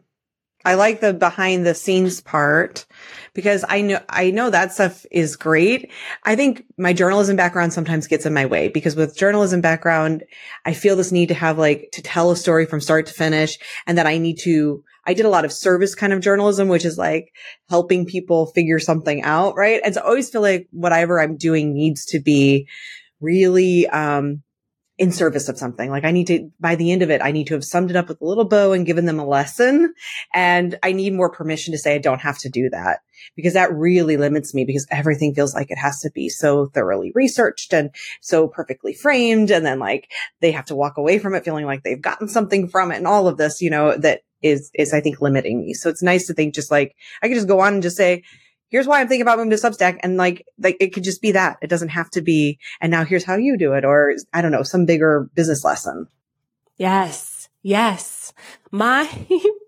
I 0.66 0.74
like 0.74 1.00
the 1.00 1.14
behind 1.14 1.64
the 1.64 1.76
scenes 1.76 2.22
part 2.22 2.88
because 3.36 3.64
I 3.70 3.82
know, 3.82 4.00
I 4.10 4.32
know 4.32 4.50
that 4.50 4.74
stuff 4.74 5.06
is 5.12 5.36
great. 5.36 5.92
I 6.24 6.36
think 6.36 6.66
my 6.76 6.92
journalism 6.92 7.36
background 7.36 7.72
sometimes 7.72 8.08
gets 8.08 8.26
in 8.26 8.34
my 8.34 8.48
way 8.48 8.70
because 8.70 8.96
with 8.96 9.16
journalism 9.16 9.62
background, 9.62 10.24
I 10.66 10.74
feel 10.74 10.96
this 10.96 11.12
need 11.12 11.28
to 11.28 11.36
have 11.36 11.60
like 11.60 11.90
to 11.94 12.02
tell 12.02 12.32
a 12.32 12.36
story 12.36 12.66
from 12.66 12.82
start 12.82 13.06
to 13.06 13.14
finish 13.14 13.60
and 13.86 14.00
that 14.00 14.08
I 14.08 14.18
need 14.18 14.40
to, 14.40 14.84
I 15.06 15.14
did 15.14 15.26
a 15.26 15.30
lot 15.30 15.46
of 15.46 15.54
service 15.54 15.96
kind 15.96 16.14
of 16.14 16.22
journalism, 16.22 16.68
which 16.68 16.86
is 16.86 16.98
like 16.98 17.32
helping 17.70 18.06
people 18.06 18.48
figure 18.48 18.80
something 18.80 19.22
out. 19.24 19.56
Right. 19.56 19.82
And 19.84 19.94
so 19.94 20.02
I 20.02 20.06
always 20.06 20.30
feel 20.30 20.42
like 20.42 20.68
whatever 20.72 21.20
I'm 21.20 21.38
doing 21.38 21.74
needs 21.74 22.06
to 22.08 22.20
be 22.20 22.68
really, 23.20 23.88
um, 23.88 24.44
in 24.98 25.12
service 25.12 25.50
of 25.50 25.58
something. 25.58 25.90
Like 25.90 26.06
I 26.06 26.12
need 26.12 26.28
to, 26.28 26.50
by 26.60 26.76
the 26.76 26.92
end 26.92 27.02
of 27.02 27.10
it, 27.10 27.22
I 27.22 27.32
need 27.32 27.48
to 27.48 27.54
have 27.54 27.66
summed 27.66 27.90
it 27.90 27.98
up 27.98 28.08
with 28.08 28.22
a 28.22 28.26
little 28.26 28.46
bow 28.46 28.72
and 28.72 28.86
given 28.86 29.06
them 29.06 29.20
a 29.20 29.26
lesson. 29.26 29.94
And 30.34 30.80
I 30.84 30.94
need 30.94 31.14
more 31.14 31.30
permission 31.30 31.74
to 31.74 31.78
say 31.78 31.96
I 31.96 32.00
don't 32.00 32.22
have 32.22 32.38
to 32.40 32.50
do 32.50 32.70
that 32.70 33.00
because 33.36 33.54
that 33.54 33.74
really 33.74 34.16
limits 34.16 34.54
me 34.54 34.64
because 34.64 34.88
everything 34.90 35.36
feels 35.36 35.54
like 35.54 35.70
it 35.70 35.78
has 35.78 36.00
to 36.02 36.12
be 36.12 36.30
so 36.30 36.68
thoroughly 36.68 37.12
researched 37.14 37.74
and 37.74 37.90
so 38.22 38.48
perfectly 38.48 38.94
framed. 38.94 39.52
And 39.52 39.66
then 39.66 39.80
like 39.80 40.10
they 40.40 40.52
have 40.52 40.66
to 40.66 40.76
walk 40.76 40.98
away 40.98 41.20
from 41.20 41.36
it 41.36 41.44
feeling 41.44 41.66
like 41.66 41.84
they've 41.84 42.02
gotten 42.02 42.30
something 42.30 42.70
from 42.70 42.92
it 42.92 42.98
and 42.98 43.08
all 43.08 43.28
of 43.28 43.38
this, 43.38 43.62
you 43.62 43.70
know, 43.70 43.98
that 43.98 44.22
is, 44.46 44.72
is 44.74 44.94
I 44.94 45.02
think 45.02 45.22
limiting 45.22 45.62
me. 45.62 45.74
So 45.74 45.90
it's 45.90 46.04
nice 46.04 46.28
to 46.28 46.34
think 46.34 46.54
just 46.54 46.72
like 46.72 46.96
I 47.22 47.28
can 47.28 47.36
just 47.36 47.48
go 47.48 47.60
on 47.60 47.74
and 47.74 47.84
just 47.84 47.98
say, 47.98 48.24
here's 48.70 48.88
why 48.88 49.00
I'm 49.00 49.08
thinking 49.08 49.24
about 49.24 49.38
moving 49.38 49.52
to 49.52 49.58
Substack. 49.58 50.00
And 50.04 50.18
like, 50.18 50.46
like 50.60 50.78
it 50.80 50.94
could 50.94 51.04
just 51.04 51.22
be 51.22 51.32
that. 51.32 51.58
It 51.62 51.70
doesn't 51.70 51.90
have 51.90 52.10
to 52.12 52.22
be, 52.22 52.60
and 52.82 52.92
now 52.92 53.04
here's 53.04 53.24
how 53.24 53.36
you 53.36 53.58
do 53.58 53.74
it. 53.74 53.86
Or 53.86 54.14
I 54.34 54.42
don't 54.42 54.52
know, 54.52 54.64
some 54.64 54.86
bigger 54.86 55.30
business 55.34 55.64
lesson. 55.64 56.08
Yes. 56.78 57.50
Yes. 57.64 58.34
My, 58.72 59.10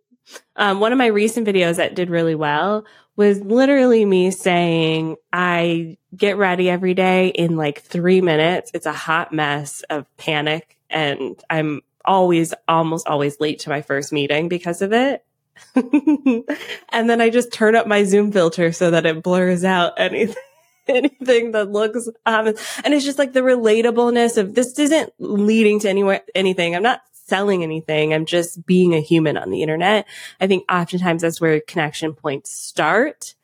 um, 0.55 0.79
one 0.79 0.91
of 0.91 0.97
my 0.97 1.07
recent 1.07 1.47
videos 1.47 1.77
that 1.77 1.95
did 1.95 2.09
really 2.09 2.35
well 2.35 2.85
was 3.15 3.41
literally 3.41 4.05
me 4.05 4.29
saying, 4.29 5.15
I 5.33 5.97
get 6.15 6.37
ready 6.37 6.69
every 6.69 6.93
day 6.93 7.29
in 7.29 7.55
like 7.55 7.81
three 7.81 8.21
minutes. 8.21 8.71
It's 8.73 8.85
a 8.85 8.93
hot 8.93 9.33
mess 9.33 9.81
of 9.89 10.05
panic 10.17 10.77
and 10.89 11.41
I'm 11.49 11.81
always, 12.07 12.53
almost 12.67 13.07
always 13.07 13.39
late 13.39 13.59
to 13.59 13.69
my 13.69 13.81
first 13.81 14.11
meeting 14.11 14.47
because 14.47 14.81
of 14.81 14.93
it. 14.93 15.23
and 15.75 17.09
then 17.09 17.21
I 17.21 17.29
just 17.29 17.51
turn 17.51 17.75
up 17.75 17.87
my 17.87 18.03
zoom 18.03 18.31
filter 18.31 18.71
so 18.71 18.91
that 18.91 19.05
it 19.05 19.21
blurs 19.21 19.63
out 19.63 19.93
anything. 19.97 20.35
anything 20.87 21.51
that 21.51 21.69
looks 21.69 22.07
um, 22.25 22.47
and 22.47 22.93
it's 22.93 23.03
just 23.03 23.19
like 23.19 23.33
the 23.33 23.41
relatableness 23.41 24.37
of 24.37 24.55
this 24.55 24.79
isn't 24.79 25.11
leading 25.19 25.81
to 25.81 25.89
anywhere 25.89 26.21
anything 26.33 26.75
i'm 26.75 26.83
not 26.83 27.01
selling 27.11 27.61
anything 27.61 28.13
i'm 28.13 28.25
just 28.25 28.65
being 28.65 28.95
a 28.95 29.01
human 29.01 29.35
on 29.35 29.51
the 29.51 29.61
internet 29.61 30.07
i 30.39 30.47
think 30.47 30.63
oftentimes 30.71 31.23
that's 31.23 31.41
where 31.41 31.59
connection 31.59 32.13
points 32.13 32.53
start 32.53 33.35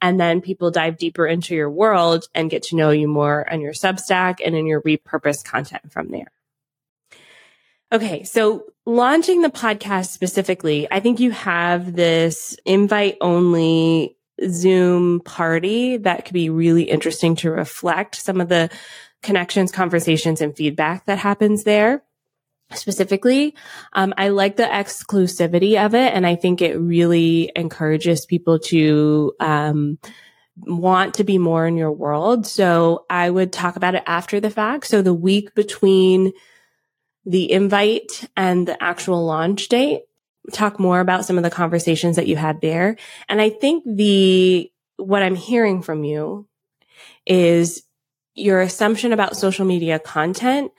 and 0.00 0.18
then 0.18 0.40
people 0.40 0.70
dive 0.70 0.96
deeper 0.96 1.26
into 1.26 1.54
your 1.54 1.68
world 1.68 2.28
and 2.34 2.48
get 2.48 2.62
to 2.62 2.76
know 2.76 2.88
you 2.88 3.08
more 3.08 3.46
on 3.52 3.60
your 3.60 3.74
substack 3.74 4.36
and 4.42 4.54
in 4.54 4.66
your 4.66 4.80
repurposed 4.80 5.44
content 5.44 5.92
from 5.92 6.08
there 6.08 6.32
Okay. 7.92 8.24
So 8.24 8.64
launching 8.84 9.42
the 9.42 9.50
podcast 9.50 10.10
specifically, 10.10 10.88
I 10.90 11.00
think 11.00 11.20
you 11.20 11.30
have 11.30 11.94
this 11.94 12.56
invite 12.64 13.16
only 13.20 14.16
Zoom 14.48 15.20
party 15.20 15.96
that 15.98 16.24
could 16.24 16.34
be 16.34 16.50
really 16.50 16.84
interesting 16.84 17.36
to 17.36 17.50
reflect 17.50 18.16
some 18.16 18.40
of 18.40 18.48
the 18.48 18.70
connections, 19.22 19.72
conversations 19.72 20.40
and 20.40 20.56
feedback 20.56 21.06
that 21.06 21.18
happens 21.18 21.64
there 21.64 22.02
specifically. 22.72 23.54
Um, 23.92 24.12
I 24.18 24.28
like 24.28 24.56
the 24.56 24.64
exclusivity 24.64 25.84
of 25.84 25.94
it. 25.94 26.12
And 26.12 26.26
I 26.26 26.34
think 26.34 26.60
it 26.60 26.76
really 26.76 27.50
encourages 27.54 28.26
people 28.26 28.58
to, 28.60 29.32
um, 29.40 29.98
want 30.56 31.14
to 31.14 31.24
be 31.24 31.38
more 31.38 31.66
in 31.66 31.76
your 31.76 31.92
world. 31.92 32.46
So 32.46 33.04
I 33.10 33.28
would 33.30 33.52
talk 33.52 33.76
about 33.76 33.94
it 33.94 34.02
after 34.06 34.40
the 34.40 34.50
fact. 34.50 34.86
So 34.86 35.02
the 35.02 35.14
week 35.14 35.54
between 35.54 36.32
the 37.26 37.50
invite 37.50 38.28
and 38.36 38.66
the 38.66 38.80
actual 38.82 39.26
launch 39.26 39.68
date, 39.68 40.02
talk 40.52 40.78
more 40.78 41.00
about 41.00 41.24
some 41.24 41.36
of 41.36 41.42
the 41.42 41.50
conversations 41.50 42.14
that 42.16 42.28
you 42.28 42.36
had 42.36 42.60
there. 42.60 42.96
And 43.28 43.40
I 43.40 43.50
think 43.50 43.82
the, 43.84 44.70
what 44.96 45.24
I'm 45.24 45.34
hearing 45.34 45.82
from 45.82 46.04
you 46.04 46.46
is 47.26 47.82
your 48.34 48.60
assumption 48.60 49.12
about 49.12 49.36
social 49.36 49.66
media 49.66 49.98
content. 49.98 50.70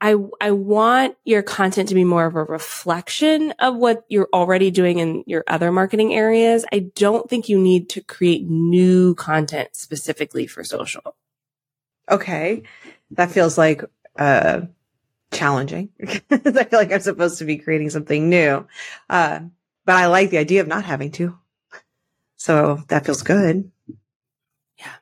I, 0.00 0.16
I 0.40 0.52
want 0.52 1.16
your 1.24 1.42
content 1.42 1.90
to 1.90 1.94
be 1.94 2.04
more 2.04 2.26
of 2.26 2.34
a 2.34 2.44
reflection 2.44 3.52
of 3.58 3.76
what 3.76 4.04
you're 4.08 4.28
already 4.32 4.70
doing 4.70 4.98
in 4.98 5.22
your 5.26 5.44
other 5.46 5.70
marketing 5.70 6.14
areas. 6.14 6.64
I 6.72 6.90
don't 6.94 7.28
think 7.28 7.48
you 7.48 7.58
need 7.58 7.90
to 7.90 8.00
create 8.00 8.48
new 8.48 9.14
content 9.14 9.76
specifically 9.76 10.46
for 10.46 10.64
social. 10.64 11.14
Okay. 12.10 12.62
That 13.10 13.30
feels 13.30 13.58
like, 13.58 13.84
uh, 14.18 14.62
challenging. 15.34 15.90
I 16.30 16.38
feel 16.38 16.78
like 16.78 16.92
I'm 16.92 17.00
supposed 17.00 17.38
to 17.38 17.44
be 17.44 17.58
creating 17.58 17.90
something 17.90 18.30
new. 18.30 18.66
Uh, 19.10 19.40
but 19.84 19.96
I 19.96 20.06
like 20.06 20.30
the 20.30 20.38
idea 20.38 20.62
of 20.62 20.68
not 20.68 20.84
having 20.84 21.10
to. 21.12 21.36
So 22.36 22.80
that 22.88 23.04
feels 23.04 23.22
good. 23.22 23.70
Yeah. 24.78 24.92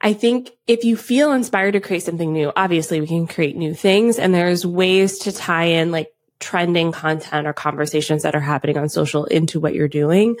I 0.00 0.12
think 0.12 0.50
if 0.66 0.84
you 0.84 0.96
feel 0.96 1.32
inspired 1.32 1.72
to 1.72 1.80
create 1.80 2.02
something 2.02 2.32
new, 2.32 2.52
obviously 2.54 3.00
we 3.00 3.06
can 3.06 3.26
create 3.26 3.56
new 3.56 3.74
things 3.74 4.18
and 4.18 4.34
there's 4.34 4.64
ways 4.64 5.18
to 5.20 5.32
tie 5.32 5.64
in 5.64 5.90
like 5.90 6.12
trending 6.40 6.92
content 6.92 7.46
or 7.46 7.52
conversations 7.52 8.22
that 8.22 8.34
are 8.34 8.40
happening 8.40 8.76
on 8.76 8.88
social 8.88 9.24
into 9.26 9.60
what 9.60 9.74
you're 9.74 9.88
doing. 9.88 10.36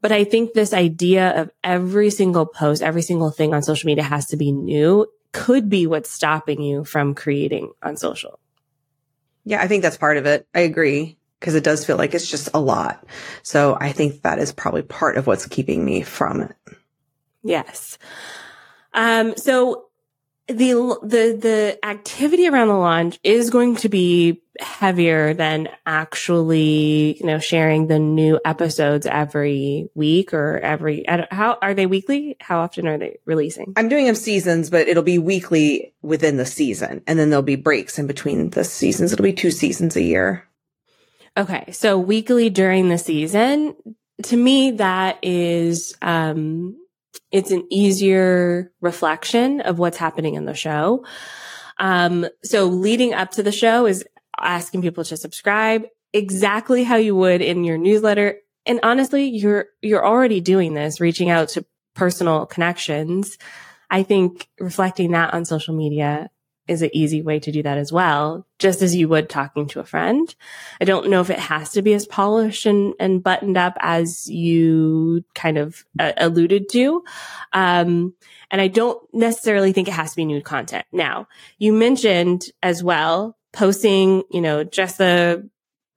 But 0.00 0.12
I 0.12 0.24
think 0.24 0.52
this 0.52 0.72
idea 0.72 1.42
of 1.42 1.50
every 1.64 2.10
single 2.10 2.46
post, 2.46 2.82
every 2.82 3.02
single 3.02 3.30
thing 3.30 3.52
on 3.52 3.62
social 3.62 3.86
media 3.86 4.04
has 4.04 4.26
to 4.26 4.36
be 4.36 4.52
new 4.52 5.06
could 5.32 5.68
be 5.68 5.86
what's 5.86 6.10
stopping 6.10 6.62
you 6.62 6.84
from 6.84 7.14
creating 7.14 7.72
on 7.82 7.96
social. 7.96 8.38
Yeah, 9.44 9.62
I 9.62 9.68
think 9.68 9.82
that's 9.82 9.96
part 9.96 10.16
of 10.16 10.26
it. 10.26 10.46
I 10.54 10.60
agree 10.60 11.18
because 11.40 11.54
it 11.54 11.64
does 11.64 11.84
feel 11.84 11.96
like 11.96 12.14
it's 12.14 12.30
just 12.30 12.48
a 12.54 12.60
lot. 12.60 13.04
So 13.42 13.76
I 13.80 13.92
think 13.92 14.22
that 14.22 14.38
is 14.38 14.52
probably 14.52 14.82
part 14.82 15.16
of 15.16 15.26
what's 15.26 15.46
keeping 15.46 15.84
me 15.84 16.02
from 16.02 16.42
it. 16.42 16.56
Yes. 17.42 17.98
Um, 18.92 19.36
so 19.36 19.87
the 20.48 20.98
the 21.02 21.38
the 21.40 21.78
activity 21.84 22.48
around 22.48 22.68
the 22.68 22.74
launch 22.74 23.18
is 23.22 23.50
going 23.50 23.76
to 23.76 23.88
be 23.88 24.42
heavier 24.58 25.34
than 25.34 25.68
actually 25.86 27.16
you 27.20 27.26
know 27.26 27.38
sharing 27.38 27.86
the 27.86 27.98
new 27.98 28.40
episodes 28.44 29.06
every 29.06 29.88
week 29.94 30.32
or 30.32 30.58
every 30.58 31.04
how 31.30 31.58
are 31.60 31.74
they 31.74 31.86
weekly? 31.86 32.36
How 32.40 32.60
often 32.60 32.88
are 32.88 32.96
they 32.96 33.18
releasing? 33.26 33.74
I'm 33.76 33.90
doing 33.90 34.06
them 34.06 34.14
seasons 34.14 34.70
but 34.70 34.88
it'll 34.88 35.02
be 35.02 35.18
weekly 35.18 35.94
within 36.00 36.38
the 36.38 36.46
season. 36.46 37.02
And 37.06 37.18
then 37.18 37.28
there'll 37.28 37.42
be 37.42 37.56
breaks 37.56 37.98
in 37.98 38.06
between 38.06 38.50
the 38.50 38.64
seasons. 38.64 39.12
It'll 39.12 39.22
be 39.22 39.34
two 39.34 39.50
seasons 39.50 39.96
a 39.96 40.02
year. 40.02 40.48
Okay. 41.36 41.70
So 41.72 41.98
weekly 41.98 42.48
during 42.48 42.88
the 42.88 42.98
season. 42.98 43.76
To 44.24 44.36
me 44.36 44.72
that 44.72 45.18
is 45.22 45.94
um 46.00 46.76
it's 47.30 47.50
an 47.50 47.66
easier 47.70 48.72
reflection 48.80 49.60
of 49.60 49.78
what's 49.78 49.96
happening 49.96 50.34
in 50.34 50.44
the 50.44 50.54
show. 50.54 51.04
Um, 51.78 52.26
so 52.42 52.66
leading 52.66 53.14
up 53.14 53.32
to 53.32 53.42
the 53.42 53.52
show 53.52 53.86
is 53.86 54.04
asking 54.38 54.82
people 54.82 55.04
to 55.04 55.16
subscribe 55.16 55.84
exactly 56.12 56.84
how 56.84 56.96
you 56.96 57.14
would 57.14 57.40
in 57.40 57.64
your 57.64 57.78
newsletter. 57.78 58.38
And 58.66 58.80
honestly, 58.82 59.28
you're, 59.28 59.66
you're 59.82 60.06
already 60.06 60.40
doing 60.40 60.74
this, 60.74 61.00
reaching 61.00 61.30
out 61.30 61.50
to 61.50 61.64
personal 61.94 62.46
connections. 62.46 63.38
I 63.90 64.02
think 64.02 64.48
reflecting 64.58 65.12
that 65.12 65.34
on 65.34 65.44
social 65.44 65.74
media 65.74 66.30
is 66.68 66.82
an 66.82 66.90
easy 66.92 67.22
way 67.22 67.40
to 67.40 67.50
do 67.50 67.62
that 67.62 67.78
as 67.78 67.90
well, 67.90 68.46
just 68.58 68.82
as 68.82 68.94
you 68.94 69.08
would 69.08 69.28
talking 69.28 69.66
to 69.68 69.80
a 69.80 69.84
friend. 69.84 70.34
I 70.80 70.84
don't 70.84 71.08
know 71.08 71.20
if 71.20 71.30
it 71.30 71.38
has 71.38 71.70
to 71.70 71.82
be 71.82 71.94
as 71.94 72.06
polished 72.06 72.66
and, 72.66 72.94
and 73.00 73.22
buttoned 73.22 73.56
up 73.56 73.76
as 73.80 74.28
you 74.28 75.24
kind 75.34 75.58
of 75.58 75.84
uh, 75.98 76.12
alluded 76.16 76.68
to. 76.70 77.02
Um, 77.52 78.14
and 78.50 78.60
I 78.60 78.68
don't 78.68 79.02
necessarily 79.14 79.72
think 79.72 79.88
it 79.88 79.94
has 79.94 80.10
to 80.10 80.16
be 80.16 80.24
nude 80.24 80.44
content. 80.44 80.86
Now, 80.92 81.28
you 81.58 81.72
mentioned 81.72 82.44
as 82.62 82.84
well 82.84 83.36
posting, 83.52 84.22
you 84.30 84.40
know, 84.40 84.62
just 84.64 84.98
the 84.98 85.48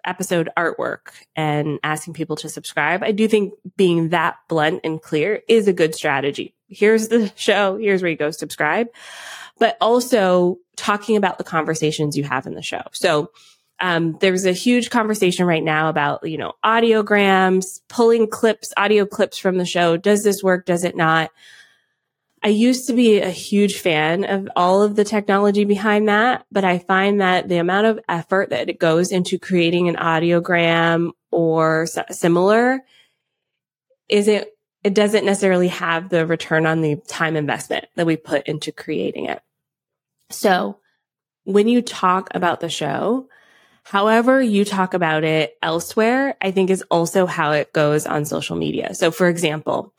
episode 0.04 0.50
artwork 0.58 1.12
and 1.36 1.80
asking 1.84 2.14
people 2.14 2.36
to 2.38 2.50
subscribe. 2.50 3.04
I 3.04 3.12
do 3.12 3.28
think 3.28 3.54
being 3.78 4.10
that 4.10 4.38
blunt 4.50 4.82
and 4.84 5.02
clear 5.02 5.42
is 5.48 5.68
a 5.68 5.74
good 5.74 5.94
strategy. 5.94 6.56
Here's 6.68 7.10
the 7.10 7.32
show. 7.36 7.78
Here's 7.78 8.02
where 8.02 8.12
you 8.12 8.18
go 8.18 8.32
subscribe 8.32 8.88
but 9.62 9.78
also 9.80 10.58
talking 10.76 11.16
about 11.18 11.38
the 11.38 11.44
conversations 11.44 12.18
you 12.18 12.24
have 12.24 12.48
in 12.48 12.56
the 12.56 12.64
show. 12.64 12.82
So, 12.94 13.32
um, 13.80 14.18
there's 14.20 14.46
a 14.46 14.54
huge 14.54 14.90
conversation 14.90 15.46
right 15.46 15.64
now 15.64 15.88
about, 15.88 16.28
you 16.28 16.40
know, 16.40 16.54
audiograms, 16.66 17.80
pulling 17.88 18.28
clips, 18.28 18.74
audio 18.76 19.06
clips 19.06 19.38
from 19.38 19.60
the 19.60 19.66
show. 19.66 19.98
Does 19.98 20.24
this 20.24 20.42
work? 20.42 20.66
Does 20.66 20.84
it 20.84 20.96
not? 20.96 21.30
I 22.42 22.48
used 22.48 22.88
to 22.88 22.94
be 22.94 23.20
a 23.20 23.30
huge 23.30 23.78
fan 23.78 24.24
of 24.24 24.50
all 24.56 24.82
of 24.82 24.96
the 24.96 25.04
technology 25.04 25.64
behind 25.64 26.10
that, 26.10 26.48
but 26.52 26.64
I 26.64 26.80
find 26.80 27.22
that 27.22 27.48
the 27.48 27.58
amount 27.58 27.86
of 27.86 28.00
effort 28.10 28.50
that 28.50 28.68
it 28.68 28.80
goes 28.80 29.12
into 29.12 29.38
creating 29.38 29.90
an 29.90 29.96
audiogram 29.96 31.12
or 31.30 31.88
similar 32.10 32.80
isn't, 34.10 34.48
it 34.84 34.96
doesn't 34.96 35.26
necessarily 35.26 35.68
have 35.68 36.10
the 36.10 36.26
return 36.26 36.66
on 36.66 36.82
the 36.82 36.96
time 37.08 37.36
investment 37.36 37.86
that 37.96 38.08
we 38.08 38.18
put 38.18 38.48
into 38.48 38.72
creating 38.72 39.26
it. 39.26 39.40
So 40.32 40.80
when 41.44 41.68
you 41.68 41.82
talk 41.82 42.30
about 42.34 42.60
the 42.60 42.70
show, 42.70 43.28
however 43.84 44.42
you 44.42 44.66
talk 44.66 44.94
about 44.94 45.24
it 45.24 45.58
elsewhere, 45.62 46.36
I 46.42 46.52
think 46.52 46.70
is 46.70 46.84
also 46.92 47.26
how 47.26 47.52
it 47.52 47.74
goes 47.74 48.06
on 48.06 48.26
social 48.26 48.56
media. 48.56 48.94
So 48.94 49.12
for 49.12 49.28
example, 49.28 49.94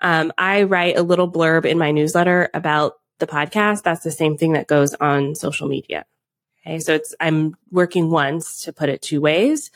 um, 0.00 0.32
I 0.38 0.62
write 0.62 0.96
a 0.96 1.02
little 1.02 1.30
blurb 1.30 1.64
in 1.64 1.78
my 1.78 1.90
newsletter 1.90 2.50
about 2.54 2.94
the 3.18 3.26
podcast. 3.26 3.82
That's 3.82 4.04
the 4.04 4.10
same 4.10 4.36
thing 4.36 4.52
that 4.52 4.68
goes 4.68 4.94
on 4.94 5.34
social 5.34 5.68
media. 5.68 6.04
Okay. 6.62 6.78
So 6.78 6.94
it's, 6.94 7.14
I'm 7.20 7.56
working 7.70 8.10
once 8.10 8.64
to 8.64 8.72
put 8.72 8.88
it 8.88 9.02
two 9.02 9.20
ways. 9.20 9.70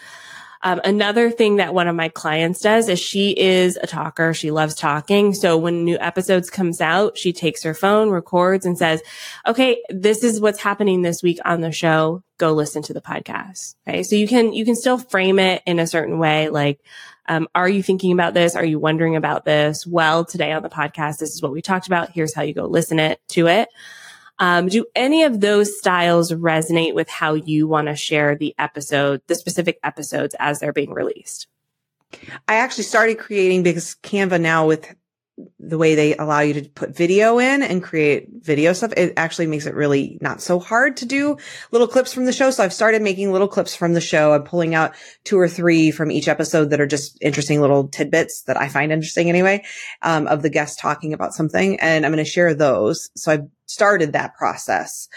Um, 0.62 0.80
another 0.84 1.30
thing 1.30 1.56
that 1.56 1.74
one 1.74 1.88
of 1.88 1.96
my 1.96 2.08
clients 2.08 2.60
does 2.60 2.88
is 2.88 3.00
she 3.00 3.30
is 3.30 3.76
a 3.82 3.86
talker. 3.86 4.32
She 4.32 4.50
loves 4.50 4.74
talking. 4.74 5.34
So 5.34 5.56
when 5.56 5.84
new 5.84 5.98
episodes 5.98 6.50
comes 6.50 6.80
out, 6.80 7.18
she 7.18 7.32
takes 7.32 7.62
her 7.64 7.74
phone, 7.74 8.10
records 8.10 8.64
and 8.64 8.78
says, 8.78 9.02
okay, 9.46 9.82
this 9.90 10.22
is 10.22 10.40
what's 10.40 10.60
happening 10.60 11.02
this 11.02 11.22
week 11.22 11.38
on 11.44 11.60
the 11.60 11.72
show. 11.72 12.22
Go 12.38 12.52
listen 12.52 12.82
to 12.84 12.92
the 12.92 13.00
podcast. 13.00 13.74
Okay. 13.86 14.02
So 14.02 14.16
you 14.16 14.28
can, 14.28 14.52
you 14.52 14.64
can 14.64 14.76
still 14.76 14.98
frame 14.98 15.38
it 15.38 15.62
in 15.66 15.78
a 15.78 15.86
certain 15.86 16.18
way. 16.18 16.48
Like, 16.48 16.80
um, 17.28 17.48
are 17.54 17.68
you 17.68 17.82
thinking 17.82 18.12
about 18.12 18.34
this? 18.34 18.56
Are 18.56 18.64
you 18.64 18.78
wondering 18.78 19.16
about 19.16 19.44
this? 19.44 19.86
Well, 19.86 20.24
today 20.24 20.52
on 20.52 20.62
the 20.62 20.68
podcast, 20.68 21.18
this 21.18 21.34
is 21.34 21.42
what 21.42 21.52
we 21.52 21.62
talked 21.62 21.86
about. 21.86 22.10
Here's 22.10 22.34
how 22.34 22.42
you 22.42 22.54
go 22.54 22.66
listen 22.66 22.98
it 22.98 23.20
to 23.28 23.46
it. 23.46 23.68
Um, 24.42 24.66
do 24.66 24.84
any 24.96 25.22
of 25.22 25.40
those 25.40 25.78
styles 25.78 26.32
resonate 26.32 26.94
with 26.94 27.08
how 27.08 27.34
you 27.34 27.68
want 27.68 27.86
to 27.86 27.94
share 27.94 28.34
the 28.34 28.56
episode, 28.58 29.22
the 29.28 29.36
specific 29.36 29.78
episodes 29.84 30.34
as 30.40 30.58
they're 30.58 30.72
being 30.72 30.90
released? 30.90 31.46
I 32.48 32.56
actually 32.56 32.82
started 32.82 33.20
creating 33.20 33.62
because 33.62 33.94
Canva 34.02 34.40
now 34.40 34.66
with 34.66 34.96
the 35.58 35.78
way 35.78 35.94
they 35.94 36.14
allow 36.16 36.40
you 36.40 36.54
to 36.54 36.68
put 36.68 36.94
video 36.94 37.38
in 37.38 37.62
and 37.62 37.82
create 37.82 38.28
video 38.40 38.72
stuff, 38.72 38.92
it 38.96 39.14
actually 39.16 39.46
makes 39.46 39.64
it 39.64 39.74
really 39.74 40.18
not 40.20 40.42
so 40.42 40.58
hard 40.58 40.98
to 40.98 41.06
do 41.06 41.36
little 41.70 41.88
clips 41.88 42.12
from 42.12 42.26
the 42.26 42.32
show. 42.32 42.50
So 42.50 42.62
I've 42.62 42.72
started 42.72 43.00
making 43.00 43.32
little 43.32 43.48
clips 43.48 43.74
from 43.74 43.94
the 43.94 44.00
show. 44.00 44.34
I'm 44.34 44.44
pulling 44.44 44.74
out 44.74 44.94
two 45.24 45.38
or 45.38 45.48
three 45.48 45.90
from 45.90 46.10
each 46.10 46.28
episode 46.28 46.66
that 46.70 46.80
are 46.80 46.86
just 46.86 47.16
interesting 47.22 47.60
little 47.60 47.88
tidbits 47.88 48.42
that 48.42 48.60
I 48.60 48.68
find 48.68 48.92
interesting 48.92 49.30
anyway, 49.30 49.64
um, 50.02 50.26
of 50.26 50.42
the 50.42 50.50
guest 50.50 50.78
talking 50.78 51.14
about 51.14 51.32
something. 51.32 51.80
And 51.80 52.04
I'm 52.04 52.12
going 52.12 52.24
to 52.24 52.30
share 52.30 52.54
those. 52.54 53.10
So 53.16 53.32
I've 53.32 53.48
started 53.66 54.12
that 54.12 54.34
process. 54.34 55.08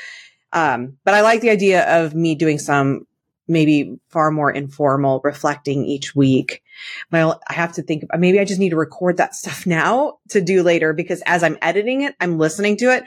Um, 0.54 0.98
but 1.04 1.14
I 1.14 1.22
like 1.22 1.42
the 1.42 1.50
idea 1.50 2.04
of 2.04 2.16
me 2.16 2.36
doing 2.36 2.60
some 2.60 3.06
maybe 3.48 3.98
far 4.10 4.32
more 4.32 4.52
informal 4.52 5.22
reflecting 5.24 5.86
each 5.86 6.16
week. 6.16 6.62
Well, 7.12 7.42
I 7.48 7.54
have 7.54 7.74
to 7.74 7.84
think 7.84 8.04
maybe 8.18 8.40
I 8.40 8.46
just 8.46 8.60
need 8.60 8.70
to 8.70 8.76
record 8.76 9.18
that 9.18 9.36
stuff 9.36 9.66
now 9.66 10.18
to 10.30 10.42
do 10.42 10.64
later 10.64 10.94
because 10.94 11.22
as 11.26 11.44
I'm 11.44 11.58
editing 11.62 12.02
it, 12.02 12.16
I'm 12.20 12.38
listening 12.38 12.78
to 12.78 12.96
it, 12.96 13.04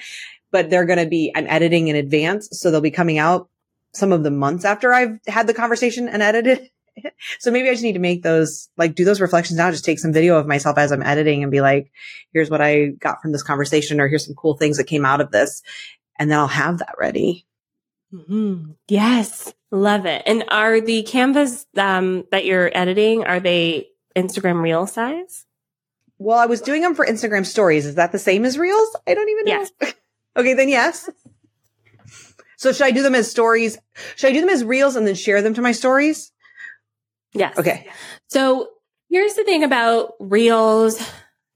but 0.50 0.70
they're 0.70 0.86
going 0.86 0.98
to 0.98 1.08
be, 1.08 1.32
I'm 1.34 1.46
editing 1.46 1.88
in 1.88 1.96
advance. 1.96 2.48
So 2.52 2.70
they'll 2.70 2.80
be 2.80 2.90
coming 2.90 3.18
out 3.18 3.48
some 3.94 4.12
of 4.12 4.22
the 4.22 4.30
months 4.30 4.64
after 4.64 4.92
I've 4.92 5.18
had 5.26 5.46
the 5.46 5.54
conversation 5.54 6.08
and 6.08 6.22
edited. 6.22 6.70
so 7.38 7.50
maybe 7.50 7.68
I 7.68 7.72
just 7.72 7.82
need 7.82 7.94
to 7.94 7.98
make 7.98 8.22
those, 8.22 8.68
like 8.76 8.94
do 8.94 9.04
those 9.04 9.20
reflections 9.20 9.58
now, 9.58 9.70
just 9.70 9.84
take 9.84 9.98
some 9.98 10.12
video 10.12 10.36
of 10.36 10.46
myself 10.46 10.78
as 10.78 10.92
I'm 10.92 11.02
editing 11.02 11.42
and 11.42 11.50
be 11.50 11.60
like, 11.60 11.90
here's 12.32 12.50
what 12.50 12.60
I 12.60 12.88
got 12.88 13.22
from 13.22 13.32
this 13.32 13.42
conversation 13.42 14.00
or 14.00 14.08
here's 14.08 14.26
some 14.26 14.34
cool 14.34 14.56
things 14.56 14.76
that 14.76 14.84
came 14.84 15.04
out 15.04 15.20
of 15.20 15.30
this. 15.30 15.62
And 16.18 16.30
then 16.30 16.38
I'll 16.38 16.48
have 16.48 16.78
that 16.78 16.94
ready. 16.98 17.46
Mm-hmm. 18.12 18.72
Yes. 18.88 19.52
Love 19.70 20.06
it. 20.06 20.22
And 20.26 20.44
are 20.48 20.80
the 20.80 21.02
canvas 21.02 21.66
um, 21.76 22.24
that 22.30 22.44
you're 22.44 22.70
editing, 22.76 23.24
are 23.24 23.40
they 23.40 23.88
Instagram 24.16 24.62
reel 24.62 24.86
size? 24.86 25.44
Well, 26.18 26.38
I 26.38 26.46
was 26.46 26.60
doing 26.60 26.82
them 26.82 26.94
for 26.94 27.06
Instagram 27.06 27.46
stories. 27.46 27.86
Is 27.86 27.94
that 27.96 28.12
the 28.12 28.18
same 28.18 28.44
as 28.44 28.58
reels? 28.58 28.96
I 29.06 29.14
don't 29.14 29.28
even 29.28 29.44
know. 29.44 29.52
Yes. 29.52 29.94
okay, 30.36 30.54
then 30.54 30.68
yes. 30.68 31.08
So 32.56 32.72
should 32.72 32.86
I 32.86 32.90
do 32.90 33.02
them 33.02 33.14
as 33.14 33.30
stories? 33.30 33.78
Should 34.16 34.30
I 34.30 34.32
do 34.32 34.40
them 34.40 34.50
as 34.50 34.64
reels 34.64 34.96
and 34.96 35.06
then 35.06 35.14
share 35.14 35.42
them 35.42 35.54
to 35.54 35.62
my 35.62 35.72
stories? 35.72 36.32
Yes. 37.32 37.56
Okay. 37.56 37.86
So 38.26 38.70
here's 39.08 39.34
the 39.34 39.44
thing 39.44 39.62
about 39.62 40.14
reels, 40.18 41.00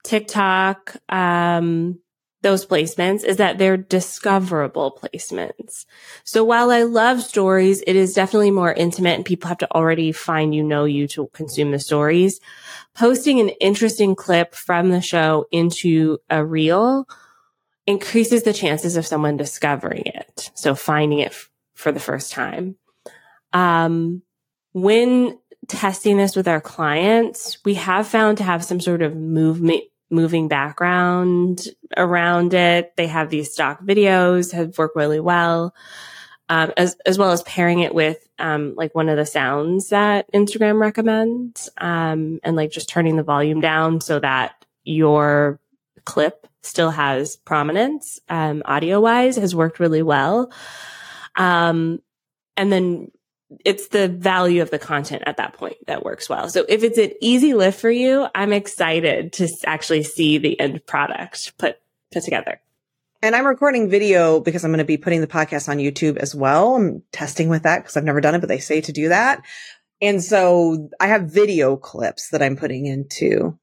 TikTok, 0.04 0.96
um, 1.08 1.98
those 2.42 2.66
placements 2.66 3.24
is 3.24 3.36
that 3.38 3.58
they're 3.58 3.76
discoverable 3.76 4.98
placements. 5.02 5.86
So 6.24 6.44
while 6.44 6.70
I 6.70 6.82
love 6.82 7.22
stories, 7.22 7.82
it 7.86 7.96
is 7.96 8.14
definitely 8.14 8.50
more 8.50 8.72
intimate 8.72 9.14
and 9.14 9.24
people 9.24 9.48
have 9.48 9.58
to 9.58 9.72
already 9.72 10.12
find 10.12 10.54
you, 10.54 10.62
know 10.62 10.84
you 10.84 11.06
to 11.08 11.28
consume 11.32 11.70
the 11.70 11.78
stories. 11.78 12.40
Posting 12.94 13.40
an 13.40 13.48
interesting 13.60 14.14
clip 14.14 14.54
from 14.54 14.90
the 14.90 15.00
show 15.00 15.46
into 15.50 16.18
a 16.28 16.44
reel 16.44 17.06
increases 17.86 18.42
the 18.42 18.52
chances 18.52 18.96
of 18.96 19.06
someone 19.06 19.36
discovering 19.36 20.02
it. 20.06 20.50
So 20.54 20.74
finding 20.74 21.20
it 21.20 21.28
f- 21.28 21.50
for 21.74 21.92
the 21.92 22.00
first 22.00 22.32
time. 22.32 22.76
Um, 23.52 24.22
when 24.72 25.38
testing 25.68 26.16
this 26.16 26.34
with 26.34 26.48
our 26.48 26.60
clients, 26.60 27.58
we 27.64 27.74
have 27.74 28.06
found 28.06 28.38
to 28.38 28.44
have 28.44 28.64
some 28.64 28.80
sort 28.80 29.02
of 29.02 29.16
movement 29.16 29.84
moving 30.12 30.46
background 30.46 31.66
around 31.96 32.54
it. 32.54 32.94
They 32.96 33.08
have 33.08 33.30
these 33.30 33.52
stock 33.52 33.82
videos 33.82 34.52
have 34.52 34.78
worked 34.78 34.94
really 34.94 35.20
well. 35.20 35.74
Um, 36.48 36.72
as, 36.76 36.96
as 37.06 37.16
well 37.18 37.30
as 37.30 37.42
pairing 37.44 37.80
it 37.80 37.94
with, 37.94 38.28
um, 38.38 38.74
like 38.76 38.94
one 38.94 39.08
of 39.08 39.16
the 39.16 39.24
sounds 39.24 39.88
that 39.88 40.30
Instagram 40.34 40.78
recommends, 40.78 41.70
um, 41.78 42.40
and 42.42 42.56
like 42.56 42.70
just 42.70 42.90
turning 42.90 43.16
the 43.16 43.22
volume 43.22 43.60
down 43.62 44.02
so 44.02 44.18
that 44.18 44.66
your 44.84 45.60
clip 46.04 46.46
still 46.62 46.90
has 46.90 47.36
prominence, 47.36 48.20
um, 48.28 48.62
audio 48.66 49.00
wise 49.00 49.36
has 49.36 49.54
worked 49.54 49.80
really 49.80 50.02
well. 50.02 50.52
Um, 51.36 52.02
and 52.56 52.70
then 52.70 53.10
it's 53.64 53.88
the 53.88 54.08
value 54.08 54.62
of 54.62 54.70
the 54.70 54.78
content 54.78 55.22
at 55.26 55.36
that 55.36 55.54
point 55.54 55.76
that 55.86 56.04
works 56.04 56.28
well. 56.28 56.48
So 56.48 56.64
if 56.68 56.82
it's 56.82 56.98
an 56.98 57.12
easy 57.20 57.54
lift 57.54 57.80
for 57.80 57.90
you, 57.90 58.26
I'm 58.34 58.52
excited 58.52 59.32
to 59.34 59.48
actually 59.66 60.02
see 60.02 60.38
the 60.38 60.58
end 60.58 60.84
product 60.86 61.56
put 61.58 61.76
put 62.12 62.22
together. 62.22 62.60
And 63.24 63.36
I'm 63.36 63.46
recording 63.46 63.88
video 63.88 64.40
because 64.40 64.64
I'm 64.64 64.72
going 64.72 64.78
to 64.78 64.84
be 64.84 64.96
putting 64.96 65.20
the 65.20 65.28
podcast 65.28 65.68
on 65.68 65.78
YouTube 65.78 66.16
as 66.16 66.34
well. 66.34 66.74
I'm 66.74 67.02
testing 67.12 67.48
with 67.48 67.62
that 67.62 67.78
because 67.78 67.96
I've 67.96 68.04
never 68.04 68.20
done 68.20 68.34
it, 68.34 68.40
but 68.40 68.48
they 68.48 68.58
say 68.58 68.80
to 68.80 68.92
do 68.92 69.10
that. 69.10 69.42
And 70.00 70.22
so 70.22 70.90
I 70.98 71.06
have 71.06 71.32
video 71.32 71.76
clips 71.76 72.30
that 72.30 72.42
I'm 72.42 72.56
putting 72.56 72.86
into 72.86 73.56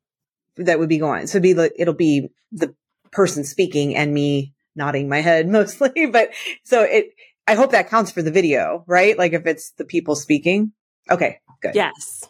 that 0.55 0.79
would 0.79 0.87
be 0.87 0.97
going. 0.97 1.27
So 1.27 1.41
be 1.41 1.53
like, 1.53 1.73
it'll 1.77 1.93
be 1.93 2.29
the 2.53 2.73
person 3.11 3.43
speaking 3.43 3.95
and 3.97 4.13
me 4.13 4.53
nodding 4.75 5.09
my 5.09 5.19
head 5.19 5.47
mostly. 5.49 6.05
But 6.05 6.29
so 6.63 6.83
it, 6.83 7.13
I 7.50 7.56
hope 7.56 7.72
that 7.72 7.89
counts 7.89 8.12
for 8.12 8.22
the 8.22 8.30
video, 8.30 8.84
right? 8.86 9.18
Like 9.18 9.34
if 9.34 9.47
it's 9.47 9.72
the 9.72 9.84
people 9.84 10.16
speaking. 10.16 10.72
Okay, 11.10 11.39
good. 11.62 11.74
Yes. 11.74 12.24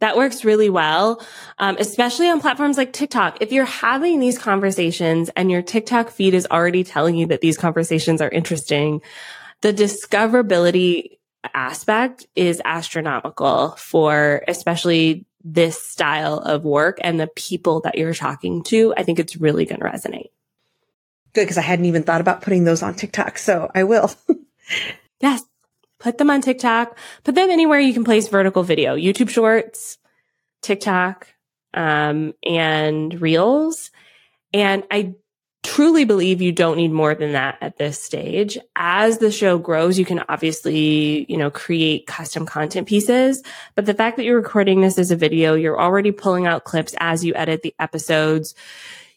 That 0.00 0.16
works 0.16 0.44
really 0.44 0.68
well, 0.68 1.24
um, 1.58 1.76
especially 1.78 2.28
on 2.28 2.40
platforms 2.40 2.76
like 2.76 2.92
TikTok. 2.92 3.40
If 3.40 3.52
you're 3.52 3.66
having 3.66 4.18
these 4.18 4.36
conversations 4.36 5.30
and 5.36 5.48
your 5.48 5.62
TikTok 5.62 6.10
feed 6.10 6.34
is 6.34 6.48
already 6.50 6.82
telling 6.82 7.14
you 7.14 7.28
that 7.28 7.40
these 7.40 7.56
conversations 7.56 8.20
are 8.20 8.28
interesting, 8.28 9.00
the 9.60 9.72
discoverability 9.72 11.18
aspect 11.54 12.26
is 12.34 12.60
astronomical 12.64 13.76
for 13.78 14.42
especially 14.48 15.24
this 15.44 15.80
style 15.80 16.38
of 16.38 16.64
work 16.64 16.98
and 17.00 17.20
the 17.20 17.28
people 17.28 17.80
that 17.82 17.96
you're 17.96 18.12
talking 18.12 18.64
to. 18.64 18.92
I 18.96 19.04
think 19.04 19.20
it's 19.20 19.36
really 19.36 19.66
going 19.66 19.80
to 19.80 19.86
resonate. 19.86 20.30
Good, 21.32 21.42
because 21.42 21.58
I 21.58 21.62
hadn't 21.62 21.84
even 21.84 22.02
thought 22.02 22.20
about 22.20 22.42
putting 22.42 22.64
those 22.64 22.82
on 22.82 22.94
TikTok, 22.94 23.38
so 23.38 23.70
I 23.72 23.84
will. 23.84 24.10
yes. 25.20 25.42
Put 26.00 26.18
them 26.18 26.28
on 26.28 26.42
TikTok. 26.42 26.98
Put 27.22 27.34
them 27.34 27.50
anywhere 27.50 27.80
you 27.80 27.94
can 27.94 28.04
place 28.04 28.28
vertical 28.28 28.62
video. 28.62 28.94
YouTube 28.94 29.30
Shorts, 29.30 29.96
TikTok, 30.60 31.28
um, 31.72 32.34
and 32.44 33.20
Reels. 33.20 33.90
And 34.52 34.84
I 34.90 35.14
truly 35.62 36.04
believe 36.04 36.42
you 36.42 36.52
don't 36.52 36.76
need 36.76 36.92
more 36.92 37.14
than 37.14 37.32
that 37.32 37.56
at 37.62 37.78
this 37.78 37.98
stage. 37.98 38.58
As 38.76 39.16
the 39.16 39.32
show 39.32 39.56
grows, 39.56 39.98
you 39.98 40.04
can 40.04 40.22
obviously, 40.28 41.24
you 41.28 41.38
know, 41.38 41.50
create 41.50 42.06
custom 42.06 42.44
content 42.44 42.86
pieces. 42.86 43.42
But 43.74 43.86
the 43.86 43.94
fact 43.94 44.18
that 44.18 44.24
you're 44.24 44.36
recording 44.36 44.82
this 44.82 44.98
as 44.98 45.10
a 45.10 45.16
video, 45.16 45.54
you're 45.54 45.80
already 45.80 46.12
pulling 46.12 46.46
out 46.46 46.64
clips 46.64 46.94
as 47.00 47.24
you 47.24 47.34
edit 47.34 47.62
the 47.62 47.74
episodes. 47.78 48.54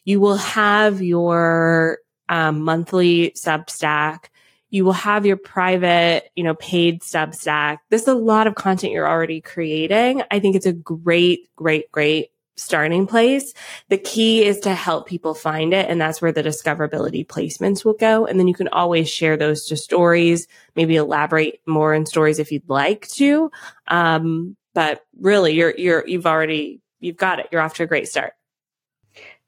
You 0.04 0.20
will 0.20 0.38
have 0.38 1.02
your 1.02 1.98
um, 2.30 2.62
monthly 2.62 3.32
Substack 3.32 4.28
you 4.70 4.84
will 4.84 4.92
have 4.92 5.24
your 5.24 5.36
private, 5.36 6.30
you 6.36 6.44
know, 6.44 6.54
paid 6.54 7.00
Substack. 7.00 7.78
This 7.90 8.02
is 8.02 8.08
a 8.08 8.14
lot 8.14 8.46
of 8.46 8.54
content 8.54 8.92
you're 8.92 9.08
already 9.08 9.40
creating. 9.40 10.22
I 10.30 10.40
think 10.40 10.56
it's 10.56 10.66
a 10.66 10.72
great, 10.72 11.48
great, 11.56 11.90
great 11.90 12.30
starting 12.56 13.06
place. 13.06 13.54
The 13.88 13.98
key 13.98 14.44
is 14.44 14.60
to 14.60 14.74
help 14.74 15.06
people 15.06 15.34
find 15.34 15.72
it. 15.72 15.88
And 15.88 16.00
that's 16.00 16.20
where 16.20 16.32
the 16.32 16.42
discoverability 16.42 17.26
placements 17.26 17.84
will 17.84 17.94
go. 17.94 18.26
And 18.26 18.38
then 18.38 18.48
you 18.48 18.54
can 18.54 18.68
always 18.68 19.08
share 19.08 19.36
those 19.36 19.66
to 19.66 19.76
stories, 19.76 20.46
maybe 20.74 20.96
elaborate 20.96 21.60
more 21.66 21.94
in 21.94 22.04
stories 22.04 22.38
if 22.38 22.52
you'd 22.52 22.68
like 22.68 23.06
to. 23.08 23.50
Um, 23.86 24.56
but 24.74 25.06
really 25.18 25.54
you're, 25.54 25.74
you're, 25.76 26.06
you've 26.06 26.26
already, 26.26 26.80
you've 27.00 27.16
got 27.16 27.38
it. 27.38 27.48
You're 27.52 27.62
off 27.62 27.74
to 27.74 27.84
a 27.84 27.86
great 27.86 28.08
start. 28.08 28.34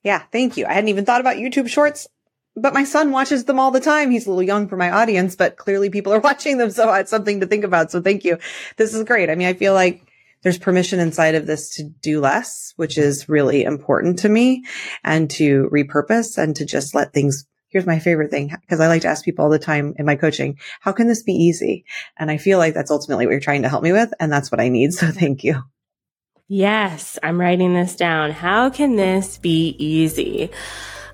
Yeah. 0.03 0.23
Thank 0.33 0.57
you. 0.57 0.64
I 0.66 0.73
hadn't 0.73 0.89
even 0.89 1.05
thought 1.05 1.21
about 1.21 1.37
YouTube 1.37 1.68
shorts 1.68 2.09
but 2.57 2.74
my 2.74 2.84
son 2.84 3.11
watches 3.11 3.44
them 3.44 3.59
all 3.59 3.70
the 3.70 3.80
time. 3.80 4.11
He's 4.11 4.26
a 4.26 4.30
little 4.30 4.42
young 4.42 4.68
for 4.68 4.76
my 4.76 4.90
audience, 4.90 5.36
but 5.36 5.57
clearly 5.57 5.90
people 5.90 6.12
are 6.12 6.20
watching 6.30 6.59
them. 6.59 6.70
So 6.70 6.92
it's 6.94 7.11
something 7.11 7.40
to 7.40 7.46
think 7.46 7.64
about. 7.64 7.90
So 7.90 8.01
thank 8.01 8.24
you. 8.24 8.38
This 8.76 8.94
is 8.94 9.05
great. 9.05 9.30
I 9.30 9.34
mean, 9.34 9.48
I 9.48 9.55
feel 9.55 9.74
like 9.74 10.07
there's 10.42 10.59
permission 10.59 11.01
inside 11.01 11.34
of 11.34 11.46
this 11.46 11.76
to 11.76 11.84
do 11.84 12.20
less, 12.20 12.72
which 12.76 12.96
is 12.96 13.28
really 13.28 13.62
important 13.62 14.20
to 14.20 14.28
me 14.28 14.64
and 15.05 15.30
to 15.32 15.68
repurpose 15.72 16.38
and 16.38 16.57
to 16.57 16.64
just 16.64 16.94
let 16.94 17.12
things. 17.12 17.46
Here's 17.68 17.86
my 17.86 18.01
favorite 18.01 18.32
thing 18.32 18.48
because 18.62 18.80
I 18.80 18.88
like 18.88 19.03
to 19.03 19.09
ask 19.09 19.24
people 19.24 19.44
all 19.44 19.51
the 19.51 19.59
time 19.59 19.94
in 19.96 20.05
my 20.05 20.16
coaching, 20.16 20.59
how 20.80 20.90
can 20.90 21.07
this 21.07 21.22
be 21.22 21.34
easy? 21.34 21.84
And 22.18 22.28
I 22.30 22.36
feel 22.36 22.59
like 22.59 22.74
that's 22.74 22.90
ultimately 22.90 23.26
what 23.26 23.32
you're 23.32 23.40
trying 23.40 23.62
to 23.62 23.68
help 23.68 23.84
me 23.84 23.92
with. 23.92 24.12
And 24.18 24.32
that's 24.32 24.51
what 24.51 24.61
I 24.61 24.68
need. 24.68 24.92
So 25.01 25.07
thank 25.09 25.44
you. 25.44 25.62
Yes, 26.48 27.16
I'm 27.22 27.40
writing 27.40 27.74
this 27.74 27.94
down. 27.94 28.32
How 28.32 28.70
can 28.70 28.96
this 28.96 29.38
be 29.38 29.76
easy? 29.78 30.51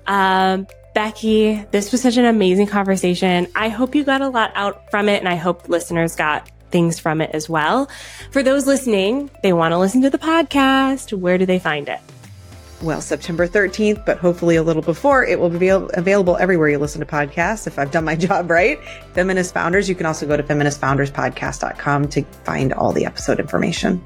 Um, 0.07 0.65
Becky, 0.97 1.63
this 1.69 1.91
was 1.91 2.01
such 2.01 2.17
an 2.17 2.25
amazing 2.25 2.65
conversation. 2.65 3.45
I 3.53 3.69
hope 3.69 3.93
you 3.93 4.03
got 4.03 4.21
a 4.21 4.29
lot 4.29 4.51
out 4.55 4.89
from 4.89 5.09
it 5.09 5.19
and 5.19 5.29
I 5.29 5.35
hope 5.35 5.69
listeners 5.69 6.15
got 6.15 6.49
things 6.71 6.97
from 6.97 7.21
it 7.21 7.29
as 7.35 7.47
well. 7.47 7.87
For 8.31 8.41
those 8.41 8.65
listening, 8.65 9.29
they 9.43 9.53
want 9.53 9.73
to 9.73 9.77
listen 9.77 10.01
to 10.01 10.09
the 10.09 10.17
podcast. 10.17 11.15
Where 11.15 11.37
do 11.37 11.45
they 11.45 11.59
find 11.59 11.87
it? 11.87 11.99
Well, 12.81 12.99
September 12.99 13.47
13th, 13.47 14.07
but 14.07 14.17
hopefully 14.17 14.55
a 14.55 14.63
little 14.63 14.81
before, 14.81 15.23
it 15.23 15.39
will 15.39 15.51
be 15.51 15.67
available 15.67 16.35
everywhere 16.37 16.69
you 16.69 16.79
listen 16.79 16.99
to 17.01 17.05
podcasts 17.05 17.67
if 17.67 17.77
I've 17.77 17.91
done 17.91 18.03
my 18.03 18.15
job 18.27 18.49
right. 18.49 18.79
Feminist 19.13 19.53
Founders, 19.53 19.87
you 19.87 19.93
can 19.93 20.07
also 20.07 20.25
go 20.25 20.35
to 20.35 20.41
feministfounderspodcast.com 20.41 22.07
to 22.07 22.23
find 22.43 22.73
all 22.73 22.91
the 22.91 23.05
episode 23.05 23.39
information. 23.39 24.01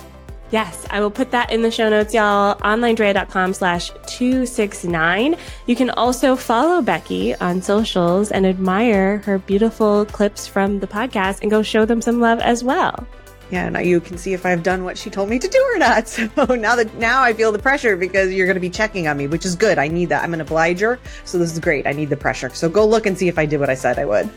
Yes, 0.52 0.86
I 0.90 1.00
will 1.00 1.12
put 1.12 1.32
that 1.32 1.50
in 1.50 1.62
the 1.62 1.72
show 1.72 1.90
notes, 1.90 2.14
y'all. 2.14 2.56
OnlineDrea.com 2.56 3.54
slash 3.54 3.90
269. 4.08 5.38
You 5.66 5.76
can 5.78 5.90
also 5.92 6.36
follow 6.36 6.82
Becky 6.82 7.34
on 7.36 7.62
socials 7.62 8.32
and 8.32 8.46
admire 8.46 9.20
her 9.20 9.40
beautiful 9.40 10.06
clips 10.06 10.48
from 10.48 10.82
the 10.82 10.88
podcast 10.88 11.42
and 11.42 11.50
go 11.50 11.64
show 11.64 11.86
them 11.86 12.02
some 12.02 12.20
love 12.20 12.42
as 12.42 12.66
well. 12.66 13.08
Yeah, 13.50 13.70
now 13.70 13.80
you 13.80 14.02
can 14.02 14.18
see 14.18 14.34
if 14.34 14.46
I've 14.46 14.64
done 14.64 14.84
what 14.84 14.98
she 14.98 15.10
told 15.10 15.30
me 15.30 15.40
to 15.40 15.48
do 15.48 15.70
or 15.74 15.78
not. 15.78 16.08
So 16.36 16.46
now 16.56 16.76
that 16.76 16.94
now 16.96 17.22
I 17.22 17.32
feel 17.32 17.54
the 17.54 17.60
pressure 17.60 17.96
because 17.96 18.34
you're 18.34 18.46
going 18.46 18.56
to 18.56 18.62
be 18.62 18.70
checking 18.70 19.08
on 19.08 19.18
me, 19.18 19.28
which 19.28 19.46
is 19.46 19.56
good. 19.56 19.78
I 19.78 19.88
need 19.88 20.10
that. 20.10 20.24
I'm 20.24 20.34
an 20.34 20.42
obliger, 20.42 21.00
so 21.24 21.38
this 21.38 21.52
is 21.54 21.60
great. 21.60 21.88
I 21.88 21.94
need 21.94 22.10
the 22.10 22.18
pressure. 22.18 22.50
So 22.50 22.68
go 22.68 22.86
look 22.86 23.06
and 23.06 23.18
see 23.18 23.30
if 23.30 23.38
I 23.40 23.46
did 23.46 23.60
what 23.60 23.70
I 23.70 23.76
said 23.76 24.00
I 24.00 24.06
would 24.06 24.30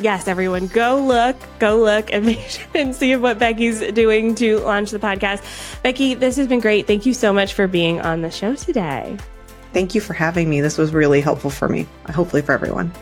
yes, 0.00 0.28
everyone, 0.28 0.66
go 0.68 1.02
look, 1.04 1.36
go 1.58 1.78
look 1.78 2.12
and, 2.12 2.38
and 2.74 2.94
see 2.94 3.16
what 3.16 3.38
Becky's 3.38 3.80
doing 3.92 4.34
to 4.36 4.58
launch 4.58 4.90
the 4.90 4.98
podcast. 4.98 5.42
Becky, 5.82 6.14
this 6.14 6.36
has 6.36 6.46
been 6.46 6.60
great. 6.60 6.86
Thank 6.86 7.06
you 7.06 7.14
so 7.14 7.32
much 7.32 7.54
for 7.54 7.66
being 7.66 8.00
on 8.00 8.22
the 8.22 8.30
show 8.30 8.54
today. 8.54 9.16
Thank 9.72 9.94
you 9.94 10.00
for 10.00 10.14
having 10.14 10.48
me. 10.48 10.60
This 10.60 10.78
was 10.78 10.92
really 10.92 11.20
helpful 11.20 11.50
for 11.50 11.68
me, 11.68 11.86
hopefully, 12.10 12.42
for 12.42 12.52
everyone. 12.52 12.92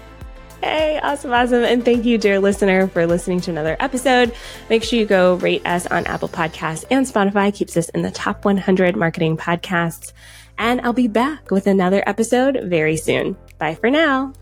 Hey, 0.62 0.98
awesome, 1.02 1.32
awesome. 1.32 1.62
And 1.62 1.84
thank 1.84 2.04
you, 2.04 2.18
dear 2.18 2.40
listener, 2.40 2.88
for 2.88 3.06
listening 3.06 3.40
to 3.42 3.50
another 3.50 3.76
episode. 3.78 4.34
Make 4.68 4.82
sure 4.82 4.98
you 4.98 5.06
go 5.06 5.34
rate 5.36 5.64
us 5.64 5.86
on 5.86 6.06
Apple 6.06 6.28
Podcasts 6.28 6.84
and 6.90 7.06
Spotify, 7.06 7.54
keeps 7.54 7.76
us 7.76 7.88
in 7.90 8.02
the 8.02 8.10
top 8.10 8.44
100 8.44 8.96
marketing 8.96 9.36
podcasts. 9.36 10.12
And 10.58 10.80
I'll 10.80 10.92
be 10.92 11.08
back 11.08 11.50
with 11.50 11.66
another 11.66 12.02
episode 12.06 12.58
very 12.64 12.96
soon. 12.96 13.36
Bye 13.58 13.74
for 13.74 13.90
now. 13.90 14.32